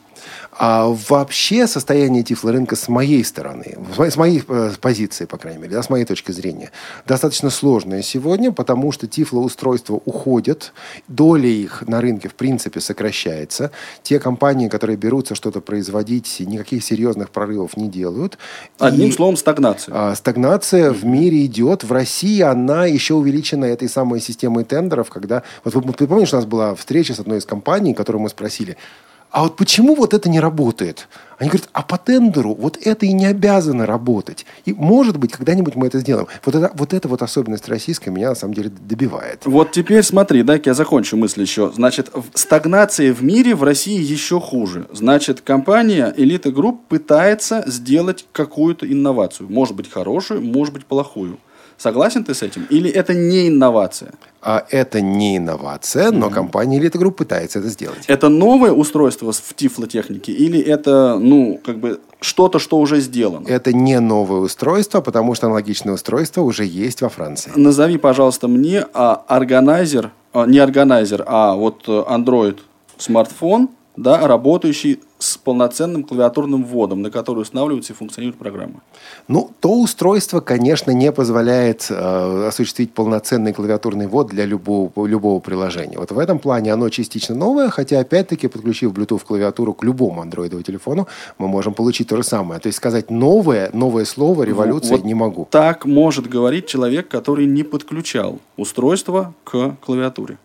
А 0.57 0.87
вообще 1.09 1.67
состояние 1.67 2.23
тифлорынка 2.23 2.75
с 2.75 2.87
моей 2.87 3.23
стороны, 3.23 3.77
с 3.97 4.15
моей, 4.17 4.43
э, 4.47 4.71
позиции, 4.79 5.25
по 5.25 5.37
крайней 5.37 5.59
мере, 5.61 5.73
да, 5.75 5.83
с 5.83 5.89
моей 5.89 6.05
точки 6.05 6.31
зрения, 6.31 6.71
достаточно 7.07 7.49
сложное 7.49 8.01
сегодня, 8.01 8.51
потому 8.51 8.91
что 8.91 9.07
тифлоустройства 9.07 9.99
уходят, 10.05 10.73
доля 11.07 11.47
их 11.49 11.83
на 11.87 12.01
рынке, 12.01 12.29
в 12.29 12.35
принципе, 12.35 12.79
сокращается. 12.81 13.71
Те 14.03 14.19
компании, 14.19 14.67
которые 14.69 14.97
берутся 14.97 15.33
что-то 15.35 15.59
производить, 15.61 16.39
никаких 16.39 16.83
серьезных 16.83 17.29
прорывов 17.31 17.75
не 17.77 17.89
делают. 17.89 18.37
Одним 18.79 19.09
И- 19.09 19.11
словом, 19.11 19.37
стагнация. 19.37 19.93
а, 19.95 20.15
Стагнация 20.15 20.91
в 20.91 21.03
мире 21.05 21.45
идет. 21.45 21.83
В 21.83 21.91
России 21.91 22.41
она 22.41 22.85
еще 22.85 23.15
увеличена 23.15 23.65
этой 23.65 23.89
самой 23.89 24.19
системой 24.21 24.63
тендеров, 24.63 25.09
когда... 25.09 25.43
Вот 25.63 25.73
вы, 25.75 25.93
ты 25.93 26.07
помнишь, 26.07 26.33
у 26.33 26.35
нас 26.35 26.45
была 26.45 26.75
встреча 26.75 27.13
с 27.13 27.19
одной 27.19 27.39
из 27.39 27.45
компаний, 27.45 27.93
которую 27.93 28.21
мы 28.21 28.29
спросили, 28.29 28.77
а 29.33 29.41
вот 29.41 29.55
почему 29.55 29.95
вот 29.95 30.13
это 30.13 30.29
не 30.29 30.39
работает? 30.39 31.07
Они 31.39 31.49
говорят, 31.49 31.67
а 31.73 31.81
по 31.81 31.97
тендеру 31.97 32.53
вот 32.53 32.77
это 32.79 33.07
и 33.07 33.13
не 33.13 33.25
обязано 33.25 33.87
работать. 33.87 34.45
И, 34.65 34.73
может 34.73 35.17
быть, 35.17 35.31
когда-нибудь 35.31 35.75
мы 35.75 35.87
это 35.87 35.97
сделаем. 35.99 36.27
Вот, 36.45 36.53
это, 36.53 36.71
вот 36.75 36.93
эта 36.93 37.07
вот 37.07 37.23
особенность 37.23 37.67
российская 37.67 38.11
меня, 38.11 38.29
на 38.29 38.35
самом 38.35 38.53
деле, 38.53 38.69
добивает. 38.69 39.41
Вот 39.45 39.71
теперь 39.71 40.03
смотри, 40.03 40.43
дай-ка 40.43 40.69
я 40.69 40.73
закончу 40.75 41.17
мысль 41.17 41.41
еще. 41.41 41.71
Значит, 41.73 42.11
стагнация 42.35 43.11
в 43.11 43.23
мире 43.23 43.55
в 43.55 43.63
России 43.63 43.99
еще 43.99 44.39
хуже. 44.39 44.85
Значит, 44.91 45.41
компания 45.41 46.13
Elite 46.15 46.53
Group 46.53 46.81
пытается 46.87 47.63
сделать 47.65 48.27
какую-то 48.33 48.85
инновацию. 48.85 49.49
Может 49.49 49.75
быть 49.75 49.89
хорошую, 49.89 50.43
может 50.43 50.75
быть 50.75 50.85
плохую. 50.85 51.39
Согласен 51.77 52.23
ты 52.23 52.33
с 52.33 52.41
этим? 52.41 52.65
Или 52.69 52.89
это 52.89 53.13
не 53.13 53.47
инновация? 53.47 54.13
А 54.41 54.65
это 54.69 54.99
не 55.01 55.37
инновация, 55.37 56.11
но 56.11 56.29
компания 56.29 56.79
Elite 56.79 56.97
Group 56.97 57.11
пытается 57.11 57.59
это 57.59 57.69
сделать. 57.69 58.03
Это 58.07 58.27
новое 58.29 58.73
устройство 58.73 59.31
в 59.31 59.53
тифлотехнике 59.55 60.33
или 60.33 60.59
это, 60.59 61.17
ну, 61.17 61.59
как 61.65 61.79
бы 61.79 62.01
что-то, 62.19 62.59
что 62.59 62.77
уже 62.77 62.99
сделано? 62.99 63.47
Это 63.47 63.71
не 63.71 63.99
новое 63.99 64.41
устройство, 64.41 65.01
потому 65.01 65.35
что 65.35 65.47
аналогичное 65.47 65.93
устройство 65.93 66.41
уже 66.41 66.65
есть 66.65 67.01
во 67.01 67.09
Франции. 67.09 67.51
Назови, 67.55 67.97
пожалуйста, 67.97 68.47
мне 68.47 68.85
а, 68.93 69.23
органайзер, 69.27 70.11
а, 70.33 70.45
не 70.45 70.59
органайзер, 70.59 71.23
а 71.25 71.55
вот 71.55 71.83
э, 71.87 71.91
Android 71.91 72.59
смартфон, 72.97 73.69
да, 73.95 74.27
работающий 74.27 74.99
с 75.33 75.37
полноценным 75.37 76.03
клавиатурным 76.03 76.63
вводом, 76.63 77.01
на 77.01 77.11
который 77.11 77.39
устанавливается 77.39 77.93
и 77.93 77.95
функционирует 77.95 78.37
программа. 78.39 78.81
Ну, 79.27 79.51
то 79.59 79.79
устройство, 79.79 80.39
конечно, 80.39 80.91
не 80.91 81.11
позволяет 81.11 81.87
э, 81.89 82.47
осуществить 82.47 82.93
полноценный 82.93 83.53
клавиатурный 83.53 84.07
ввод 84.07 84.27
для 84.27 84.45
любого, 84.45 85.05
любого 85.05 85.39
приложения. 85.39 85.97
Вот 85.97 86.11
в 86.11 86.19
этом 86.19 86.39
плане 86.39 86.73
оно 86.73 86.89
частично 86.89 87.35
новое, 87.35 87.69
хотя, 87.69 87.99
опять-таки, 87.99 88.47
подключив 88.47 88.91
Bluetooth 88.93 89.25
клавиатуру 89.25 89.73
к 89.73 89.83
любому 89.83 90.21
андроидовому 90.21 90.63
телефону, 90.63 91.07
мы 91.37 91.47
можем 91.47 91.73
получить 91.73 92.07
то 92.07 92.17
же 92.17 92.23
самое. 92.23 92.59
То 92.59 92.67
есть 92.67 92.77
сказать 92.77 93.09
новое, 93.09 93.69
новое 93.73 94.05
слово, 94.05 94.43
революция 94.43 94.97
Вот 94.97 95.05
не 95.05 95.13
могу. 95.13 95.47
Так 95.51 95.85
может 95.85 96.27
говорить 96.29 96.67
человек, 96.67 97.07
который 97.07 97.45
не 97.45 97.63
подключал 97.63 98.39
устройство 98.57 99.33
к 99.43 99.75
клавиатуре. 99.81 100.37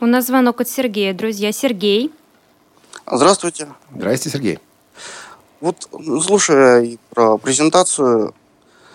У 0.00 0.06
нас 0.06 0.26
звонок 0.26 0.60
от 0.60 0.68
Сергея, 0.68 1.14
друзья. 1.14 1.52
Сергей. 1.52 2.10
Здравствуйте. 3.10 3.68
Здрасте, 3.94 4.30
Сергей. 4.30 4.58
Вот 5.60 5.88
ну, 5.92 6.20
слушая 6.20 6.82
и 6.82 6.98
про 7.10 7.38
презентацию 7.38 8.34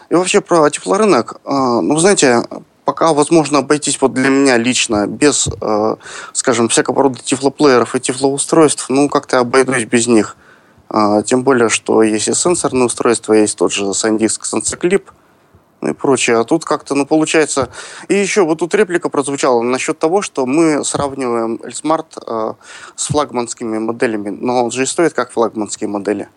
и 0.09 0.15
вообще 0.15 0.41
про 0.41 0.69
теплорынок, 0.69 1.39
э, 1.43 1.49
ну, 1.49 1.93
вы 1.93 1.99
знаете, 1.99 2.43
пока 2.85 3.13
возможно 3.13 3.59
обойтись 3.59 3.99
вот 3.99 4.13
для 4.13 4.29
меня 4.29 4.57
лично 4.57 5.07
без, 5.07 5.49
э, 5.61 5.95
скажем, 6.33 6.69
всякого 6.69 7.03
рода 7.03 7.19
тифлоплееров 7.19 7.95
и 7.95 7.99
тифлоустройств, 7.99 8.85
ну, 8.89 9.09
как-то 9.09 9.39
обойдусь 9.39 9.83
без 9.83 10.07
них. 10.07 10.37
Э, 10.89 11.21
тем 11.25 11.43
более, 11.43 11.67
что 11.67 12.01
есть 12.03 12.29
и 12.29 12.33
сенсорные 12.33 12.85
устройства, 12.85 13.33
есть 13.33 13.57
тот 13.57 13.73
же 13.73 13.83
SanDisk 13.85 14.41
SensorClip, 14.43 15.03
и 15.87 15.93
прочее. 15.93 16.39
А 16.39 16.43
тут 16.43 16.65
как-то, 16.65 16.95
ну, 16.95 17.05
получается... 17.05 17.69
И 18.07 18.15
еще 18.15 18.43
вот 18.43 18.59
тут 18.59 18.73
реплика 18.75 19.09
прозвучала 19.09 19.61
насчет 19.61 19.99
того, 19.99 20.21
что 20.21 20.45
мы 20.45 20.83
сравниваем 20.83 21.59
Эльсмарт 21.63 22.17
э, 22.25 22.53
с 22.95 23.07
флагманскими 23.07 23.77
моделями. 23.77 24.29
Но 24.29 24.65
он 24.65 24.71
же 24.71 24.83
и 24.83 24.85
стоит 24.85 25.13
как 25.13 25.31
флагманские 25.31 25.87
модели. 25.89 26.27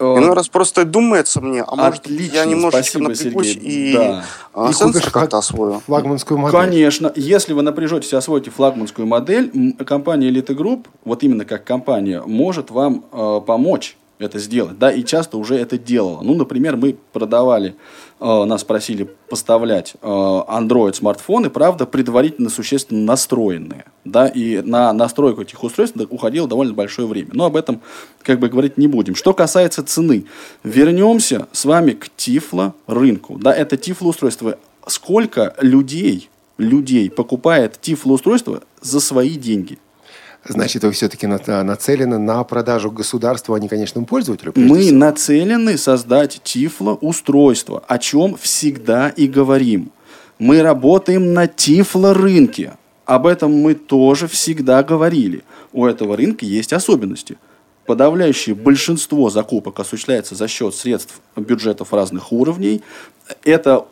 Иной 0.00 0.32
раз 0.32 0.48
просто 0.48 0.86
думается 0.86 1.42
мне, 1.42 1.62
а 1.62 1.76
может 1.76 2.06
Отлично, 2.06 2.34
я 2.34 2.44
немножечко 2.46 2.98
спасибо, 2.98 3.10
напрягусь 3.10 3.48
Сергей. 3.48 3.90
и 3.90 3.92
Да. 3.92 4.24
а, 4.54 4.70
И 4.70 4.72
сенсор 4.72 5.10
как-то 5.10 5.38
освою. 5.38 5.82
Флагманскую 5.84 6.38
модель. 6.38 6.58
Конечно. 6.58 7.12
Если 7.16 7.52
вы 7.52 7.60
напряжетесь 7.60 8.10
и 8.14 8.16
освоите 8.16 8.50
флагманскую 8.50 9.06
модель, 9.06 9.74
компания 9.86 10.30
Elite 10.30 10.56
Group, 10.56 10.86
вот 11.04 11.22
именно 11.22 11.44
как 11.44 11.64
компания, 11.64 12.22
может 12.24 12.70
вам 12.70 13.04
э, 13.12 13.40
помочь 13.46 13.98
это 14.18 14.38
сделать, 14.38 14.78
да, 14.78 14.90
и 14.90 15.02
часто 15.04 15.36
уже 15.38 15.56
это 15.56 15.78
делала. 15.78 16.20
Ну, 16.22 16.34
например, 16.34 16.76
мы 16.76 16.96
продавали, 17.12 17.74
нас 18.20 18.64
просили 18.64 19.08
поставлять 19.28 19.94
э, 20.00 20.06
Android 20.06 20.94
смартфоны, 20.94 21.48
правда, 21.50 21.86
предварительно 21.86 22.50
существенно 22.50 23.04
настроенные, 23.04 23.86
да, 24.04 24.28
и 24.28 24.60
на 24.60 24.92
настройку 24.92 25.42
этих 25.42 25.62
устройств 25.62 25.96
уходило 26.10 26.46
довольно 26.46 26.74
большое 26.74 27.08
время. 27.08 27.30
Но 27.32 27.46
об 27.46 27.56
этом, 27.56 27.80
как 28.22 28.38
бы, 28.38 28.48
говорить 28.48 28.76
не 28.76 28.88
будем. 28.88 29.14
Что 29.14 29.32
касается 29.32 29.82
цены, 29.82 30.26
вернемся 30.62 31.48
с 31.52 31.64
вами 31.64 31.92
к 31.92 32.10
Тифло 32.16 32.74
рынку, 32.86 33.38
да, 33.38 33.54
это 33.54 33.76
Тифло 33.76 34.08
устройство. 34.08 34.58
Сколько 34.86 35.54
людей, 35.60 36.28
людей 36.58 37.10
покупает 37.10 37.80
Тифло 37.80 38.12
устройство 38.12 38.62
за 38.82 39.00
свои 39.00 39.36
деньги– 39.36 39.78
Значит, 40.48 40.84
вы 40.84 40.92
все-таки 40.92 41.26
нацелены 41.26 42.18
на 42.18 42.42
продажу 42.44 42.90
государству, 42.90 43.54
а 43.54 43.60
не 43.60 43.68
конечному 43.68 44.06
пользователю? 44.06 44.52
Мы 44.56 44.80
всего. 44.80 44.98
нацелены 44.98 45.76
создать 45.76 46.40
тифло-устройство, 46.42 47.82
о 47.86 47.98
чем 47.98 48.36
всегда 48.36 49.10
и 49.10 49.26
говорим. 49.26 49.92
Мы 50.38 50.62
работаем 50.62 51.34
на 51.34 51.46
тифло-рынке. 51.46 52.72
Об 53.04 53.26
этом 53.26 53.52
мы 53.52 53.74
тоже 53.74 54.28
всегда 54.28 54.82
говорили. 54.82 55.42
У 55.72 55.84
этого 55.84 56.16
рынка 56.16 56.46
есть 56.46 56.72
особенности. 56.72 57.36
Подавляющее 57.86 58.54
большинство 58.54 59.30
закупок 59.30 59.80
осуществляется 59.80 60.34
за 60.34 60.48
счет 60.48 60.74
средств 60.74 61.20
бюджетов 61.36 61.92
разных 61.92 62.32
уровней. 62.32 62.82
Это 63.44 63.84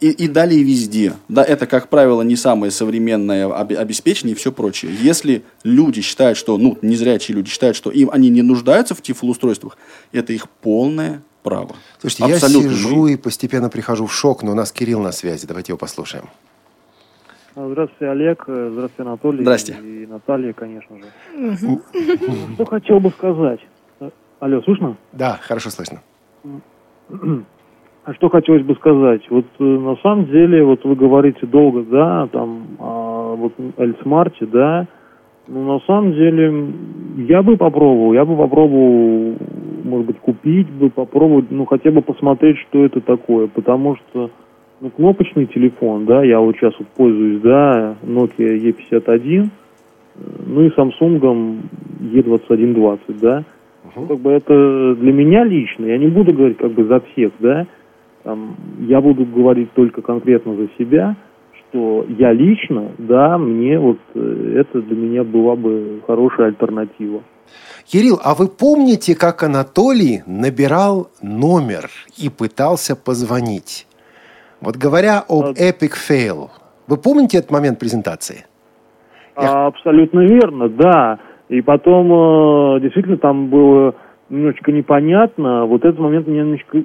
и, 0.00 0.10
и 0.10 0.28
далее 0.28 0.62
везде. 0.62 1.14
Да, 1.28 1.44
это, 1.44 1.66
как 1.66 1.88
правило, 1.88 2.22
не 2.22 2.36
самое 2.36 2.72
современное 2.72 3.46
обеспечение 3.52 4.34
и 4.34 4.38
все 4.38 4.50
прочее. 4.50 4.92
Если 5.00 5.42
люди 5.62 6.00
считают, 6.00 6.38
что, 6.38 6.56
ну, 6.56 6.78
незрячие 6.82 7.36
люди 7.36 7.50
считают, 7.50 7.76
что 7.76 7.90
им 7.90 8.10
они 8.10 8.30
не 8.30 8.42
нуждаются 8.42 8.94
в 8.94 9.02
тифлоустройствах, 9.02 9.76
это 10.12 10.32
их 10.32 10.48
полное 10.48 11.22
право. 11.42 11.76
Слушайте, 11.98 12.24
Абсолютно. 12.24 12.68
я 12.68 12.74
сижу 12.74 13.06
и 13.06 13.16
постепенно 13.16 13.68
прихожу 13.68 14.06
в 14.06 14.12
шок, 14.12 14.42
но 14.42 14.52
у 14.52 14.54
нас 14.54 14.72
Кирилл 14.72 15.00
на 15.00 15.12
связи. 15.12 15.46
Давайте 15.46 15.72
его 15.72 15.78
послушаем. 15.78 16.24
А, 17.54 17.68
здравствуйте, 17.68 18.10
Олег. 18.10 18.44
Здравствуйте, 18.46 19.02
Анатолий. 19.02 19.42
Здрасте. 19.42 19.76
И 19.82 20.06
Наталья, 20.06 20.52
конечно 20.52 20.96
же. 20.96 21.58
Что 22.54 22.64
хотел 22.64 23.00
бы 23.00 23.10
сказать? 23.10 23.60
Алло, 24.38 24.62
слышно? 24.62 24.96
Да, 25.12 25.38
хорошо 25.42 25.68
слышно. 25.68 26.00
А 28.10 28.14
что 28.14 28.28
хотелось 28.28 28.64
бы 28.64 28.74
сказать? 28.74 29.22
Вот 29.30 29.44
э, 29.60 29.62
на 29.62 29.94
самом 30.02 30.24
деле, 30.26 30.64
вот 30.64 30.84
вы 30.84 30.96
говорите 30.96 31.46
долго, 31.46 31.82
да, 31.82 32.26
там, 32.32 32.66
о 32.80 33.36
вот 33.36 33.52
Эльсмарте, 33.76 34.46
да, 34.46 34.88
ну, 35.46 35.74
на 35.74 35.78
самом 35.86 36.14
деле, 36.14 36.72
я 37.28 37.40
бы 37.44 37.56
попробовал, 37.56 38.12
я 38.12 38.24
бы 38.24 38.36
попробовал, 38.36 39.36
может 39.84 40.08
быть, 40.08 40.18
купить 40.18 40.68
бы, 40.70 40.90
попробовать, 40.90 41.52
ну, 41.52 41.66
хотя 41.66 41.92
бы 41.92 42.02
посмотреть, 42.02 42.58
что 42.58 42.84
это 42.84 43.00
такое, 43.00 43.46
потому 43.46 43.94
что, 43.94 44.30
ну, 44.80 44.90
кнопочный 44.90 45.46
телефон, 45.46 46.06
да, 46.06 46.24
я 46.24 46.40
вот 46.40 46.56
сейчас 46.56 46.74
вот 46.80 46.88
пользуюсь, 46.96 47.40
да, 47.42 47.94
Nokia 48.02 48.58
E51, 48.58 49.46
ну, 50.46 50.62
и 50.62 50.70
Samsung 50.70 51.60
E2120, 52.00 53.20
да, 53.20 53.44
uh-huh. 53.84 54.08
как 54.08 54.18
бы 54.18 54.32
это 54.32 54.96
для 54.96 55.12
меня 55.12 55.44
лично, 55.44 55.86
я 55.86 55.96
не 55.96 56.08
буду 56.08 56.34
говорить 56.34 56.58
как 56.58 56.72
бы 56.72 56.82
за 56.86 56.98
всех, 56.98 57.30
да, 57.38 57.68
там, 58.22 58.56
я 58.80 59.00
буду 59.00 59.24
говорить 59.24 59.72
только 59.72 60.02
конкретно 60.02 60.54
за 60.56 60.68
себя, 60.78 61.16
что 61.70 62.04
я 62.08 62.32
лично, 62.32 62.92
да, 62.98 63.38
мне 63.38 63.78
вот 63.78 63.98
э, 64.14 64.54
это 64.60 64.82
для 64.82 64.96
меня 64.96 65.24
была 65.24 65.56
бы 65.56 66.00
хорошая 66.06 66.48
альтернатива. 66.48 67.22
Кирилл, 67.86 68.20
а 68.22 68.34
вы 68.34 68.48
помните, 68.48 69.16
как 69.16 69.42
Анатолий 69.42 70.22
набирал 70.26 71.08
номер 71.22 71.90
и 72.16 72.28
пытался 72.28 72.94
позвонить? 72.94 73.86
Вот 74.60 74.76
говоря 74.76 75.24
об 75.28 75.44
а... 75.44 75.52
Epic 75.52 75.94
Fail, 76.08 76.50
вы 76.86 76.96
помните 76.96 77.38
этот 77.38 77.50
момент 77.50 77.78
презентации? 77.78 78.44
Я... 79.40 79.66
Абсолютно 79.66 80.20
верно, 80.20 80.68
да. 80.68 81.18
И 81.48 81.62
потом 81.62 82.76
э, 82.76 82.80
действительно 82.80 83.16
там 83.16 83.48
было 83.48 83.94
немножечко 84.28 84.72
непонятно. 84.72 85.66
Вот 85.66 85.84
этот 85.84 85.98
момент 85.98 86.26
меня 86.26 86.42
немножечко 86.42 86.78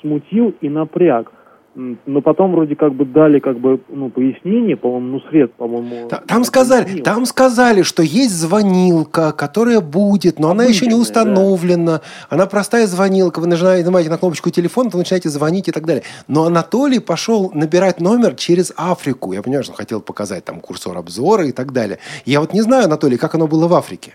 смутил 0.00 0.54
и 0.60 0.68
напряг. 0.68 1.30
Но 1.76 2.22
потом 2.22 2.52
вроде 2.52 2.76
как 2.76 2.94
бы 2.94 3.04
дали 3.04 3.40
как 3.40 3.58
бы 3.58 3.80
ну 3.88 4.08
пояснение, 4.08 4.76
по-моему, 4.76 5.18
ну 5.18 5.20
сред, 5.28 5.54
по-моему. 5.54 6.08
Там 6.28 6.44
сказали, 6.44 6.84
звонил. 6.84 7.04
там 7.04 7.26
сказали, 7.26 7.82
что 7.82 8.04
есть 8.04 8.32
звонилка, 8.32 9.32
которая 9.32 9.80
будет, 9.80 10.38
но 10.38 10.50
она 10.50 10.64
еще 10.64 10.86
не 10.86 10.94
установлена. 10.94 11.98
Да. 11.98 12.02
Она 12.30 12.46
простая 12.46 12.86
звонилка. 12.86 13.40
Вы 13.40 13.48
нажимаете, 13.48 13.84
нажимаете 13.84 14.10
на 14.10 14.18
кнопочку 14.18 14.50
телефона, 14.50 14.90
вы 14.92 15.00
начинаете 15.00 15.30
звонить 15.30 15.66
и 15.66 15.72
так 15.72 15.84
далее. 15.84 16.04
Но 16.28 16.44
Анатолий 16.44 17.00
пошел 17.00 17.50
набирать 17.52 18.00
номер 18.00 18.36
через 18.36 18.72
Африку. 18.76 19.32
Я 19.32 19.42
понимаю, 19.42 19.64
что 19.64 19.72
он 19.72 19.78
хотел 19.78 20.00
показать 20.00 20.44
там 20.44 20.60
курсор 20.60 20.96
обзора 20.96 21.46
и 21.48 21.52
так 21.52 21.72
далее. 21.72 21.98
Я 22.24 22.40
вот 22.40 22.52
не 22.52 22.62
знаю, 22.62 22.84
Анатолий, 22.84 23.16
как 23.16 23.34
оно 23.34 23.48
было 23.48 23.66
в 23.66 23.74
Африке. 23.74 24.14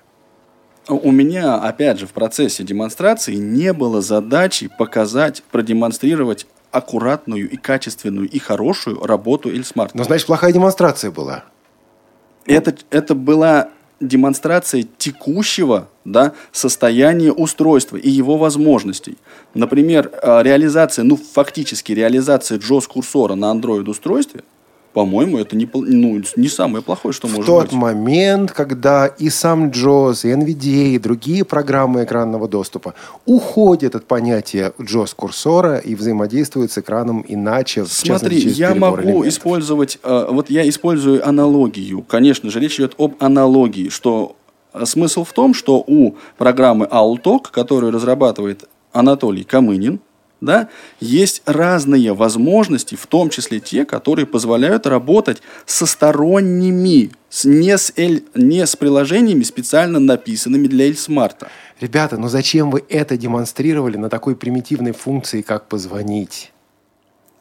У 0.88 1.12
меня, 1.12 1.56
опять 1.56 2.00
же, 2.00 2.08
в 2.08 2.14
процессе 2.14 2.64
демонстрации 2.64 3.36
не 3.36 3.74
было 3.74 4.02
задачи 4.02 4.70
показать, 4.78 5.44
продемонстрировать 5.52 6.48
аккуратную 6.72 7.50
и 7.50 7.58
качественную 7.58 8.30
и 8.30 8.40
хорошую 8.40 9.04
работу 9.06 9.50
Эльсмарта. 9.50 9.98
Но, 9.98 10.04
значит, 10.04 10.28
плохая 10.28 10.52
демонстрация 10.52 11.12
была. 11.12 11.44
Это, 12.46 12.76
это 12.90 13.16
была 13.16 13.70
демонстрация 14.00 14.86
текущего 14.98 15.90
да, 16.06 16.34
состояния 16.52 17.32
устройства 17.32 17.98
и 17.98 18.10
его 18.10 18.38
возможностей. 18.38 19.18
Например, 19.54 20.10
э, 20.12 20.44
реализация, 20.44 21.04
ну, 21.04 21.18
фактически 21.18 21.92
реализация 21.92 22.58
JOS-курсора 22.58 23.36
на 23.36 23.52
Android-устройстве– 23.52 24.44
по-моему, 24.94 25.38
это 25.38 25.56
не, 25.56 25.70
ну, 25.74 26.22
не 26.36 26.48
самое 26.48 26.84
плохое, 26.84 27.14
что 27.14 27.28
в 27.28 27.32
может 27.32 27.46
быть. 27.46 27.68
В 27.68 27.70
тот 27.70 27.72
момент, 27.72 28.52
когда 28.52 29.06
и 29.06 29.30
сам 29.30 29.70
JOS, 29.70 30.28
и 30.28 30.34
NVDA, 30.34 30.96
и 30.96 31.00
другие 31.00 31.46
программы 31.46 32.04
экранного 32.04 32.48
доступа 32.48 32.96
уходят 33.26 33.96
от 33.96 34.06
понятия 34.06 34.74
JOS-курсора 34.80 35.78
и 35.78 35.96
взаимодействуют 35.96 36.72
с 36.72 36.78
экраном 36.80 37.24
иначе. 37.28 37.86
Смотри, 37.86 38.40
я 38.40 38.74
могу 38.74 39.02
элементов. 39.02 39.28
использовать, 39.28 40.00
э, 40.04 40.28
вот 40.30 40.50
я 40.50 40.68
использую 40.68 41.28
аналогию. 41.28 42.02
Конечно 42.02 42.50
же, 42.50 42.60
речь 42.60 42.78
идет 42.80 42.94
об 42.98 43.16
аналогии, 43.20 43.90
что 43.90 44.36
э, 44.74 44.86
смысл 44.86 45.24
в 45.24 45.34
том, 45.34 45.54
что 45.54 45.84
у 45.86 46.16
программы 46.38 46.86
Alltalk, 46.86 47.52
которую 47.52 47.92
разрабатывает 47.92 48.68
Анатолий 48.92 49.44
Камынин, 49.44 50.00
да, 50.42 50.70
есть 51.00 51.42
разные 51.46 52.14
возможности, 52.14 52.96
в 52.96 53.08
том 53.08 53.30
числе 53.30 53.60
те, 53.60 53.86
которые 53.86 54.26
позволяют 54.26 54.88
работать 54.88 55.42
со 55.66 55.86
сторонними, 55.86 57.12
с, 57.30 57.46
не, 57.46 57.78
с, 57.78 57.94
L, 57.98 58.22
не 58.36 58.66
с 58.66 58.76
приложениями, 58.76 59.44
специально 59.44 60.00
написанными 60.00 60.68
для 60.68 60.86
Эльсмарта. 60.86 61.50
Ребята, 61.80 62.18
но 62.18 62.28
зачем 62.28 62.72
вы 62.72 62.84
это 62.90 63.18
демонстрировали 63.18 63.98
на 63.98 64.10
такой 64.10 64.36
примитивной 64.36 64.94
функции, 64.94 65.42
как 65.42 65.68
позвонить? 65.68 66.52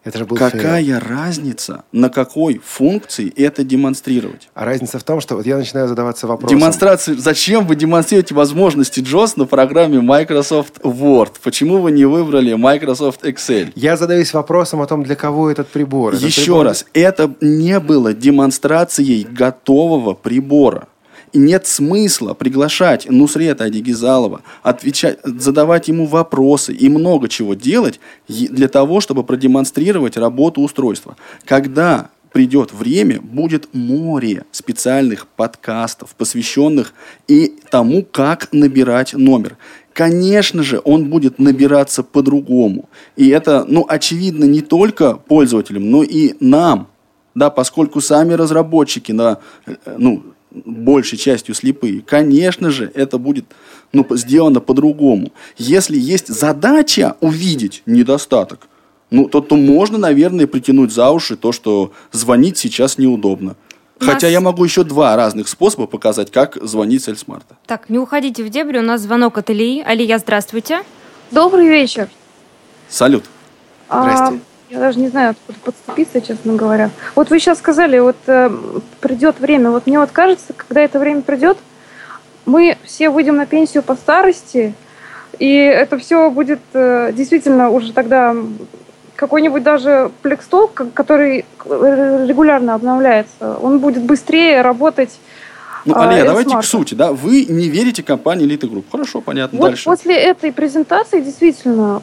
Это 0.04 0.18
же 0.18 0.24
был 0.24 0.36
Какая 0.36 0.82
fail. 0.82 0.98
разница, 1.00 1.84
на 1.92 2.08
какой 2.08 2.60
функции 2.64 3.32
это 3.36 3.64
демонстрировать? 3.64 4.48
А 4.54 4.64
разница 4.64 4.98
в 4.98 5.04
том, 5.04 5.20
что 5.20 5.36
вот 5.36 5.44
я 5.44 5.56
начинаю 5.56 5.88
задаваться 5.88 6.26
вопросом. 6.26 6.56
Демонстрация, 6.56 7.16
зачем 7.16 7.66
вы 7.66 7.76
демонстрируете 7.76 8.34
возможности 8.34 9.00
JAWS 9.00 9.34
на 9.36 9.44
программе 9.44 10.00
Microsoft 10.00 10.78
Word? 10.78 11.32
Почему 11.42 11.78
вы 11.78 11.90
не 11.90 12.04
выбрали 12.04 12.54
Microsoft 12.54 13.24
Excel? 13.24 13.72
Я 13.74 13.96
задаюсь 13.96 14.32
вопросом 14.32 14.80
о 14.80 14.86
том, 14.86 15.02
для 15.02 15.16
кого 15.16 15.50
этот 15.50 15.68
прибор. 15.68 16.14
Этот 16.14 16.26
Еще 16.26 16.42
прибор... 16.44 16.66
раз, 16.66 16.86
это 16.94 17.34
не 17.40 17.80
было 17.80 18.14
демонстрацией 18.14 19.24
готового 19.24 20.14
прибора. 20.14 20.88
И 21.32 21.38
нет 21.38 21.66
смысла 21.66 22.34
приглашать 22.34 23.08
Нусрета 23.10 23.64
Адигизалова, 23.64 24.42
отвечать, 24.62 25.18
задавать 25.24 25.88
ему 25.88 26.06
вопросы 26.06 26.72
и 26.72 26.88
много 26.88 27.28
чего 27.28 27.54
делать 27.54 28.00
для 28.28 28.68
того, 28.68 29.00
чтобы 29.00 29.24
продемонстрировать 29.24 30.16
работу 30.16 30.62
устройства. 30.62 31.16
Когда 31.44 32.10
придет 32.32 32.72
время, 32.72 33.20
будет 33.20 33.68
море 33.72 34.44
специальных 34.52 35.26
подкастов, 35.26 36.14
посвященных 36.16 36.92
и 37.26 37.54
тому, 37.70 38.04
как 38.04 38.48
набирать 38.52 39.14
номер. 39.14 39.56
Конечно 39.92 40.62
же, 40.62 40.80
он 40.84 41.06
будет 41.10 41.38
набираться 41.38 42.02
по-другому. 42.02 42.88
И 43.16 43.28
это, 43.28 43.64
ну, 43.68 43.84
очевидно 43.88 44.44
не 44.44 44.60
только 44.60 45.14
пользователям, 45.14 45.90
но 45.90 46.02
и 46.02 46.34
нам, 46.38 46.88
да, 47.34 47.50
поскольку 47.50 48.00
сами 48.00 48.34
разработчики 48.34 49.12
на, 49.12 49.38
э, 49.66 49.74
ну, 49.98 50.22
большей 50.50 51.18
частью 51.18 51.54
слепые, 51.54 52.00
конечно 52.00 52.70
же, 52.70 52.90
это 52.94 53.18
будет 53.18 53.44
ну, 53.92 54.06
сделано 54.10 54.60
по-другому. 54.60 55.32
Если 55.56 55.98
есть 55.98 56.28
задача 56.28 57.16
увидеть 57.20 57.82
недостаток, 57.86 58.68
ну, 59.10 59.28
то, 59.28 59.40
то 59.40 59.56
можно, 59.56 59.98
наверное, 59.98 60.46
притянуть 60.46 60.92
за 60.92 61.10
уши 61.10 61.36
то, 61.36 61.52
что 61.52 61.92
звонить 62.12 62.58
сейчас 62.58 62.98
неудобно. 62.98 63.56
Хотя 64.00 64.26
нас- 64.26 64.32
я 64.32 64.40
могу 64.40 64.64
еще 64.64 64.84
два 64.84 65.16
разных 65.16 65.48
способа 65.48 65.86
показать, 65.86 66.30
как 66.30 66.56
звонить 66.62 67.02
с 67.04 67.08
Эльсмарта. 67.08 67.56
Так, 67.66 67.88
не 67.88 67.98
уходите 67.98 68.44
в 68.44 68.48
дебри, 68.48 68.78
у 68.78 68.82
нас 68.82 69.00
звонок 69.00 69.38
от 69.38 69.50
Ильи. 69.50 69.82
Алия, 69.82 70.18
здравствуйте. 70.18 70.82
Добрый 71.30 71.68
вечер. 71.68 72.08
Салют. 72.88 73.24
А, 73.88 74.02
Здрасте. 74.02 74.40
Я 74.70 74.78
даже 74.78 74.98
не 74.98 75.08
знаю, 75.08 75.30
откуда 75.30 75.58
подступиться, 75.64 76.20
честно 76.20 76.54
говоря. 76.54 76.90
Вот 77.14 77.30
вы 77.30 77.38
сейчас 77.38 77.58
сказали, 77.58 77.98
вот 77.98 78.16
э, 78.26 78.50
придет 79.00 79.40
время. 79.40 79.70
Вот 79.70 79.86
мне 79.86 79.98
вот 79.98 80.10
кажется, 80.10 80.52
когда 80.52 80.82
это 80.82 80.98
время 80.98 81.22
придет, 81.22 81.56
мы 82.44 82.76
все 82.84 83.10
выйдем 83.10 83.36
на 83.36 83.46
пенсию 83.46 83.82
по 83.82 83.94
старости, 83.94 84.74
и 85.38 85.54
это 85.54 85.98
все 85.98 86.30
будет 86.30 86.60
э, 86.72 87.12
действительно 87.14 87.70
уже 87.70 87.92
тогда 87.92 88.34
какой-нибудь 89.16 89.62
даже 89.62 90.12
плекстол, 90.22 90.68
который 90.68 91.44
регулярно 91.64 92.74
обновляется, 92.74 93.56
он 93.60 93.80
будет 93.80 94.02
быстрее 94.02 94.60
работать. 94.60 95.18
Ну, 95.84 95.94
а, 95.96 96.08
Алия, 96.08 96.24
давайте 96.24 96.56
к 96.56 96.62
сути, 96.62 96.94
да? 96.94 97.12
Вы 97.12 97.44
не 97.46 97.68
верите 97.68 98.02
компании 98.02 98.46
Elite 98.46 98.70
Group. 98.70 98.84
Хорошо, 98.92 99.20
понятно. 99.20 99.58
Вот 99.58 99.70
Дальше. 99.70 99.84
после 99.84 100.14
этой 100.16 100.52
презентации 100.52 101.20
действительно 101.20 102.02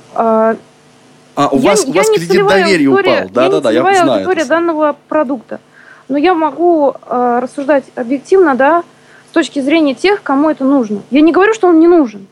а, 1.35 1.49
у 1.49 1.59
Я- 1.59 1.69
вас, 1.69 1.83
у 1.85 1.87
я 1.87 1.93
вас 2.01 2.09
не 2.09 2.17
кредит 2.17 2.47
доверия 2.47 2.87
упал. 2.87 3.29
Да, 3.31 3.49
да, 3.49 3.61
да, 3.61 3.69
не 3.69 3.75
я 3.75 3.81
знаю. 3.81 4.11
аудитория 4.13 4.45
данного 4.45 4.95
продукта. 5.09 5.59
Но 6.07 6.17
я 6.17 6.33
могу 6.33 6.93
э, 6.93 7.39
рассуждать 7.41 7.85
объективно, 7.95 8.55
да, 8.55 8.83
с 9.29 9.33
точки 9.33 9.59
зрения 9.59 9.95
тех, 9.95 10.21
кому 10.23 10.49
это 10.49 10.63
нужно. 10.63 11.01
Я 11.11 11.21
не 11.21 11.31
говорю, 11.31 11.53
что 11.53 11.67
он 11.67 11.79
не 11.79 11.87
нужен. 11.87 12.27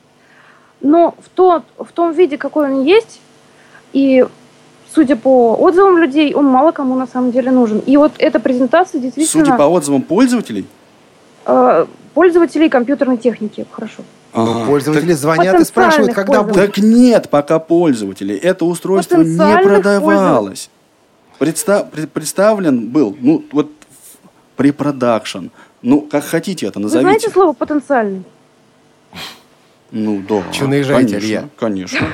Но 0.81 1.15
в, 1.19 1.29
тот, 1.29 1.63
в 1.77 1.91
том 1.91 2.11
виде, 2.11 2.37
какой 2.37 2.71
он 2.71 2.83
есть, 2.83 3.19
и 3.93 4.25
судя 4.93 5.15
по 5.15 5.55
отзывам 5.55 5.97
людей, 5.97 6.33
он 6.33 6.45
мало 6.45 6.71
кому 6.71 6.95
на 6.95 7.07
самом 7.07 7.31
деле 7.31 7.51
нужен. 7.51 7.79
И 7.79 7.97
вот 7.97 8.13
эта 8.19 8.39
презентация 8.39 9.01
действительно 9.01 9.45
Судя 9.45 9.57
по 9.57 9.63
отзывам 9.63 10.01
пользователей, 10.01 10.65
э, 11.45 11.85
пользователей 12.13 12.69
компьютерной 12.69 13.17
техники. 13.17 13.65
Хорошо. 13.71 14.03
Ага, 14.33 14.65
Пользователи 14.65 15.13
звонят 15.13 15.59
и 15.59 15.63
спрашивают, 15.63 16.13
когда 16.13 16.43
будет. 16.43 16.55
Так 16.55 16.77
нет 16.77 17.29
пока 17.29 17.59
пользователей. 17.59 18.35
Это 18.37 18.65
устройство 18.65 19.21
не 19.21 19.37
продавалось. 19.63 20.69
Предста- 21.39 21.89
пред- 21.89 22.11
представлен 22.11 22.89
был, 22.89 23.15
ну, 23.19 23.43
вот 23.51 23.69
препродакшн. 24.55 25.47
Ну, 25.81 26.01
как 26.01 26.23
хотите 26.23 26.67
это 26.67 26.79
Вы 26.79 26.83
назовите. 26.83 27.07
знаете 27.09 27.29
слово 27.31 27.53
потенциальный? 27.53 28.23
Ну, 29.91 30.21
да. 30.27 30.43
Чё 30.51 30.67
наезжаете, 30.67 31.09
конечно, 31.13 31.25
Илья? 31.27 31.49
Конечно. 31.57 32.07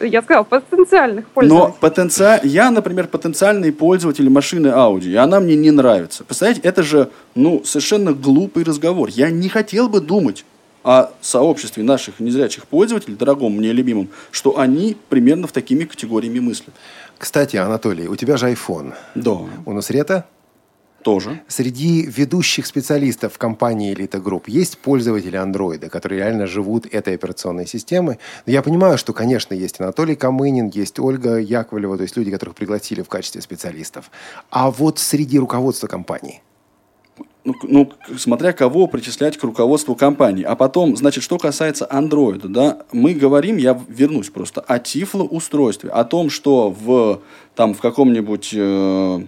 Я 0.00 0.22
сказал 0.22 0.44
потенциальных 0.44 1.24
Но 1.24 1.30
пользователей. 1.34 1.74
потенциал, 1.80 2.38
я, 2.44 2.70
например, 2.70 3.08
потенциальный 3.08 3.72
пользователь 3.72 4.28
машины 4.30 4.68
Audi, 4.68 5.08
и 5.08 5.16
она 5.16 5.40
мне 5.40 5.56
не 5.56 5.70
нравится. 5.70 6.24
Представляете, 6.24 6.60
это 6.62 6.82
же, 6.82 7.10
ну, 7.34 7.62
совершенно 7.64 8.12
глупый 8.12 8.62
разговор. 8.64 9.08
Я 9.10 9.30
не 9.30 9.48
хотел 9.48 9.88
бы 9.88 10.00
думать 10.00 10.44
о 10.86 11.10
сообществе 11.20 11.82
наших 11.82 12.20
незрячих 12.20 12.66
пользователей, 12.68 13.16
дорогом 13.16 13.56
мне 13.56 13.72
любимым, 13.72 14.08
что 14.30 14.56
они 14.56 14.96
примерно 15.08 15.48
в 15.48 15.52
такими 15.52 15.84
категориями 15.84 16.38
мыслят. 16.38 16.74
Кстати, 17.18 17.56
Анатолий, 17.56 18.06
у 18.06 18.14
тебя 18.14 18.36
же 18.36 18.48
iPhone. 18.52 18.94
Да, 19.16 19.38
У 19.64 19.72
Нусрета 19.72 20.26
тоже. 21.02 21.40
Среди 21.48 22.02
ведущих 22.02 22.66
специалистов 22.66 23.36
компании 23.36 23.94
Elite 23.94 24.22
Group 24.22 24.44
есть 24.46 24.78
пользователи 24.78 25.36
андроида, 25.36 25.88
которые 25.88 26.20
реально 26.20 26.46
живут 26.46 26.86
этой 26.86 27.16
операционной 27.16 27.66
системой. 27.66 28.18
Но 28.46 28.52
я 28.52 28.62
понимаю, 28.62 28.96
что, 28.96 29.12
конечно, 29.12 29.54
есть 29.54 29.80
Анатолий 29.80 30.14
Камынин, 30.14 30.70
есть 30.72 31.00
Ольга 31.00 31.38
Яковлева, 31.38 31.96
то 31.96 32.04
есть 32.04 32.16
люди, 32.16 32.30
которых 32.30 32.54
пригласили 32.54 33.02
в 33.02 33.08
качестве 33.08 33.40
специалистов. 33.40 34.10
А 34.50 34.70
вот 34.70 35.00
среди 35.00 35.38
руководства 35.40 35.88
компании. 35.88 36.42
Ну, 37.46 37.54
ну, 37.62 37.92
смотря 38.18 38.52
кого 38.52 38.88
причислять 38.88 39.36
к 39.36 39.44
руководству 39.44 39.94
компании. 39.94 40.42
А 40.42 40.56
потом, 40.56 40.96
значит, 40.96 41.22
что 41.22 41.38
касается 41.38 41.86
андроида, 41.88 42.48
да, 42.48 42.78
мы 42.90 43.14
говорим, 43.14 43.56
я 43.56 43.80
вернусь 43.86 44.30
просто, 44.30 44.60
о 44.62 44.80
тифлоустройстве, 44.80 45.90
о 45.90 46.02
том, 46.02 46.28
что 46.28 46.70
в, 46.70 47.20
там, 47.54 47.72
в 47.74 47.80
каком-нибудь 47.80 48.50
э, 48.52 49.20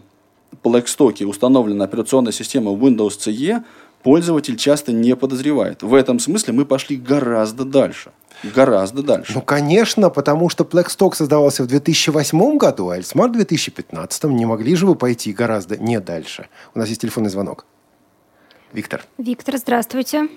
Blackstock 0.64 1.24
установлена 1.26 1.84
операционная 1.84 2.32
система 2.32 2.72
Windows 2.72 3.18
CE, 3.20 3.62
пользователь 4.02 4.56
часто 4.56 4.90
не 4.90 5.14
подозревает. 5.14 5.84
В 5.84 5.94
этом 5.94 6.18
смысле 6.18 6.54
мы 6.54 6.64
пошли 6.64 6.96
гораздо 6.96 7.64
дальше. 7.64 8.10
Гораздо 8.42 9.04
дальше. 9.04 9.32
Ну, 9.32 9.42
конечно, 9.42 10.10
потому 10.10 10.48
что 10.48 10.64
Blackstock 10.64 11.14
создавался 11.14 11.62
в 11.62 11.68
2008 11.68 12.58
году, 12.58 12.88
а 12.88 12.96
Эльсмарт 12.96 13.30
в 13.30 13.36
2015. 13.36 14.24
Не 14.24 14.44
могли 14.44 14.74
же 14.74 14.86
вы 14.86 14.96
пойти 14.96 15.32
гораздо 15.32 15.76
не 15.76 16.00
дальше. 16.00 16.48
У 16.74 16.80
нас 16.80 16.88
есть 16.88 17.00
телефонный 17.00 17.30
звонок. 17.30 17.64
Виктор. 18.72 19.00
Виктор, 19.18 19.56
здравствуйте. 19.56 20.28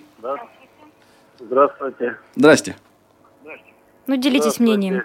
Здравствуйте. 1.40 2.18
Здрасте. 2.36 2.76
Ну, 4.08 4.16
делитесь 4.18 4.56
Здравствуйте. 4.56 4.64
мнением. 4.78 5.04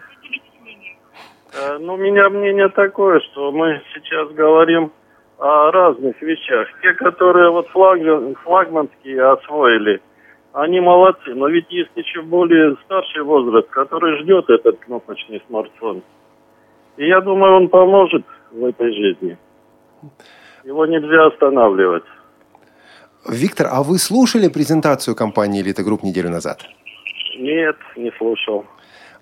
Э, 1.55 1.79
Ну, 1.79 1.95
у 1.95 1.97
меня 1.97 2.29
мнение 2.29 2.69
такое, 2.69 3.21
что 3.21 3.51
мы 3.53 3.81
сейчас 3.95 4.31
говорим 4.33 4.93
о 5.39 5.71
разных 5.71 6.21
вещах. 6.23 6.69
Те, 6.83 6.93
которые 6.95 7.51
вот 7.51 7.69
флаг- 7.69 8.35
флагманские 8.43 9.23
освоили, 9.33 10.01
они 10.53 10.81
молодцы. 10.81 11.35
Но 11.35 11.49
ведь 11.49 11.71
есть 11.71 11.91
еще 11.95 12.23
более 12.23 12.77
старший 12.85 13.23
возраст, 13.23 13.69
который 13.69 14.19
ждет 14.23 14.49
этот 14.51 14.79
кнопочный 14.81 15.43
смартфон. 15.49 16.03
И 16.97 17.07
я 17.07 17.21
думаю, 17.21 17.55
он 17.57 17.69
поможет 17.69 18.25
в 18.51 18.65
этой 18.65 18.93
жизни. 18.93 19.37
Его 20.65 20.87
нельзя 20.87 21.27
останавливать. 21.27 22.05
Виктор, 23.29 23.69
а 23.71 23.83
вы 23.83 23.99
слушали 23.99 24.49
презентацию 24.49 25.15
компании 25.15 25.63
Elite 25.63 25.85
Group 25.85 26.01
неделю 26.03 26.31
назад? 26.31 26.61
Нет, 27.39 27.77
не 27.97 28.11
слушал. 28.19 28.65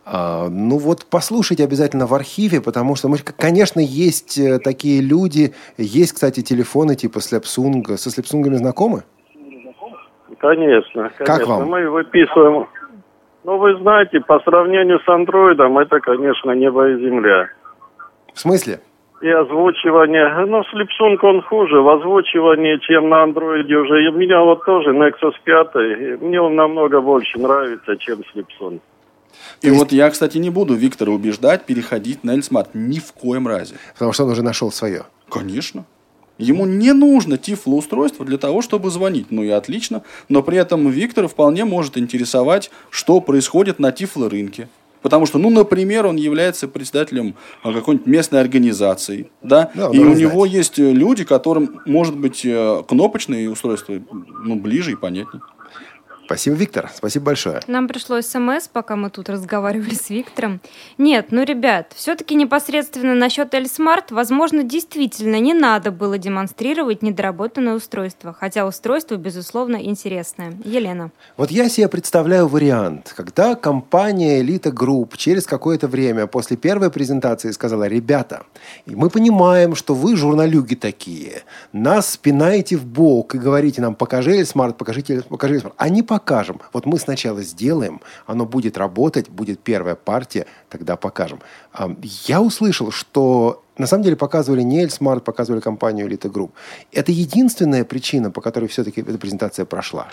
А, 0.07 0.49
ну 0.51 0.79
вот 0.79 1.07
послушайте 1.11 1.65
обязательно 1.65 2.07
в 2.07 2.15
архиве, 2.15 2.61
потому 2.61 2.95
что, 2.95 3.09
мы, 3.09 3.17
конечно, 3.19 3.81
есть 3.81 4.39
э, 4.39 4.59
такие 4.59 5.01
люди, 5.01 5.55
есть, 5.79 6.13
кстати, 6.13 6.43
телефоны 6.43 6.95
типа 6.95 7.21
Слепсунг. 7.21 7.89
Со 7.97 8.11
Слепсунгами 8.11 8.57
знакомы? 8.57 9.03
Конечно, 10.39 11.11
конечно. 11.11 11.25
Как 11.25 11.47
вам? 11.47 11.69
Мы 11.69 11.89
выписываем. 11.89 12.67
Ну, 13.45 13.59
вы 13.59 13.79
знаете, 13.79 14.21
по 14.21 14.41
сравнению 14.41 15.01
с 15.01 15.09
андроидом, 15.09 15.79
это, 15.79 16.01
конечно, 16.01 16.51
небо 16.53 16.89
и 16.89 16.99
земля. 16.99 17.49
В 18.35 18.41
смысле? 18.41 18.81
И 19.25 19.31
озвучивание. 19.31 20.45
Ну, 20.45 20.62
Слепсунг 20.64 21.25
он 21.25 21.41
хуже 21.41 21.81
в 21.81 21.89
озвучивании, 21.89 22.77
чем 22.87 23.09
на 23.09 23.22
андроиде 23.22 23.75
уже. 23.75 24.05
И 24.05 24.09
у 24.09 24.12
меня 24.12 24.43
вот 24.43 24.62
тоже 24.66 24.91
Nexus 24.91 25.33
5, 25.43 25.68
и 25.77 26.22
мне 26.22 26.39
он 26.39 26.57
намного 26.57 27.01
больше 27.01 27.39
нравится, 27.39 27.97
чем 27.97 28.18
Слепсунг. 28.31 28.83
И 29.62 29.70
вот 29.70 29.93
я, 29.93 30.11
кстати, 30.11 30.37
не 30.37 30.51
буду 30.51 30.75
Виктора 30.75 31.11
убеждать 31.11 31.64
переходить 31.64 32.22
на 32.22 32.33
Эльсмарт. 32.33 32.75
Ни 32.75 32.99
в 32.99 33.14
коем 33.14 33.49
разе. 33.49 33.77
Потому 33.95 34.12
что 34.12 34.25
он 34.25 34.33
уже 34.33 34.43
нашел 34.43 34.70
свое. 34.70 35.05
Конечно. 35.31 35.87
Ему 36.37 36.66
не 36.66 36.93
нужно 36.93 37.39
тифлоустройство 37.39 38.27
для 38.27 38.37
того, 38.37 38.61
чтобы 38.61 38.91
звонить. 38.91 39.29
Ну 39.31 39.43
и 39.43 39.49
отлично. 39.49 40.03
Но 40.29 40.43
при 40.43 40.59
этом 40.59 40.87
Виктора 40.91 41.29
вполне 41.29 41.64
может 41.64 41.97
интересовать, 41.97 42.70
что 42.91 43.22
происходит 43.22 43.79
на 43.79 43.91
тифлорынке. 43.91 44.68
Потому 45.05 45.27
что, 45.27 45.39
ну, 45.39 45.51
например, 45.51 46.07
он 46.07 46.17
является 46.17 46.67
председателем 46.67 47.35
а, 47.63 47.75
какой-нибудь 47.75 48.07
местной 48.07 48.41
организации, 48.41 49.31
да, 49.43 49.71
Да, 49.75 49.91
и 49.93 49.99
у 49.99 50.15
него 50.15 50.47
есть 50.47 50.79
э, 50.79 50.93
люди, 50.93 51.25
которым, 51.25 51.83
может 51.85 52.17
быть, 52.17 52.41
э, 52.43 52.83
кнопочные 52.89 53.51
устройства, 53.51 54.01
ну, 54.11 54.57
ближе 54.59 54.93
и 54.93 54.97
понятнее. 54.97 55.43
Спасибо, 56.27 56.57
Виктор. 56.57 56.91
Спасибо 56.95 57.27
большое. 57.27 57.61
Нам 57.66 57.87
пришло 57.87 58.20
смс, 58.20 58.68
пока 58.72 58.97
мы 58.97 59.11
тут 59.11 59.29
разговаривали 59.29 59.95
с 59.95 60.09
Виктором. 60.09 60.61
Нет, 60.97 61.27
ну, 61.31 61.43
ребят, 61.45 61.93
все-таки 61.95 62.35
непосредственно 62.35 63.14
насчет 63.14 63.53
Эльсмарт, 63.53 64.11
возможно, 64.11 64.62
действительно 64.62 65.39
не 65.39 65.53
надо 65.53 65.91
было 65.91 66.16
демонстрировать 66.16 67.03
недоработанное 67.03 67.75
устройство, 67.75 68.33
хотя 68.33 68.66
устройство, 68.66 69.16
безусловно, 69.16 69.77
интересное. 69.77 70.55
Елена. 70.64 71.11
Вот 71.37 71.51
я 71.51 71.68
себе 71.68 71.89
представляю 71.89 72.49
вариант, 72.49 73.12
когда 73.14 73.55
компания 73.55 74.41
Элита 74.43 74.73
Групп 74.73 75.17
через 75.16 75.47
какое-то 75.47 75.89
время 75.89 76.27
после 76.27 76.57
первой 76.57 76.91
презентации 76.91 77.51
сказала, 77.51 77.87
ребята, 77.87 78.45
мы 78.87 79.11
понимаем, 79.11 79.75
что 79.75 79.95
вы 79.95 80.16
журналюги 80.16 80.75
такие, 80.75 81.43
нас 81.72 82.11
пинаете 82.11 82.77
в 82.77 82.87
бок 82.87 83.35
и 83.35 83.39
говорите 83.39 83.83
нам, 83.83 83.95
покажи 83.95 84.45
смарт, 84.45 84.79
покажите, 84.79 85.22
покажи 85.22 85.61
смарт. 85.61 85.75
А 85.77 85.89
не 85.89 86.03
покажем. 86.15 86.61
Вот 86.73 86.87
мы 86.87 86.99
сначала 86.99 87.43
сделаем, 87.43 88.01
оно 88.27 88.47
будет 88.47 88.79
работать, 88.79 89.29
будет 89.29 89.59
первая 89.59 89.97
партия, 89.97 90.47
тогда 90.69 90.95
покажем. 90.97 91.41
Я 92.29 92.41
услышал, 92.41 92.93
что 92.93 93.65
на 93.79 93.87
самом 93.87 94.05
деле 94.05 94.15
показывали 94.17 94.62
не 94.62 94.83
Эльсмарт, 94.83 95.25
показывали 95.25 95.61
компанию 95.61 96.07
Элита 96.07 96.31
Групп. 96.31 96.51
Это 96.93 97.11
единственная 97.11 97.85
причина, 97.85 98.31
по 98.31 98.41
которой 98.41 98.67
все-таки 98.67 99.01
эта 99.01 99.19
презентация 99.19 99.65
прошла. 99.65 100.07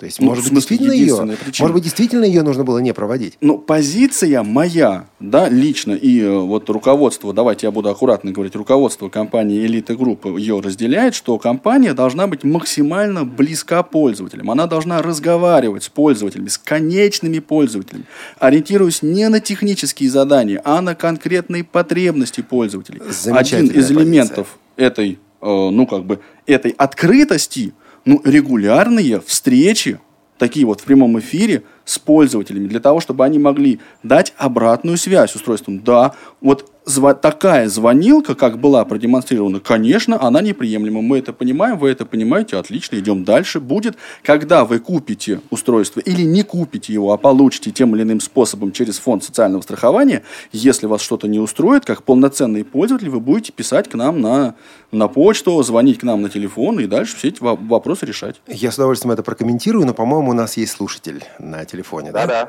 То 0.00 0.06
есть, 0.06 0.18
Ну, 0.18 0.28
может 0.28 0.44
быть, 0.44 0.54
действительно 0.54 0.92
ее, 0.92 1.14
причина. 1.36 1.36
может 1.60 1.74
быть, 1.74 1.84
действительно 1.84 2.24
ее 2.24 2.42
нужно 2.42 2.64
было 2.64 2.78
не 2.78 2.94
проводить. 2.94 3.36
Ну, 3.42 3.58
позиция 3.58 4.42
моя, 4.42 5.04
да, 5.20 5.50
лично, 5.50 5.92
и 5.92 6.22
э, 6.22 6.38
вот 6.38 6.70
руководство, 6.70 7.34
давайте 7.34 7.66
я 7.66 7.70
буду 7.70 7.90
аккуратно 7.90 8.32
говорить, 8.32 8.56
руководство 8.56 9.10
компании 9.10 9.60
Элиты 9.66 9.94
Групп 9.96 10.24
ее 10.24 10.58
разделяет, 10.60 11.14
что 11.14 11.38
компания 11.38 11.92
должна 11.92 12.26
быть 12.28 12.44
максимально 12.44 13.26
близка 13.26 13.82
пользователям. 13.82 14.50
Она 14.50 14.66
должна 14.66 15.02
разговаривать 15.02 15.82
с 15.84 15.90
пользователями, 15.90 16.48
с 16.48 16.56
конечными 16.56 17.38
пользователями, 17.38 18.04
ориентируясь 18.38 19.02
не 19.02 19.28
на 19.28 19.38
технические 19.40 20.08
задания, 20.08 20.62
а 20.64 20.80
на 20.80 20.94
конкретные 20.94 21.62
потребности 21.62 22.40
пользователей. 22.40 23.02
Один 23.26 23.66
из 23.66 23.74
позиция. 23.74 23.96
элементов 23.98 24.58
этой, 24.78 25.18
э, 25.42 25.46
ну, 25.70 25.86
как 25.86 26.06
бы, 26.06 26.20
этой 26.46 26.70
открытости, 26.70 27.74
ну, 28.04 28.20
регулярные 28.24 29.20
встречи, 29.20 30.00
такие 30.38 30.66
вот 30.66 30.80
в 30.80 30.84
прямом 30.84 31.18
эфире 31.18 31.62
с 31.90 31.98
пользователями, 31.98 32.68
для 32.68 32.80
того, 32.80 33.00
чтобы 33.00 33.24
они 33.24 33.38
могли 33.38 33.80
дать 34.02 34.32
обратную 34.36 34.96
связь 34.96 35.34
устройствам. 35.34 35.80
Да, 35.82 36.12
вот 36.40 36.70
зва- 36.86 37.14
такая 37.14 37.68
звонилка, 37.68 38.34
как 38.34 38.58
была 38.58 38.84
продемонстрирована, 38.84 39.60
конечно, 39.60 40.22
она 40.22 40.40
неприемлема. 40.40 41.02
Мы 41.02 41.18
это 41.18 41.32
понимаем, 41.32 41.78
вы 41.78 41.90
это 41.90 42.06
понимаете, 42.06 42.56
отлично, 42.56 42.96
идем 42.96 43.24
дальше. 43.24 43.60
Будет, 43.60 43.96
когда 44.22 44.64
вы 44.64 44.78
купите 44.78 45.40
устройство 45.50 46.00
или 46.00 46.22
не 46.22 46.42
купите 46.42 46.92
его, 46.92 47.12
а 47.12 47.16
получите 47.16 47.70
тем 47.72 47.96
или 47.96 48.02
иным 48.02 48.20
способом 48.20 48.72
через 48.72 48.98
фонд 48.98 49.24
социального 49.24 49.62
страхования, 49.62 50.22
если 50.52 50.86
вас 50.86 51.02
что-то 51.02 51.26
не 51.26 51.38
устроит, 51.38 51.84
как 51.84 52.04
полноценный 52.04 52.64
пользователь, 52.64 53.10
вы 53.10 53.18
будете 53.20 53.52
писать 53.52 53.88
к 53.88 53.94
нам 53.94 54.20
на, 54.20 54.54
на 54.92 55.08
почту, 55.08 55.60
звонить 55.62 55.98
к 55.98 56.02
нам 56.04 56.22
на 56.22 56.28
телефон 56.28 56.78
и 56.78 56.86
дальше 56.86 57.16
все 57.16 57.28
эти 57.28 57.42
во- 57.42 57.56
вопросы 57.56 58.06
решать. 58.06 58.40
Я 58.46 58.70
с 58.70 58.76
удовольствием 58.76 59.12
это 59.12 59.22
прокомментирую, 59.22 59.86
но, 59.86 59.94
по-моему, 59.94 60.30
у 60.30 60.34
нас 60.34 60.56
есть 60.56 60.72
слушатель 60.72 61.24
на 61.38 61.64
телефоне, 61.64 61.79
да? 62.12 62.12
Да-да. 62.12 62.48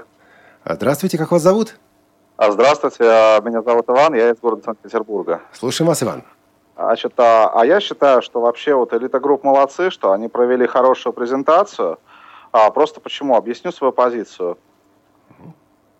А, 0.63 0.75
Здравствуйте, 0.75 1.17
как 1.17 1.31
вас 1.31 1.41
зовут? 1.41 1.77
А, 2.37 2.51
Здравствуйте, 2.51 3.03
а, 3.03 3.39
меня 3.41 3.61
зовут 3.61 3.89
Иван, 3.89 4.13
я 4.13 4.29
из 4.29 4.39
города 4.39 4.63
Санкт-Петербурга. 4.63 5.41
Слушаем 5.53 5.87
вас, 5.87 6.01
Иван. 6.03 6.23
Значит, 6.75 7.13
а, 7.17 7.51
а 7.53 7.65
я 7.65 7.79
считаю, 7.79 8.21
что 8.21 8.41
вообще 8.41 8.73
вот 8.73 8.93
Элита 8.93 9.19
Групп 9.19 9.43
молодцы, 9.43 9.89
что 9.91 10.11
они 10.11 10.27
провели 10.27 10.65
хорошую 10.65 11.13
презентацию. 11.13 11.99
А, 12.51 12.69
просто 12.71 12.99
почему? 12.99 13.35
Объясню 13.35 13.71
свою 13.71 13.93
позицию. 13.93 14.57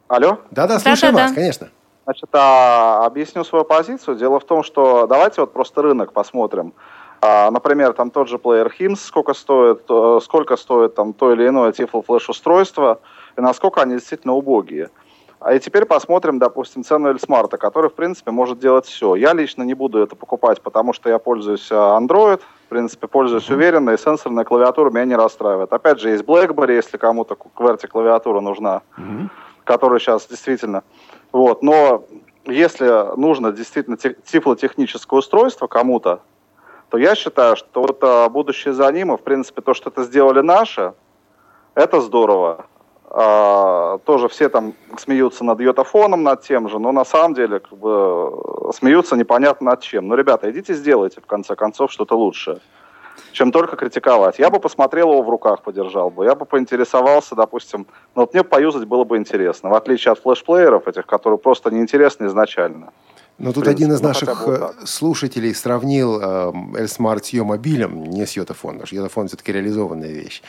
Алло? 0.08 0.40
Да-да, 0.52 0.80
слушаем 0.80 1.14
Да-да-да. 1.14 1.28
вас, 1.28 1.36
конечно. 1.36 1.70
Значит, 2.04 2.30
а, 2.34 3.06
объясню 3.06 3.44
свою 3.44 3.64
позицию. 3.64 4.18
Дело 4.18 4.40
в 4.40 4.44
том, 4.44 4.64
что 4.64 5.08
давайте 5.08 5.42
вот 5.42 5.54
просто 5.54 5.82
рынок 5.82 6.14
посмотрим. 6.14 6.74
А, 7.22 7.52
например, 7.52 7.94
там 7.94 8.10
тот 8.10 8.28
же 8.28 8.38
Player 8.38 8.70
Hims, 8.78 8.98
сколько 8.98 9.34
стоит, 9.36 9.84
э, 9.88 10.20
сколько 10.24 10.58
стоит 10.58 10.96
там 10.96 11.14
то 11.14 11.32
или 11.32 11.48
иное 11.48 11.72
Tiflo 11.72 12.04
флеш 12.04 12.28
устройство, 12.30 13.00
и 13.38 13.42
насколько 13.42 13.82
они 13.82 13.96
действительно 13.96 14.34
убогие. 14.34 14.90
А 15.42 15.56
и 15.56 15.60
теперь 15.60 15.86
посмотрим, 15.86 16.38
допустим, 16.38 16.84
цену 16.84 17.10
Эльсмарта, 17.10 17.58
который, 17.58 17.90
в 17.90 17.96
принципе, 17.96 18.30
может 18.30 18.60
делать 18.60 18.86
все. 18.86 19.16
Я 19.16 19.34
лично 19.34 19.64
не 19.64 19.74
буду 19.74 19.98
это 19.98 20.16
покупать, 20.16 20.62
потому 20.62 20.94
что 20.94 21.10
я 21.10 21.18
пользуюсь 21.18 21.68
а, 21.72 22.00
Android, 22.00 22.42
в 22.42 22.70
принципе, 22.70 23.08
пользуюсь 23.08 23.50
уверенно, 23.50 23.90
и 23.90 23.98
сенсорная 23.98 24.44
клавиатура 24.44 24.92
меня 24.92 25.06
не 25.06 25.16
расстраивает. 25.16 25.74
Опять 25.74 26.00
же, 26.00 26.12
есть 26.12 26.24
BlackBerry, 26.24 26.76
если 26.76 26.98
кому-то 26.98 27.34
QWERTY 27.34 27.88
клавиатура 27.88 28.40
нужна, 28.40 28.84
которая 29.64 30.00
сейчас 30.00 30.28
действительно... 30.28 30.84
Вот, 31.32 31.64
но 31.64 32.06
если 32.46 33.18
нужно 33.18 33.52
действительно 33.52 33.98
те- 33.98 34.16
тифлотехническое 34.26 35.18
устройство 35.18 35.66
кому-то, 35.66 36.22
то 36.90 37.00
я 37.00 37.16
считаю, 37.16 37.56
что 37.56 37.82
вот 37.82 37.98
а, 38.04 38.30
будущее 38.30 38.76
за 38.76 38.92
ним, 38.92 39.12
и, 39.14 39.18
в 39.18 39.22
принципе, 39.22 39.62
то, 39.62 39.74
что 39.74 39.90
это 39.90 40.04
сделали 40.04 40.42
наши, 40.42 40.94
это 41.74 42.00
здорово. 42.00 42.68
А, 43.14 43.98
тоже 44.06 44.30
все 44.30 44.48
там 44.48 44.74
смеются 44.98 45.44
над 45.44 45.60
йотафоном, 45.60 46.24
над 46.24 46.44
тем 46.44 46.70
же, 46.70 46.80
но 46.80 46.94
на 46.94 47.04
самом 47.04 47.34
деле 47.34 47.60
как 47.60 47.78
бы, 47.78 48.72
смеются 48.74 49.18
непонятно 49.18 49.72
над 49.72 49.82
чем. 49.82 50.08
Ну, 50.08 50.16
ребята, 50.16 50.50
идите 50.50 50.74
сделайте, 50.74 51.20
в 51.20 51.26
конце 51.26 51.58
концов, 51.58 51.92
что-то 51.92 52.16
лучшее, 52.16 52.60
чем 53.34 53.52
только 53.52 53.76
критиковать. 53.76 54.40
Я 54.40 54.50
бы 54.50 54.62
посмотрел 54.62 55.12
его 55.12 55.24
в 55.24 55.30
руках, 55.30 55.62
подержал 55.62 56.10
бы. 56.10 56.24
Я 56.24 56.36
бы 56.36 56.46
поинтересовался, 56.46 57.36
допустим, 57.36 57.86
ну 58.16 58.22
вот 58.22 58.34
мне 58.34 58.46
поюзать 58.46 58.86
было 58.86 59.04
бы 59.04 59.18
интересно, 59.18 59.70
в 59.70 59.74
отличие 59.74 60.14
от 60.14 60.20
флешплееров 60.20 60.88
этих, 60.88 61.06
которые 61.06 61.38
просто 61.38 61.70
неинтересны 61.70 62.28
изначально. 62.28 62.94
Но 63.42 63.54
тут 63.54 63.64
принципе, 63.64 63.86
один 63.86 63.96
из 63.96 64.02
ну, 64.02 64.08
наших 64.10 64.48
вот 64.48 64.60
э, 64.60 64.86
слушателей 64.86 65.56
сравнил 65.56 66.22
Эльсмарт 66.76 67.26
с 67.26 67.30
ее 67.30 67.44
мобилем, 67.44 68.04
не 68.04 68.26
с 68.26 68.34
Йотафон, 68.34 68.74
потому 68.74 68.88
что 68.88 68.96
Йотафон 68.96 69.28
все-таки 69.28 69.52
реализованная 69.52 70.12
вещь. 70.12 70.42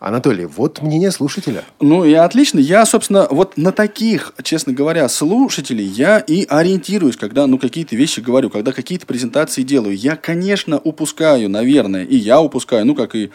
Анатолий, 0.00 0.46
вот 0.46 0.82
мнение 0.82 1.10
слушателя. 1.12 1.64
Ну 1.78 2.04
и 2.04 2.12
отлично. 2.14 2.58
Я, 2.58 2.86
собственно, 2.86 3.28
вот 3.30 3.56
на 3.56 3.70
таких, 3.70 4.32
честно 4.42 4.72
говоря, 4.72 5.08
слушателей 5.08 5.84
я 5.84 6.18
и 6.18 6.44
ориентируюсь, 6.44 7.16
когда, 7.16 7.46
ну, 7.46 7.58
какие-то 7.58 7.94
вещи 7.94 8.20
говорю, 8.20 8.50
когда 8.50 8.72
какие-то 8.72 9.06
презентации 9.06 9.62
делаю. 9.62 9.96
Я, 9.96 10.16
конечно, 10.16 10.78
упускаю, 10.78 11.48
наверное, 11.48 12.04
и 12.04 12.16
я 12.16 12.40
упускаю, 12.40 12.84
ну, 12.86 12.94
как 12.94 13.14
и, 13.14 13.30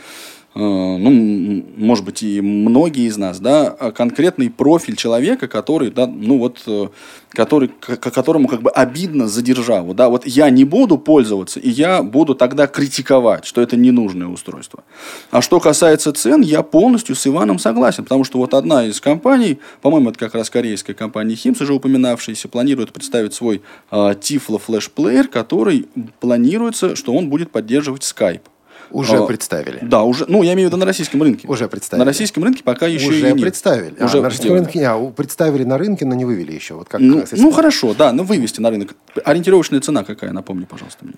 ну, 0.57 1.09
м, 1.09 1.65
может 1.75 2.05
быть, 2.05 2.23
и 2.23 2.39
многие 2.39 3.07
из 3.07 3.17
нас, 3.17 3.39
да, 3.39 3.67
а 3.67 3.91
конкретный 3.91 4.49
профиль 4.49 4.95
человека, 4.95 5.49
который, 5.49 5.91
да, 5.91 6.07
ну, 6.07 6.37
вот, 6.37 6.63
э, 6.65 6.87
который, 7.31 7.67
к 7.67 7.97
которому 7.97 8.47
как 8.47 8.61
бы 8.61 8.69
обидно 8.69 9.27
за 9.27 9.41
державу, 9.41 9.93
да, 9.93 10.07
вот 10.07 10.25
я 10.25 10.49
не 10.49 10.63
буду 10.63 10.97
пользоваться, 10.97 11.59
и 11.59 11.69
я 11.69 12.01
буду 12.01 12.35
тогда 12.35 12.67
критиковать, 12.67 13.45
что 13.45 13.59
это 13.59 13.75
ненужное 13.75 14.27
устройство. 14.27 14.85
А 15.29 15.41
что 15.41 15.59
касается 15.59 16.13
цен, 16.13 16.39
я 16.39 16.63
полностью 16.63 17.15
с 17.15 17.27
Иваном 17.27 17.59
согласен, 17.59 18.05
потому 18.05 18.23
что 18.23 18.37
вот 18.37 18.53
одна 18.53 18.85
из 18.85 19.01
компаний, 19.01 19.59
по-моему, 19.81 20.11
это 20.11 20.19
как 20.19 20.35
раз 20.35 20.49
корейская 20.49 20.93
компания 20.93 21.35
Химс, 21.35 21.59
уже 21.59 21.73
упоминавшаяся, 21.73 22.47
планирует 22.47 22.93
представить 22.93 23.33
свой 23.33 23.61
э, 23.91 23.95
Tiflo 23.95 24.61
Flash 24.65 24.89
Player, 24.95 25.27
который 25.27 25.87
планируется, 26.21 26.95
что 26.95 27.13
он 27.13 27.29
будет 27.29 27.51
поддерживать 27.51 28.03
Skype. 28.03 28.41
Уже 28.91 29.17
А, 29.17 29.25
представили. 29.25 29.79
Да, 29.81 30.03
уже, 30.03 30.25
ну, 30.27 30.43
я 30.43 30.53
имею 30.53 30.67
в 30.69 30.71
виду 30.71 30.77
на 30.77 30.85
российском 30.85 31.21
рынке. 31.21 31.47
Уже 31.47 31.67
представили. 31.67 31.99
На 31.99 32.05
российском 32.05 32.43
рынке 32.43 32.63
пока 32.63 32.87
еще 32.87 33.07
Уже 33.07 33.19
и 33.19 33.23
нет. 33.33 33.41
представили. 33.41 33.95
А, 33.99 34.05
Уже 34.05 34.17
на 34.21 34.29
российском 34.29 34.53
рынке, 34.55 34.87
а, 34.87 35.11
представили 35.11 35.63
на 35.63 35.77
рынке, 35.77 36.05
но 36.05 36.15
не 36.15 36.25
вывели 36.25 36.51
еще. 36.53 36.75
Вот 36.75 36.87
как 36.87 37.01
Ну, 37.01 37.23
ну, 37.31 37.51
хорошо, 37.51 37.93
да, 37.93 38.11
ну 38.11 38.23
вывести 38.23 38.59
на 38.61 38.69
рынок. 38.69 38.95
Ориентировочная 39.23 39.79
цена 39.81 40.03
какая, 40.03 40.31
напомни, 40.31 40.65
пожалуйста, 40.65 41.05
мне. 41.05 41.15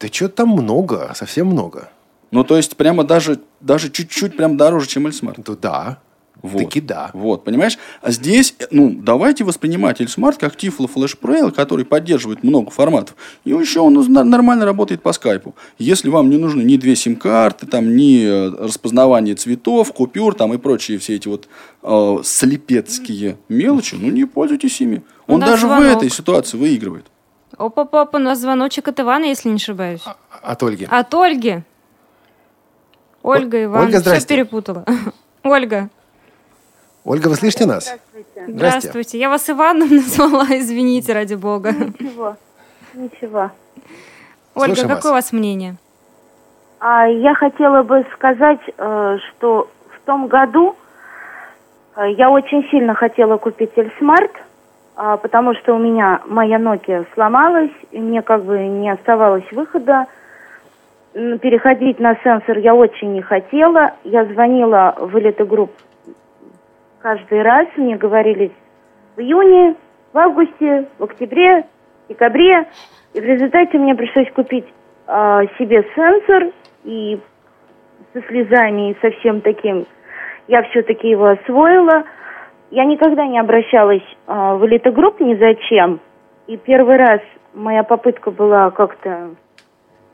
Да 0.00 0.08
что 0.08 0.28
там 0.28 0.48
много, 0.50 1.12
совсем 1.14 1.46
много. 1.46 1.90
Ну, 2.30 2.44
то 2.44 2.56
есть, 2.56 2.76
прямо 2.76 3.04
даже, 3.04 3.40
даже 3.60 3.90
чуть-чуть 3.90 4.36
прям 4.36 4.56
дороже, 4.56 4.86
чем 4.88 5.06
Эльсмарт. 5.06 5.46
Ну, 5.46 5.56
да, 5.60 5.98
Вот. 6.42 6.58
таки 6.58 6.80
да. 6.80 7.10
Вот, 7.14 7.44
понимаешь? 7.44 7.78
А 8.00 8.10
здесь, 8.10 8.54
ну, 8.70 8.92
давайте 8.94 9.44
воспринимать 9.44 10.00
Эльсмарт 10.00 10.38
как 10.38 10.56
Flash 10.56 11.16
Pro, 11.20 11.50
который 11.52 11.84
поддерживает 11.84 12.42
много 12.42 12.70
форматов. 12.70 13.16
И 13.44 13.50
еще 13.50 13.80
он 13.80 13.94
нормально 14.12 14.64
работает 14.64 15.02
по 15.02 15.12
скайпу. 15.12 15.54
Если 15.78 16.08
вам 16.08 16.30
не 16.30 16.36
нужны 16.36 16.62
ни 16.62 16.76
две 16.76 16.96
сим-карты, 16.96 17.66
там, 17.66 17.94
ни 17.96 18.24
э, 18.24 18.50
распознавание 18.64 19.36
цветов, 19.36 19.92
купюр 19.92 20.34
там, 20.34 20.52
и 20.52 20.58
прочие 20.58 20.98
все 20.98 21.14
эти 21.14 21.28
вот 21.28 21.48
э, 21.82 22.16
слепецкие 22.24 23.38
мелочи, 23.48 23.94
ну, 23.94 24.10
не 24.10 24.24
пользуйтесь 24.24 24.80
ими. 24.80 25.02
Он 25.26 25.40
даже 25.40 25.66
в 25.66 25.70
звонок. 25.70 25.96
этой 25.98 26.10
ситуации 26.10 26.56
выигрывает. 26.56 27.06
Опа, 27.56 27.84
папа, 27.84 28.16
у 28.16 28.20
нас 28.20 28.40
звоночек 28.40 28.88
от 28.88 28.98
Ивана, 28.98 29.26
если 29.26 29.48
не 29.48 29.56
ошибаюсь. 29.56 30.02
От 30.42 30.62
Ольги. 30.62 30.88
От 30.90 31.14
Ольги. 31.14 31.62
Ольга, 33.22 33.62
Иван. 33.62 33.82
Ольга, 33.82 33.92
Все 33.92 34.00
здрасте. 34.00 34.34
перепутала. 34.34 34.84
Ольга, 35.44 35.90
Ольга, 37.04 37.28
вы 37.28 37.34
слышите 37.34 37.66
нас? 37.66 37.84
Здравствуйте. 37.84 38.52
здравствуйте. 38.52 39.18
Я 39.18 39.28
вас 39.28 39.50
Иваном 39.50 39.88
назвала, 39.90 40.46
извините, 40.50 41.12
ради 41.12 41.34
бога. 41.34 41.72
Ничего, 41.72 42.36
ничего. 42.94 43.50
Ольга, 44.54 44.74
Слушаем 44.74 44.88
какое 44.88 45.12
у 45.12 45.14
вас. 45.14 45.24
вас 45.24 45.32
мнение? 45.32 45.76
А 46.78 47.06
я 47.06 47.34
хотела 47.34 47.82
бы 47.82 48.04
сказать, 48.14 48.60
э, 48.76 49.18
что 49.28 49.68
в 49.96 50.06
том 50.06 50.28
году 50.28 50.76
э, 51.96 52.12
я 52.12 52.30
очень 52.30 52.68
сильно 52.70 52.94
хотела 52.94 53.36
купить 53.36 53.70
Эльсмарт, 53.76 54.32
а, 54.94 55.16
потому 55.16 55.54
что 55.54 55.74
у 55.74 55.78
меня 55.78 56.20
моя 56.26 56.58
Nokia 56.58 57.06
сломалась, 57.14 57.70
и 57.90 57.98
мне 57.98 58.22
как 58.22 58.44
бы 58.44 58.58
не 58.58 58.90
оставалось 58.90 59.50
выхода. 59.50 60.06
Переходить 61.14 61.98
на 61.98 62.14
сенсор 62.22 62.58
я 62.58 62.74
очень 62.74 63.12
не 63.12 63.22
хотела. 63.22 63.92
Я 64.04 64.24
звонила 64.26 64.94
в 64.98 65.18
Элиты 65.18 65.44
Групп 65.44 65.72
каждый 67.02 67.42
раз. 67.42 67.66
Мне 67.76 67.96
говорили 67.96 68.52
в 69.16 69.20
июне, 69.20 69.74
в 70.12 70.18
августе, 70.18 70.88
в 70.98 71.04
октябре, 71.04 71.64
в 72.04 72.08
декабре. 72.08 72.66
И 73.14 73.20
в 73.20 73.24
результате 73.24 73.78
мне 73.78 73.94
пришлось 73.94 74.30
купить 74.32 74.66
а, 75.06 75.44
себе 75.58 75.84
сенсор 75.94 76.52
и 76.84 77.20
со 78.12 78.22
слезами 78.22 78.92
и 78.92 78.96
со 79.00 79.10
всем 79.18 79.40
таким. 79.40 79.86
Я 80.48 80.62
все-таки 80.64 81.08
его 81.08 81.26
освоила. 81.26 82.04
Я 82.70 82.84
никогда 82.84 83.26
не 83.26 83.38
обращалась 83.38 84.02
а, 84.26 84.54
в 84.54 84.66
элитогрупп 84.66 85.20
ни 85.20 85.34
зачем. 85.34 86.00
И 86.46 86.56
первый 86.56 86.96
раз 86.96 87.20
моя 87.54 87.82
попытка 87.82 88.30
была 88.30 88.70
как-то, 88.70 89.30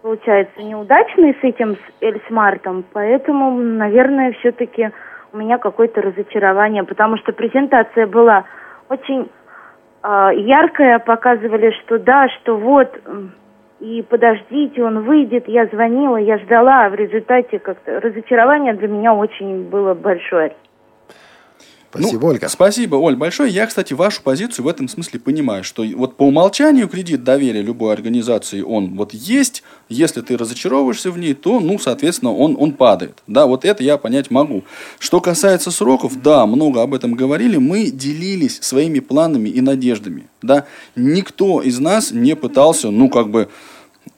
получается, 0.03 0.63
неудачной 0.63 1.35
с 1.41 1.45
этим 1.45 1.77
с 1.77 2.03
Эльсмартом. 2.03 2.85
Поэтому, 2.93 3.51
наверное, 3.53 4.33
все-таки 4.33 4.91
у 5.33 5.37
меня 5.37 5.59
какое-то 5.59 6.01
разочарование, 6.01 6.85
потому 6.85 7.17
что 7.19 7.33
презентация 7.33 8.07
была 8.07 8.45
очень 8.89 9.31
э, 10.03 10.31
яркая, 10.35 10.99
показывали, 10.99 11.71
что 11.83 11.99
да, 11.99 12.29
что 12.29 12.57
вот, 12.57 12.89
и 13.81 14.03
подождите, 14.03 14.83
он 14.83 15.05
выйдет. 15.05 15.47
Я 15.47 15.67
звонила, 15.67 16.17
я 16.17 16.39
ждала, 16.39 16.87
а 16.87 16.89
в 16.89 16.95
результате 16.95 17.59
как-то 17.59 18.01
разочарование 18.01 18.75
для 18.75 18.89
меня 18.89 19.15
очень 19.15 19.69
было 19.69 19.95
большое. 19.95 20.55
Спасибо, 21.91 22.21
ну, 22.21 22.29
Ольга. 22.29 22.49
Спасибо, 22.49 22.97
Оль, 22.97 23.17
большое. 23.17 23.51
Я, 23.51 23.67
кстати, 23.67 23.95
вашу 23.95 24.23
позицию 24.23 24.67
в 24.67 24.69
этом 24.69 24.89
смысле 24.89 25.21
понимаю, 25.21 25.65
что 25.65 25.85
вот 25.97 26.17
по 26.17 26.25
умолчанию 26.25 26.87
кредит 26.87 27.25
доверия 27.25 27.63
любой 27.63 27.95
организации, 27.95 28.61
он 28.61 28.95
вот 28.95 29.15
есть. 29.15 29.63
Если 29.89 30.21
ты 30.21 30.37
разочаровываешься 30.37 31.11
в 31.11 31.19
ней, 31.19 31.33
то, 31.33 31.61
ну, 31.61 31.79
соответственно, 31.79 32.35
он, 32.35 32.57
он 32.59 32.73
падает. 32.73 33.23
Да, 33.27 33.47
вот 33.47 33.65
это 33.65 33.83
я 33.83 33.97
понять 33.97 34.31
могу. 34.31 34.65
Что 34.99 35.23
касается 35.23 35.71
сроков, 35.71 36.21
да, 36.23 36.45
много 36.47 36.83
об 36.83 36.93
этом 36.93 37.15
говорили. 37.15 37.57
Мы 37.57 37.91
делились 37.91 38.59
своими 38.61 38.99
планами 38.99 39.49
и 39.49 39.63
надеждами. 39.63 40.29
Да, 40.43 40.67
никто 40.95 41.63
из 41.63 41.79
нас 41.79 42.11
не 42.11 42.37
пытался, 42.37 42.91
ну, 42.91 43.09
как 43.09 43.31
бы, 43.31 43.49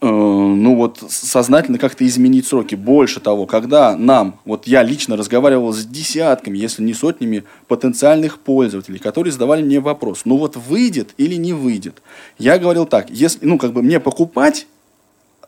ну 0.00 0.76
вот 0.76 1.04
сознательно 1.08 1.78
как-то 1.78 2.06
изменить 2.06 2.46
сроки. 2.46 2.74
Больше 2.74 3.20
того, 3.20 3.46
когда 3.46 3.96
нам, 3.96 4.40
вот 4.44 4.66
я 4.66 4.82
лично 4.82 5.16
разговаривал 5.16 5.72
с 5.72 5.84
десятками, 5.84 6.56
если 6.56 6.82
не 6.82 6.94
сотнями 6.94 7.44
потенциальных 7.68 8.38
пользователей, 8.38 8.98
которые 8.98 9.32
задавали 9.32 9.62
мне 9.62 9.80
вопрос, 9.80 10.22
ну 10.24 10.38
вот 10.38 10.56
выйдет 10.56 11.10
или 11.18 11.34
не 11.34 11.52
выйдет. 11.52 12.02
Я 12.38 12.58
говорил 12.58 12.86
так, 12.86 13.10
если, 13.10 13.44
ну 13.44 13.58
как 13.58 13.72
бы 13.72 13.82
мне 13.82 14.00
покупать 14.00 14.66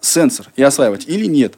сенсор 0.01 0.49
и 0.57 0.63
осваивать 0.63 1.09
или 1.09 1.25
нет. 1.27 1.55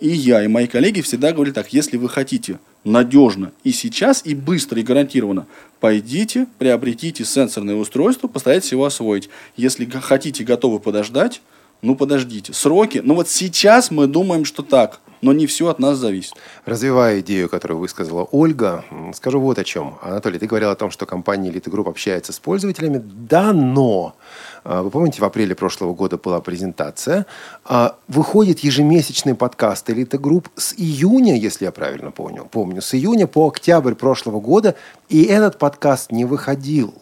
И 0.00 0.08
я, 0.08 0.44
и 0.44 0.48
мои 0.48 0.66
коллеги 0.66 1.00
всегда 1.00 1.32
говорили 1.32 1.54
так, 1.54 1.72
если 1.72 1.96
вы 1.96 2.08
хотите 2.08 2.58
надежно 2.82 3.52
и 3.62 3.72
сейчас, 3.72 4.20
и 4.24 4.34
быстро, 4.34 4.78
и 4.80 4.82
гарантированно, 4.82 5.46
пойдите, 5.80 6.46
приобретите 6.58 7.24
сенсорное 7.24 7.76
устройство, 7.76 8.28
постарайтесь 8.28 8.72
его 8.72 8.84
освоить. 8.84 9.30
Если 9.56 9.86
хотите, 9.86 10.44
готовы 10.44 10.80
подождать, 10.80 11.40
ну 11.84 11.96
подождите, 11.96 12.52
сроки, 12.52 13.00
ну 13.04 13.14
вот 13.14 13.28
сейчас 13.28 13.90
мы 13.90 14.06
думаем, 14.06 14.44
что 14.44 14.62
так, 14.62 15.00
но 15.20 15.32
не 15.32 15.46
все 15.46 15.68
от 15.68 15.78
нас 15.78 15.98
зависит. 15.98 16.34
Развивая 16.64 17.20
идею, 17.20 17.48
которую 17.48 17.78
высказала 17.78 18.24
Ольга, 18.30 18.84
скажу 19.14 19.40
вот 19.40 19.58
о 19.58 19.64
чем. 19.64 19.98
Анатолий, 20.02 20.38
ты 20.38 20.46
говорил 20.46 20.70
о 20.70 20.76
том, 20.76 20.90
что 20.90 21.06
компания 21.06 21.50
Elite 21.50 21.70
Group 21.70 21.88
общается 21.88 22.32
с 22.32 22.38
пользователями. 22.38 23.02
Да, 23.04 23.52
но 23.52 24.16
а, 24.64 24.82
вы 24.82 24.90
помните, 24.90 25.20
в 25.20 25.24
апреле 25.24 25.54
прошлого 25.54 25.94
года 25.94 26.18
была 26.18 26.40
презентация. 26.40 27.26
А, 27.64 27.96
выходит 28.08 28.60
ежемесячный 28.60 29.34
подкаст 29.34 29.88
Элита 29.88 30.18
Групп 30.18 30.46
с 30.56 30.74
июня, 30.74 31.36
если 31.36 31.66
я 31.66 31.72
правильно 31.72 32.10
понял, 32.10 32.46
помню, 32.50 32.82
с 32.82 32.94
июня 32.94 33.26
по 33.26 33.48
октябрь 33.48 33.94
прошлого 33.94 34.40
года, 34.40 34.74
и 35.14 35.22
этот 35.26 35.58
подкаст 35.58 36.10
не 36.10 36.24
выходил. 36.24 36.92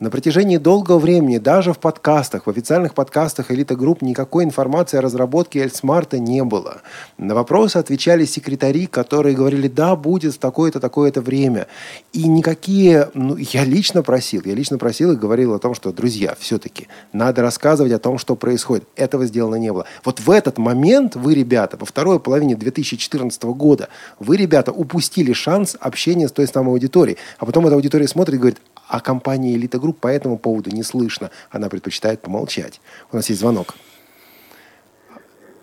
На 0.00 0.10
протяжении 0.10 0.56
долгого 0.56 0.98
времени 0.98 1.38
даже 1.38 1.72
в 1.72 1.78
подкастах, 1.78 2.46
в 2.46 2.50
официальных 2.50 2.94
подкастах 2.94 3.52
Элита 3.52 3.76
Групп 3.76 4.02
никакой 4.02 4.44
информации 4.44 4.96
о 4.96 5.02
разработке 5.02 5.60
Эльсмарта 5.60 6.18
не 6.18 6.42
было. 6.42 6.80
На 7.16 7.34
вопросы 7.34 7.76
отвечали 7.76 8.24
секретари, 8.24 8.86
которые 8.86 9.36
говорили, 9.36 9.68
да, 9.68 9.94
будет 9.94 10.34
в 10.34 10.38
такое-то, 10.38 10.80
такое-то 10.80 11.20
время. 11.20 11.68
И 12.12 12.26
никакие, 12.26 13.10
ну, 13.14 13.36
я 13.36 13.64
лично 13.64 14.02
просил, 14.02 14.42
я 14.44 14.54
лично 14.54 14.78
просил 14.78 15.12
и 15.12 15.16
говорил 15.16 15.54
о 15.54 15.58
том, 15.58 15.74
что, 15.74 15.92
друзья, 15.92 16.34
все-таки 16.40 16.88
надо 17.12 17.42
рассказывать 17.42 17.92
о 17.92 17.98
том, 17.98 18.18
что 18.18 18.34
происходит. 18.36 18.88
Этого 18.96 19.26
сделано 19.26 19.56
не 19.56 19.72
было. 19.72 19.84
Вот 20.04 20.18
в 20.18 20.30
этот 20.30 20.58
момент 20.58 21.14
вы, 21.14 21.34
ребята, 21.34 21.76
во 21.76 21.86
второй 21.86 22.18
половине 22.18 22.56
2014 22.56 23.42
года, 23.44 23.88
вы, 24.18 24.36
ребята, 24.36 24.72
упустили 24.72 25.32
шанс 25.32 25.76
общения 25.78 26.26
с 26.26 26.32
той 26.32 26.48
самой 26.48 26.72
аудиторией. 26.72 27.18
А 27.38 27.46
потом 27.46 27.59
эта 27.66 27.74
аудитория 27.74 28.08
смотрит 28.08 28.36
и 28.36 28.38
говорит, 28.38 28.60
а 28.88 29.00
компании 29.00 29.56
Элита 29.56 29.78
Групп 29.78 30.00
по 30.00 30.08
этому 30.08 30.38
поводу 30.38 30.70
не 30.70 30.82
слышно. 30.82 31.30
Она 31.50 31.68
предпочитает 31.68 32.20
помолчать. 32.20 32.80
У 33.12 33.16
нас 33.16 33.28
есть 33.28 33.40
звонок. 33.40 33.74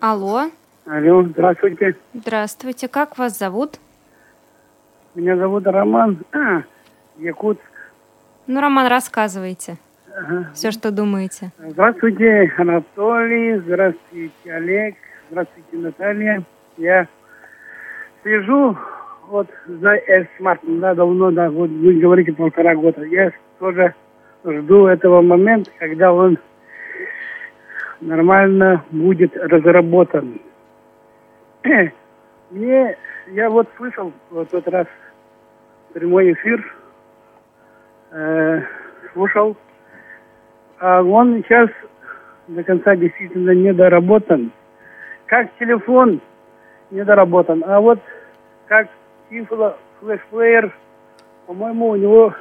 Алло. 0.00 0.50
Алло, 0.86 1.22
здравствуйте. 1.24 1.96
Здравствуйте. 2.14 2.88
Как 2.88 3.18
вас 3.18 3.38
зовут? 3.38 3.78
Меня 5.14 5.36
зовут 5.36 5.66
Роман. 5.66 6.18
А, 6.32 6.62
Якутск. 7.18 7.62
Ну, 8.46 8.60
Роман, 8.60 8.86
рассказывайте. 8.86 9.76
Ага. 10.16 10.50
Все, 10.54 10.70
что 10.70 10.90
думаете. 10.90 11.52
Здравствуйте, 11.58 12.52
Анатолий. 12.56 13.58
Здравствуйте, 13.58 14.52
Олег. 14.52 14.94
Здравствуйте, 15.30 15.76
Наталья. 15.76 16.42
Я 16.78 17.06
слежу 18.22 18.76
вот 19.30 19.48
за 19.66 20.00
Смарт, 20.36 20.60
да, 20.64 20.94
давно, 20.94 21.30
да, 21.30 21.50
вот 21.50 21.70
вы 21.70 22.00
говорите 22.00 22.32
полтора 22.32 22.74
года. 22.74 23.04
Я 23.04 23.32
тоже 23.58 23.94
жду 24.44 24.86
этого 24.86 25.20
момента, 25.20 25.70
когда 25.78 26.12
он 26.12 26.38
нормально 28.00 28.84
будет 28.90 29.36
разработан. 29.36 30.40
Мне, 32.50 32.96
я 33.28 33.50
вот 33.50 33.68
слышал 33.76 34.12
в 34.30 34.44
тот 34.46 34.66
раз 34.68 34.86
прямой 35.92 36.32
эфир, 36.32 36.74
э, 38.12 38.62
слушал, 39.12 39.56
а 40.78 41.02
он 41.02 41.42
сейчас 41.42 41.68
до 42.46 42.62
конца 42.62 42.96
действительно 42.96 43.50
недоработан. 43.50 44.52
Как 45.26 45.48
телефон 45.58 46.22
недоработан, 46.90 47.62
а 47.66 47.80
вот 47.80 47.98
как 48.66 48.88
Тифло 49.30 49.76
флешплеер, 50.00 50.74
по-моему, 51.46 51.88
у 51.90 51.96
него 51.96 52.34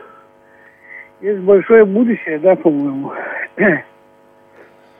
есть 1.21 1.39
большое 1.41 1.85
будущее, 1.85 2.39
да, 2.39 2.55
по-моему. 2.55 3.13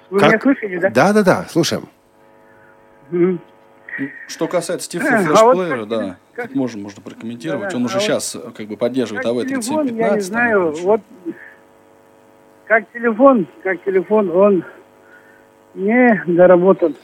Вы 0.10 0.20
как? 0.20 0.30
меня 0.30 0.40
слышите, 0.40 0.80
да? 0.80 0.90
Да, 0.90 1.14
да, 1.14 1.24
да, 1.24 1.46
слушаем. 1.50 1.88
Mm-hmm. 3.12 3.40
Что 4.28 4.48
касается 4.48 4.90
Тифло 4.90 5.10
флешплеера, 5.10 5.76
а 5.76 5.80
вот 5.80 5.90
да, 5.90 6.18
как, 6.34 6.54
можно, 6.54 6.82
можно 6.82 7.02
прокомментировать. 7.02 7.72
Да, 7.72 7.78
Он 7.78 7.86
уже 7.86 7.98
а 7.98 8.00
сейчас 8.00 8.36
вот 8.36 8.56
как 8.56 8.68
бы 8.68 8.78
поддерживает 8.78 9.26
АВ-3715. 9.26 9.96
Я 9.96 10.10
не 10.12 10.20
знаю, 10.22 10.72
вот 10.72 11.02
как 12.66 12.92
телефон, 12.92 13.48
как 13.64 13.84
телефон, 13.84 14.30
он 14.30 14.66
не 15.74 16.24
доработан. 16.28 16.96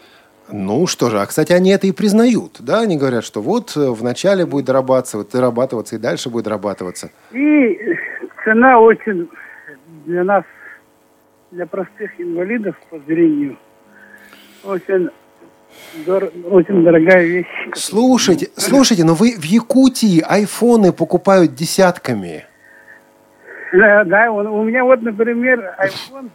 Ну 0.52 0.88
что 0.88 1.10
же, 1.10 1.20
а 1.20 1.26
кстати, 1.26 1.54
они 1.54 1.72
это 1.72 1.88
и 1.88 1.92
признают, 1.92 2.58
да? 2.60 2.82
Они 2.82 2.98
говорят, 2.98 3.24
что 3.24 3.42
вот 3.42 3.76
э, 3.76 3.90
вначале 3.90 4.46
будет 4.46 4.66
дорабатываться, 4.66 5.38
дорабатываться 5.38 5.96
и 5.96 6.00
дальше 6.00 6.30
будет 6.30 6.46
дорабатываться. 6.46 7.12
И 7.32 7.78
цена 8.44 8.80
очень 8.80 9.30
для 10.06 10.24
нас, 10.24 10.44
для 11.52 11.66
простых 11.66 12.20
инвалидов 12.20 12.76
по 12.90 13.00
зрению, 13.00 13.58
очень 14.64 15.10
Дор... 16.06 16.32
Очень 16.46 16.84
дорогая 16.84 17.26
вещь. 17.26 17.48
Слушайте, 17.74 18.50
слушайте, 18.56 19.04
но 19.04 19.14
вы 19.14 19.36
в 19.38 19.44
Якутии 19.44 20.22
айфоны 20.22 20.92
покупают 20.94 21.56
десятками. 21.56 22.46
Да, 23.72 24.04
да, 24.04 24.32
у 24.32 24.64
меня 24.64 24.84
вот, 24.84 25.02
например, 25.02 25.76
iPhone 25.80 26.30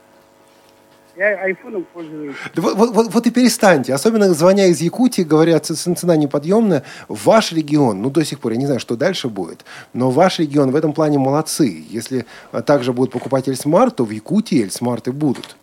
я 1.18 1.36
айфоном 1.42 1.84
пользуюсь. 1.92 2.36
Вот, 2.54 2.74
вот, 2.74 2.90
вот, 2.94 3.14
вот 3.14 3.26
и 3.26 3.30
перестаньте. 3.30 3.92
Особенно 3.92 4.32
звоня 4.32 4.66
из 4.66 4.80
Якутии, 4.80 5.22
говорят, 5.22 5.66
цена 5.66 6.16
неподъемная. 6.16 6.84
Ваш 7.08 7.52
регион, 7.52 8.00
ну 8.00 8.10
до 8.10 8.24
сих 8.24 8.38
пор, 8.38 8.52
я 8.52 8.58
не 8.58 8.66
знаю, 8.66 8.80
что 8.80 8.96
дальше 8.96 9.28
будет, 9.28 9.64
но 9.92 10.10
ваш 10.10 10.38
регион 10.38 10.70
в 10.70 10.76
этом 10.76 10.92
плане 10.92 11.18
молодцы. 11.18 11.84
Если 11.90 12.24
также 12.66 12.92
будут 12.92 13.12
покупать 13.12 13.48
Эльсмарт, 13.48 13.96
то 13.96 14.04
в 14.04 14.10
Якутии 14.10 14.62
Эльсмарты 14.62 15.12
будут. 15.12 15.56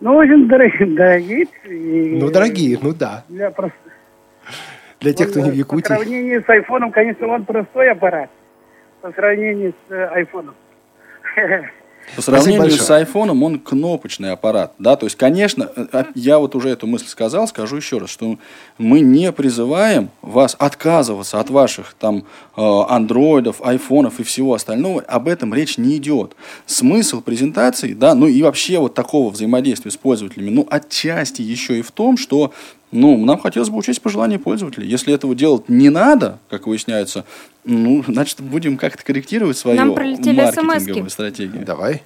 Ну, 0.00 0.14
очень 0.14 0.46
дорогие. 0.46 0.94
дорогие 0.94 1.46
ну, 2.20 2.30
дорогие, 2.30 2.78
ну 2.82 2.92
да. 2.92 3.24
Для 3.28 3.50
простых. 3.50 3.92
Для 5.00 5.14
тех, 5.14 5.30
кто 5.30 5.40
не 5.40 5.50
в 5.50 5.54
Якутии. 5.54 5.88
По 5.88 5.94
сравнению 5.94 6.44
с 6.44 6.48
айфоном, 6.48 6.92
конечно, 6.92 7.26
он 7.28 7.44
простой 7.46 7.90
аппарат. 7.90 8.28
По 9.00 9.10
сравнению 9.12 9.72
с 9.88 9.92
э, 9.92 10.04
айфоном. 10.08 10.54
По 12.14 12.22
сравнению 12.22 12.70
с 12.70 12.90
айфоном 12.90 13.42
он 13.42 13.58
кнопочный 13.58 14.32
аппарат. 14.32 14.72
Да? 14.78 14.96
То 14.96 15.06
есть, 15.06 15.16
конечно, 15.16 15.70
э, 15.74 15.86
э, 15.92 16.04
я 16.14 16.38
вот 16.38 16.54
уже 16.54 16.68
эту 16.68 16.86
мысль 16.86 17.06
сказал, 17.08 17.48
скажу 17.48 17.76
еще 17.76 17.98
раз, 17.98 18.10
что 18.10 18.38
мы 18.78 19.00
не 19.00 19.32
призываем 19.32 20.10
вас 20.22 20.54
отказываться 20.58 21.40
от 21.40 21.50
ваших 21.50 21.94
там 21.98 22.24
э, 22.56 22.62
андроидов, 22.88 23.60
айфонов 23.62 24.20
и 24.20 24.22
всего 24.22 24.54
остального. 24.54 25.02
Об 25.02 25.28
этом 25.28 25.52
речь 25.52 25.78
не 25.78 25.96
идет. 25.96 26.36
Смысл 26.66 27.20
презентации, 27.20 27.92
да, 27.92 28.14
ну 28.14 28.26
и 28.26 28.42
вообще 28.42 28.78
вот 28.78 28.94
такого 28.94 29.30
взаимодействия 29.30 29.90
с 29.90 29.96
пользователями, 29.96 30.50
ну 30.50 30.66
отчасти 30.70 31.42
еще 31.42 31.78
и 31.78 31.82
в 31.82 31.90
том, 31.90 32.16
что 32.16 32.52
ну, 32.96 33.24
нам 33.24 33.38
хотелось 33.38 33.68
бы 33.68 33.76
учесть 33.78 34.00
пожелания 34.02 34.38
пользователей. 34.38 34.88
Если 34.88 35.12
этого 35.12 35.34
делать 35.34 35.68
не 35.68 35.90
надо, 35.90 36.38
как 36.48 36.66
выясняется, 36.66 37.24
ну, 37.64 38.02
значит, 38.08 38.40
будем 38.40 38.76
как-то 38.76 39.04
корректировать 39.04 39.58
свою 39.58 39.76
Нам 39.76 39.90
маркетинговую 39.90 41.10
стратегию. 41.10 41.64
Давай. 41.64 42.02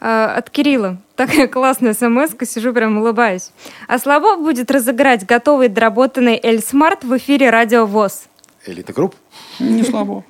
А, 0.00 0.34
от 0.36 0.50
Кирилла. 0.50 0.98
Такая 1.16 1.48
классная 1.48 1.94
смс 1.94 2.32
сижу 2.42 2.72
прям 2.72 2.98
улыбаюсь. 2.98 3.50
А 3.88 3.98
слабо 3.98 4.36
будет 4.36 4.70
разыграть 4.70 5.24
готовый 5.24 5.68
доработанный 5.68 6.38
ElSmart 6.42 7.06
в 7.06 7.16
эфире 7.16 7.50
Радио 7.50 7.86
ВОЗ. 7.86 8.24
Элита 8.66 8.92
Групп? 8.92 9.14
Не 9.58 9.82
слабо. 9.82 10.24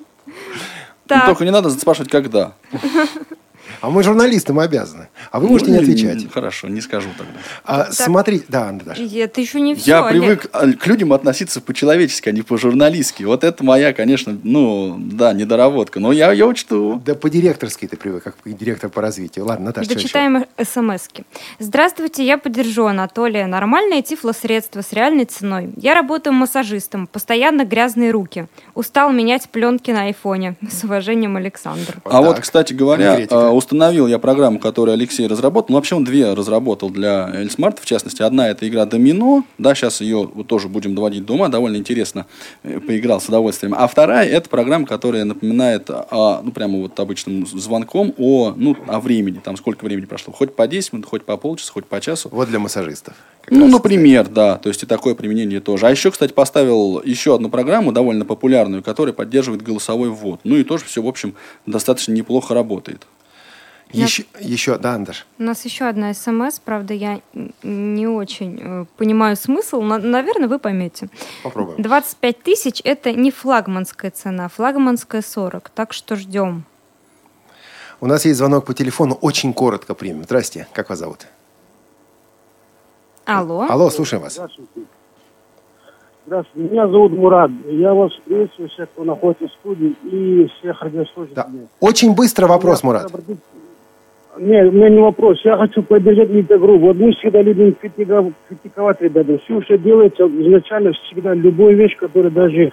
Только 1.07 1.45
не 1.45 1.51
надо 1.51 1.69
спрашивать, 1.69 2.09
когда. 2.09 2.53
А 3.81 3.89
мы 3.89 4.03
журналисты, 4.03 4.53
мы 4.53 4.63
обязаны. 4.63 5.07
А 5.31 5.39
вы 5.39 5.47
можете 5.47 5.71
не 5.71 5.77
Ну, 5.77 5.83
отвечать. 5.83 6.31
Хорошо, 6.31 6.67
не 6.67 6.81
скажу 6.81 7.09
тогда. 7.17 7.33
А, 7.63 7.91
смотрите, 7.91 8.45
да, 8.47 8.71
Наташа. 8.71 9.01
И 9.01 9.17
Это 9.17 9.41
еще 9.41 9.59
не 9.61 9.75
все. 9.75 9.91
Я 9.91 10.03
привык 10.03 10.47
а, 10.51 10.71
к 10.71 10.87
людям 10.87 11.13
относиться 11.13 11.61
по-человечески, 11.61 12.29
а 12.29 12.31
не 12.31 12.41
по-журналистски. 12.41 13.23
Вот 13.23 13.43
это 13.43 13.63
моя, 13.63 13.93
конечно, 13.93 14.37
ну, 14.43 14.97
да, 14.99 15.33
недоработка. 15.33 15.99
Но 15.99 16.11
я 16.11 16.31
ее 16.31 16.45
учту. 16.45 17.01
Да 17.05 17.15
по-директорски 17.15 17.87
ты 17.87 17.97
привык, 17.97 18.23
как 18.23 18.35
директор 18.45 18.89
по 18.89 19.01
развитию. 19.01 19.45
Ладно, 19.45 19.67
Наташа? 19.67 19.89
Дочитаем 19.89 20.45
смски. 20.61 21.23
Здравствуйте, 21.59 22.25
я 22.25 22.37
поддержу 22.37 22.85
Анатолия. 22.85 23.47
Нормальное 23.47 24.01
тифлосредство 24.01 24.81
с 24.81 24.91
реальной 24.93 25.25
ценой. 25.25 25.71
Я 25.77 25.93
работаю 25.95 26.33
массажистом, 26.33 27.07
постоянно 27.07 27.65
грязные 27.65 28.11
руки. 28.11 28.47
Устал 28.73 29.11
менять 29.11 29.49
пленки 29.49 29.91
на 29.91 30.03
айфоне. 30.03 30.55
С 30.69 30.83
уважением, 30.83 31.37
Александр. 31.37 31.95
А 32.03 32.21
вот, 32.21 32.39
кстати 32.39 32.73
говоря, 32.73 33.19
а, 33.29 33.51
установил 33.55 34.07
я 34.07 34.19
программу, 34.19 34.59
которую 34.59 34.93
Алексей 34.93 35.27
разработал. 35.27 35.67
Ну, 35.69 35.75
вообще 35.75 35.95
он 35.95 36.03
две 36.03 36.33
разработал 36.33 36.89
для 36.89 37.29
Эльсмарта, 37.33 37.81
в 37.81 37.85
частности. 37.85 38.21
Одна 38.21 38.49
это 38.49 38.67
игра 38.67 38.85
Домино. 38.85 39.43
Да, 39.57 39.75
сейчас 39.75 40.01
ее 40.01 40.29
вот 40.33 40.47
тоже 40.47 40.67
будем 40.67 40.95
доводить 40.95 41.25
до 41.25 41.33
ума. 41.33 41.47
Довольно 41.47 41.77
интересно 41.77 42.25
э, 42.63 42.79
поиграл 42.79 43.19
с 43.19 43.27
удовольствием. 43.27 43.73
А 43.77 43.87
вторая 43.87 44.27
это 44.27 44.49
программа, 44.49 44.85
которая 44.85 45.25
напоминает, 45.25 45.89
о, 45.89 46.41
ну, 46.43 46.51
прямо 46.51 46.79
вот 46.79 46.99
обычным 46.99 47.45
звонком 47.47 48.13
о, 48.17 48.53
ну, 48.55 48.75
о 48.87 48.99
времени. 48.99 49.39
Там 49.43 49.57
сколько 49.57 49.85
времени 49.85 50.05
прошло. 50.05 50.33
Хоть 50.33 50.55
по 50.55 50.67
10 50.67 50.93
минут, 50.93 51.07
хоть 51.07 51.23
по 51.23 51.37
полчаса, 51.37 51.71
хоть 51.73 51.85
по 51.85 51.99
часу. 52.01 52.29
Вот 52.31 52.49
для 52.49 52.59
массажистов. 52.59 53.15
Ну, 53.49 53.67
например, 53.67 54.27
да. 54.27 54.57
То 54.57 54.69
есть 54.69 54.83
и 54.83 54.85
такое 54.85 55.15
применение 55.15 55.59
тоже. 55.59 55.87
А 55.87 55.91
еще, 55.91 56.11
кстати, 56.11 56.33
поставил 56.33 57.01
еще 57.03 57.35
одну 57.35 57.49
программу, 57.49 57.91
довольно 57.91 58.25
популярную, 58.25 58.83
которая 58.83 59.13
поддерживает 59.13 59.61
голосовой 59.61 60.09
ввод. 60.09 60.41
Ну 60.43 60.55
и 60.55 60.63
тоже 60.63 60.85
все, 60.85 61.01
в 61.01 61.07
общем, 61.07 61.35
достаточно 61.65 62.11
неплохо 62.11 62.53
работает. 62.53 63.05
Еще, 63.91 64.25
еще, 64.39 64.77
да, 64.77 64.95
Андаш. 64.95 65.25
У 65.39 65.43
нас 65.43 65.63
еще 65.63 65.85
одна 65.85 66.13
смс, 66.13 66.59
правда, 66.59 66.93
я 66.93 67.21
не 67.63 68.07
очень 68.07 68.59
э, 68.61 68.85
понимаю 68.97 69.35
смысл, 69.37 69.81
но, 69.81 69.97
наверное, 69.97 70.47
вы 70.47 70.59
поймете. 70.59 71.07
Попробуем. 71.43 71.81
25 71.81 72.43
тысяч– 72.43 72.81
это 72.83 73.13
не 73.13 73.31
флагманская 73.31 74.11
цена, 74.11 74.49
флагманская 74.49 75.21
40, 75.21 75.69
так 75.69 75.93
что 75.93 76.15
ждем. 76.15 76.65
У 78.01 78.07
нас 78.07 78.25
есть 78.25 78.37
звонок 78.37 78.65
по 78.65 78.73
телефону, 78.73 79.17
очень 79.21 79.53
коротко 79.53 79.93
примем. 79.93 80.23
Здрасте, 80.23 80.67
как 80.73 80.89
вас 80.89 80.99
зовут? 80.99 81.27
Алло. 83.25 83.65
Алло, 83.69 83.89
слушаем 83.89 84.21
вас. 84.23 84.33
Здравствуйте. 84.33 84.81
Здравствуйте. 86.25 86.69
Меня 86.69 86.87
зовут 86.87 87.11
Мурат. 87.13 87.51
Я 87.67 87.93
вас 87.93 88.11
приветствую, 88.25 88.69
всех, 88.69 88.89
кто 88.91 89.03
находится 89.03 89.47
в 89.47 89.51
студии, 89.59 89.95
и 90.03 90.47
всех 90.59 90.81
радиослушателей. 90.81 91.67
Очень 91.79 92.13
быстро 92.15 92.47
вопрос, 92.47 92.83
Мурат. 92.83 93.11
Нет, 94.37 94.67
у 94.67 94.71
меня 94.71 94.89
не 94.89 94.99
вопрос. 94.99 95.39
Я 95.45 95.55
хочу 95.57 95.81
поддержать 95.81 96.29
Литогру. 96.29 96.77
Вот 96.77 96.97
мы 96.97 97.13
всегда 97.13 97.41
любим 97.41 97.73
критика- 97.73 98.31
критиковать, 98.49 99.01
ребята. 99.01 99.37
Все, 99.45 99.61
что 99.61 99.77
делается 99.77 100.27
изначально, 100.27 100.91
всегда 100.91 101.33
любую 101.33 101.77
вещь, 101.77 101.95
которая 101.95 102.31
даже 102.31 102.71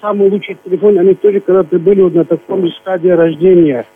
самый 0.00 0.28
лучший 0.28 0.56
телефон, 0.64 0.98
они 0.98 1.14
тоже 1.14 1.40
когда-то 1.40 1.78
были 1.78 2.02
вот 2.02 2.14
на 2.14 2.24
таком 2.24 2.68
стадии 2.70 3.08
рождения. 3.08 3.86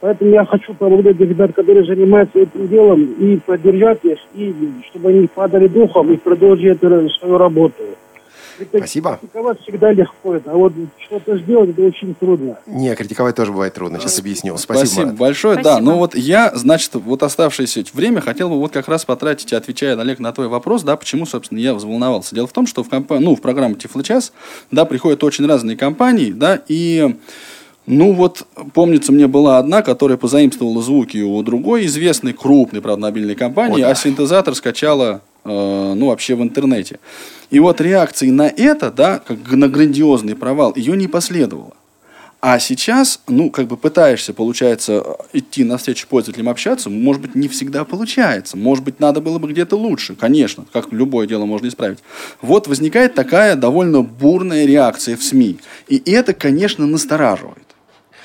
Поэтому 0.00 0.32
я 0.32 0.44
хочу 0.44 0.74
поблагодарить 0.74 1.20
ребят, 1.20 1.52
которые 1.52 1.84
занимаются 1.84 2.38
этим 2.40 2.68
делом, 2.68 3.02
и 3.18 3.36
поддержать 3.36 4.00
их, 4.02 4.18
и 4.34 4.54
чтобы 4.88 5.10
они 5.10 5.20
не 5.20 5.26
падали 5.28 5.68
духом 5.68 6.10
и 6.12 6.16
продолжили 6.16 6.72
эту 6.72 7.08
свою 7.10 7.38
работу. 7.38 7.82
Спасибо. 8.68 9.18
Критиковать 9.20 9.60
всегда 9.62 9.92
легко, 9.92 10.38
а 10.44 10.56
вот 10.56 10.72
что-то 11.06 11.38
сделать, 11.38 11.70
это 11.70 11.82
очень 11.82 12.14
трудно. 12.14 12.58
Не, 12.66 12.94
критиковать 12.94 13.36
тоже 13.36 13.52
бывает 13.52 13.74
трудно. 13.74 13.98
Сейчас 13.98 14.18
объясню. 14.18 14.56
Спасибо, 14.56 14.86
Спасибо, 14.86 15.12
большое. 15.12 15.56
Да, 15.56 15.62
Спасибо. 15.62 15.90
ну 15.90 15.98
вот 15.98 16.14
я, 16.14 16.52
значит, 16.54 16.94
вот 16.94 17.22
оставшееся 17.22 17.84
время 17.92 18.20
хотел 18.20 18.48
бы 18.48 18.58
вот 18.58 18.72
как 18.72 18.88
раз 18.88 19.04
потратить, 19.04 19.52
отвечая, 19.52 19.98
Олег, 19.98 20.18
на 20.18 20.32
твой 20.32 20.48
вопрос, 20.48 20.82
да, 20.82 20.96
почему, 20.96 21.26
собственно, 21.26 21.58
я 21.58 21.74
взволновался. 21.74 22.34
Дело 22.34 22.46
в 22.46 22.52
том, 22.52 22.66
что 22.66 22.82
в, 22.82 22.88
компа- 22.88 23.18
ну, 23.18 23.36
в 23.36 23.40
программу 23.40 23.74
Тифлочас, 23.74 24.32
да, 24.70 24.84
приходят 24.84 25.22
очень 25.24 25.46
разные 25.46 25.76
компании, 25.76 26.32
да, 26.32 26.60
и 26.68 27.16
ну 27.86 28.12
вот, 28.12 28.46
помнится, 28.74 29.10
мне 29.10 29.26
была 29.26 29.58
одна, 29.58 29.82
которая 29.82 30.16
позаимствовала 30.16 30.82
звуки 30.82 31.18
у 31.18 31.42
другой 31.42 31.86
известной, 31.86 32.32
крупной, 32.32 32.80
правда, 32.82 33.02
мобильной 33.02 33.34
компании, 33.34 33.80
О, 33.80 33.86
да. 33.86 33.90
а 33.90 33.94
синтезатор 33.94 34.54
скачала, 34.54 35.22
ну, 35.44 36.06
вообще 36.06 36.34
в 36.34 36.42
интернете. 36.42 36.98
И 37.50 37.58
вот 37.58 37.80
реакции 37.80 38.30
на 38.30 38.48
это, 38.48 38.90
да, 38.90 39.18
как 39.18 39.38
на 39.50 39.68
грандиозный 39.68 40.36
провал, 40.36 40.72
ее 40.76 40.96
не 40.96 41.08
последовало. 41.08 41.72
А 42.42 42.58
сейчас, 42.58 43.20
ну, 43.28 43.50
как 43.50 43.66
бы 43.66 43.76
пытаешься, 43.76 44.32
получается, 44.32 45.04
идти 45.34 45.62
навстречу 45.62 46.08
пользователям, 46.08 46.48
общаться, 46.48 46.88
может 46.88 47.20
быть, 47.20 47.34
не 47.34 47.48
всегда 47.48 47.84
получается. 47.84 48.56
Может 48.56 48.82
быть, 48.82 48.98
надо 48.98 49.20
было 49.20 49.38
бы 49.38 49.48
где-то 49.52 49.76
лучше. 49.76 50.14
Конечно, 50.14 50.64
как 50.72 50.90
любое 50.90 51.26
дело 51.26 51.44
можно 51.44 51.68
исправить. 51.68 51.98
Вот 52.40 52.66
возникает 52.66 53.14
такая 53.14 53.56
довольно 53.56 54.00
бурная 54.00 54.64
реакция 54.64 55.18
в 55.18 55.22
СМИ. 55.22 55.58
И 55.88 56.02
это, 56.10 56.32
конечно, 56.32 56.86
настораживает. 56.86 57.66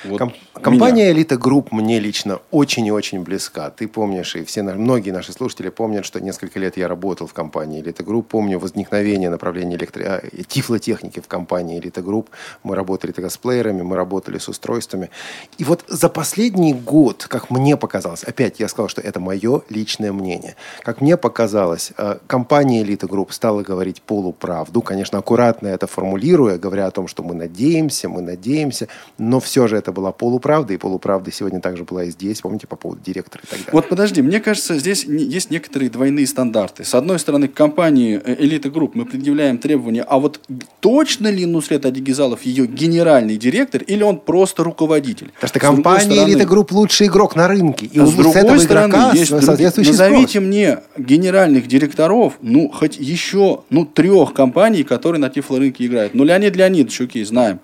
Вот 0.04 0.18
Ком- 0.18 0.32
меня. 0.56 0.64
компания 0.64 1.12
Элита 1.12 1.36
Групп 1.36 1.72
мне 1.72 1.98
лично 1.98 2.40
очень 2.50 2.86
и 2.86 2.90
очень 2.90 3.22
близка. 3.22 3.70
Ты 3.70 3.88
помнишь, 3.88 4.36
и 4.36 4.44
все 4.44 4.62
многие 4.62 5.10
наши 5.10 5.32
слушатели 5.32 5.68
помнят, 5.68 6.04
что 6.04 6.20
несколько 6.20 6.58
лет 6.58 6.76
я 6.76 6.88
работал 6.88 7.26
в 7.26 7.32
компании 7.32 7.80
Элита 7.80 8.02
Групп. 8.02 8.28
Помню 8.28 8.58
возникновение 8.58 9.30
направления 9.30 9.76
электро... 9.76 10.02
а, 10.04 10.22
тифлотехники 10.48 11.20
в 11.20 11.28
компании 11.28 11.78
Элита 11.78 12.02
Групп. 12.02 12.30
Мы 12.62 12.74
работали 12.74 13.12
тогда 13.12 13.30
с 13.30 13.36
плеерами, 13.36 13.82
мы 13.82 13.96
работали 13.96 14.38
с 14.38 14.48
устройствами. 14.48 15.10
И 15.58 15.64
вот 15.64 15.84
за 15.88 16.08
последний 16.08 16.74
год, 16.74 17.26
как 17.28 17.50
мне 17.50 17.76
показалось, 17.76 18.24
опять 18.24 18.60
я 18.60 18.68
сказал, 18.68 18.88
что 18.88 19.00
это 19.00 19.20
мое 19.20 19.62
личное 19.68 20.12
мнение, 20.12 20.56
как 20.82 21.00
мне 21.00 21.16
показалось, 21.16 21.92
э, 21.96 22.18
компания 22.26 22.82
Элита 22.82 23.06
Групп 23.06 23.32
стала 23.32 23.62
говорить 23.62 24.02
полуправду. 24.02 24.82
Конечно, 24.82 25.18
аккуратно 25.18 25.68
это 25.68 25.86
формулируя, 25.86 26.58
говоря 26.58 26.86
о 26.86 26.90
том, 26.90 27.08
что 27.08 27.22
мы 27.22 27.34
надеемся, 27.34 28.08
мы 28.08 28.22
надеемся, 28.22 28.88
но 29.18 29.40
все 29.40 29.66
же 29.66 29.76
это 29.76 29.92
была 29.92 30.12
полуправда, 30.12 30.45
и 30.74 30.76
полуправда 30.76 31.30
сегодня 31.30 31.60
также 31.60 31.84
была 31.84 32.04
и 32.04 32.10
здесь, 32.10 32.40
помните, 32.40 32.66
по 32.66 32.76
поводу 32.76 33.00
директора 33.04 33.42
и 33.44 33.46
так 33.46 33.58
далее. 33.58 33.72
Вот 33.72 33.88
подожди, 33.88 34.22
мне 34.22 34.40
кажется, 34.40 34.78
здесь 34.78 35.04
есть 35.04 35.50
некоторые 35.50 35.90
двойные 35.90 36.26
стандарты. 36.26 36.84
С 36.84 36.94
одной 36.94 37.18
стороны, 37.18 37.48
к 37.48 37.54
компании 37.54 38.20
э, 38.22 38.36
Элита 38.38 38.70
Групп 38.70 38.94
мы 38.94 39.04
предъявляем 39.04 39.58
требования, 39.58 40.02
а 40.02 40.18
вот 40.18 40.40
точно 40.80 41.28
ли 41.28 41.46
Нусрет 41.46 41.86
Адигизалов 41.86 42.42
ее 42.42 42.66
генеральный 42.66 43.36
директор 43.36 43.82
или 43.82 44.02
он 44.02 44.18
просто 44.18 44.64
руководитель? 44.64 45.32
Потому 45.34 45.48
что 45.48 45.60
компания 45.60 46.24
Элита 46.24 46.44
Групп 46.44 46.72
лучший 46.72 47.08
игрок 47.08 47.36
на 47.36 47.48
рынке. 47.48 47.86
И 47.86 47.98
а 47.98 48.06
с 48.06 48.12
другой 48.12 48.60
стороны, 48.60 48.90
игрока 48.90 49.12
есть 49.12 49.30
соответствующий 49.30 49.92
назовите 49.92 50.28
спрос. 50.28 50.44
мне 50.44 50.78
генеральных 50.96 51.66
директоров, 51.66 52.34
ну, 52.40 52.70
хоть 52.70 52.98
еще, 52.98 53.62
ну, 53.70 53.84
трех 53.84 54.32
компаний, 54.32 54.82
которые 54.82 55.20
на 55.20 55.30
тифлорынке 55.30 55.86
играют. 55.86 56.14
Ну, 56.14 56.24
Леонид 56.24 56.56
Леонидович, 56.56 57.00
окей, 57.00 57.24
знаем. 57.24 57.60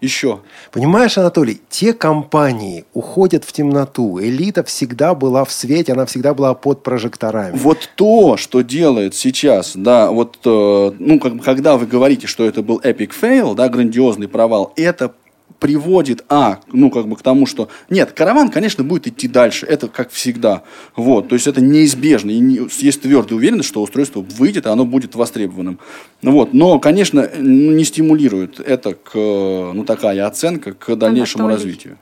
Еще. 0.00 0.40
Понимаешь, 0.72 1.16
Анатолий, 1.16 1.60
те 1.70 1.94
компании 1.94 2.84
уходят 2.92 3.44
в 3.44 3.52
темноту. 3.52 4.20
Элита 4.20 4.62
всегда 4.62 5.14
была 5.14 5.44
в 5.44 5.52
свете, 5.52 5.92
она 5.92 6.04
всегда 6.04 6.34
была 6.34 6.54
под 6.54 6.82
прожекторами. 6.82 7.56
Вот 7.56 7.88
то, 7.94 8.36
что 8.36 8.60
делает 8.60 9.14
сейчас, 9.14 9.72
да, 9.74 10.10
вот, 10.10 10.38
э, 10.44 10.92
ну, 10.98 11.18
как, 11.18 11.42
когда 11.42 11.78
вы 11.78 11.86
говорите, 11.86 12.26
что 12.26 12.44
это 12.44 12.62
был 12.62 12.78
epic 12.84 13.12
fail, 13.18 13.54
да, 13.54 13.68
грандиозный 13.68 14.28
провал, 14.28 14.72
это 14.76 15.12
приводит, 15.58 16.24
а, 16.28 16.60
ну, 16.72 16.90
как 16.90 17.08
бы 17.08 17.16
к 17.16 17.22
тому, 17.22 17.46
что, 17.46 17.68
нет, 17.88 18.12
караван, 18.12 18.50
конечно, 18.50 18.84
будет 18.84 19.06
идти 19.06 19.26
дальше, 19.26 19.66
это 19.66 19.88
как 19.88 20.10
всегда, 20.10 20.62
вот, 20.96 21.28
то 21.28 21.34
есть 21.34 21.46
это 21.46 21.60
неизбежно, 21.60 22.30
и 22.30 22.38
не- 22.38 22.68
есть 22.78 23.02
твердая 23.02 23.36
уверенность, 23.38 23.68
что 23.68 23.82
устройство 23.82 24.20
выйдет, 24.20 24.66
и 24.66 24.68
оно 24.68 24.84
будет 24.84 25.14
востребованным, 25.14 25.78
вот, 26.22 26.52
но, 26.52 26.78
конечно, 26.78 27.28
ну, 27.38 27.72
не 27.72 27.84
стимулирует 27.84 28.60
это 28.60 28.94
к, 28.94 29.12
э, 29.14 29.72
ну, 29.72 29.84
такая 29.84 30.26
оценка 30.26 30.72
к 30.72 30.94
дальнейшему 30.96 31.44
развитию. 31.54 31.98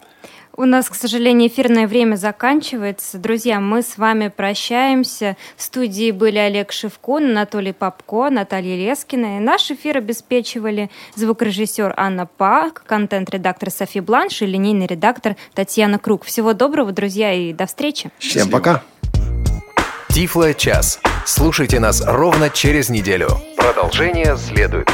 У 0.57 0.67
нас, 0.67 0.89
к 0.89 0.95
сожалению, 0.95 1.49
эфирное 1.49 1.89
время 1.89 2.15
заканчивается. 2.15 3.19
Друзья, 3.19 3.59
мы 3.59 3.83
с 3.83 3.99
вами 3.99 4.29
прощаемся. 4.29 5.37
В 5.57 5.63
студии 5.63 6.13
были 6.13 6.39
Олег 6.39 6.71
Шевкун, 6.71 7.31
Анатолий 7.31 7.73
Попко, 7.73 8.31
Наталья 8.31 8.77
Лескина. 8.77 9.39
И 9.39 9.41
наш 9.41 9.73
эфир 9.73 9.99
обеспечивали 9.99 10.91
звукорежиссер 11.17 11.95
Анна 11.97 12.27
Пак, 12.27 12.85
контент-редактор 12.87 13.71
Софи 13.71 13.99
Бланш 13.99 14.43
и 14.43 14.47
линейный 14.47 14.87
редактор 14.87 15.35
Татьяна 15.55 15.99
Круг. 15.99 16.25
Всего 16.25 16.53
доброго, 16.53 16.93
друзья, 16.93 17.33
и 17.33 17.53
до 17.53 17.67
встречи. 17.67 18.11
Всем 18.19 18.49
пока. 18.49 18.83
Тифло 20.09 20.55
час. 20.55 21.01
Слушайте 21.27 21.81
нас 21.81 22.01
ровно 22.07 22.49
через 22.49 22.91
неделю. 22.91 23.29
Продолжение 23.57 24.37
следует. 24.37 24.89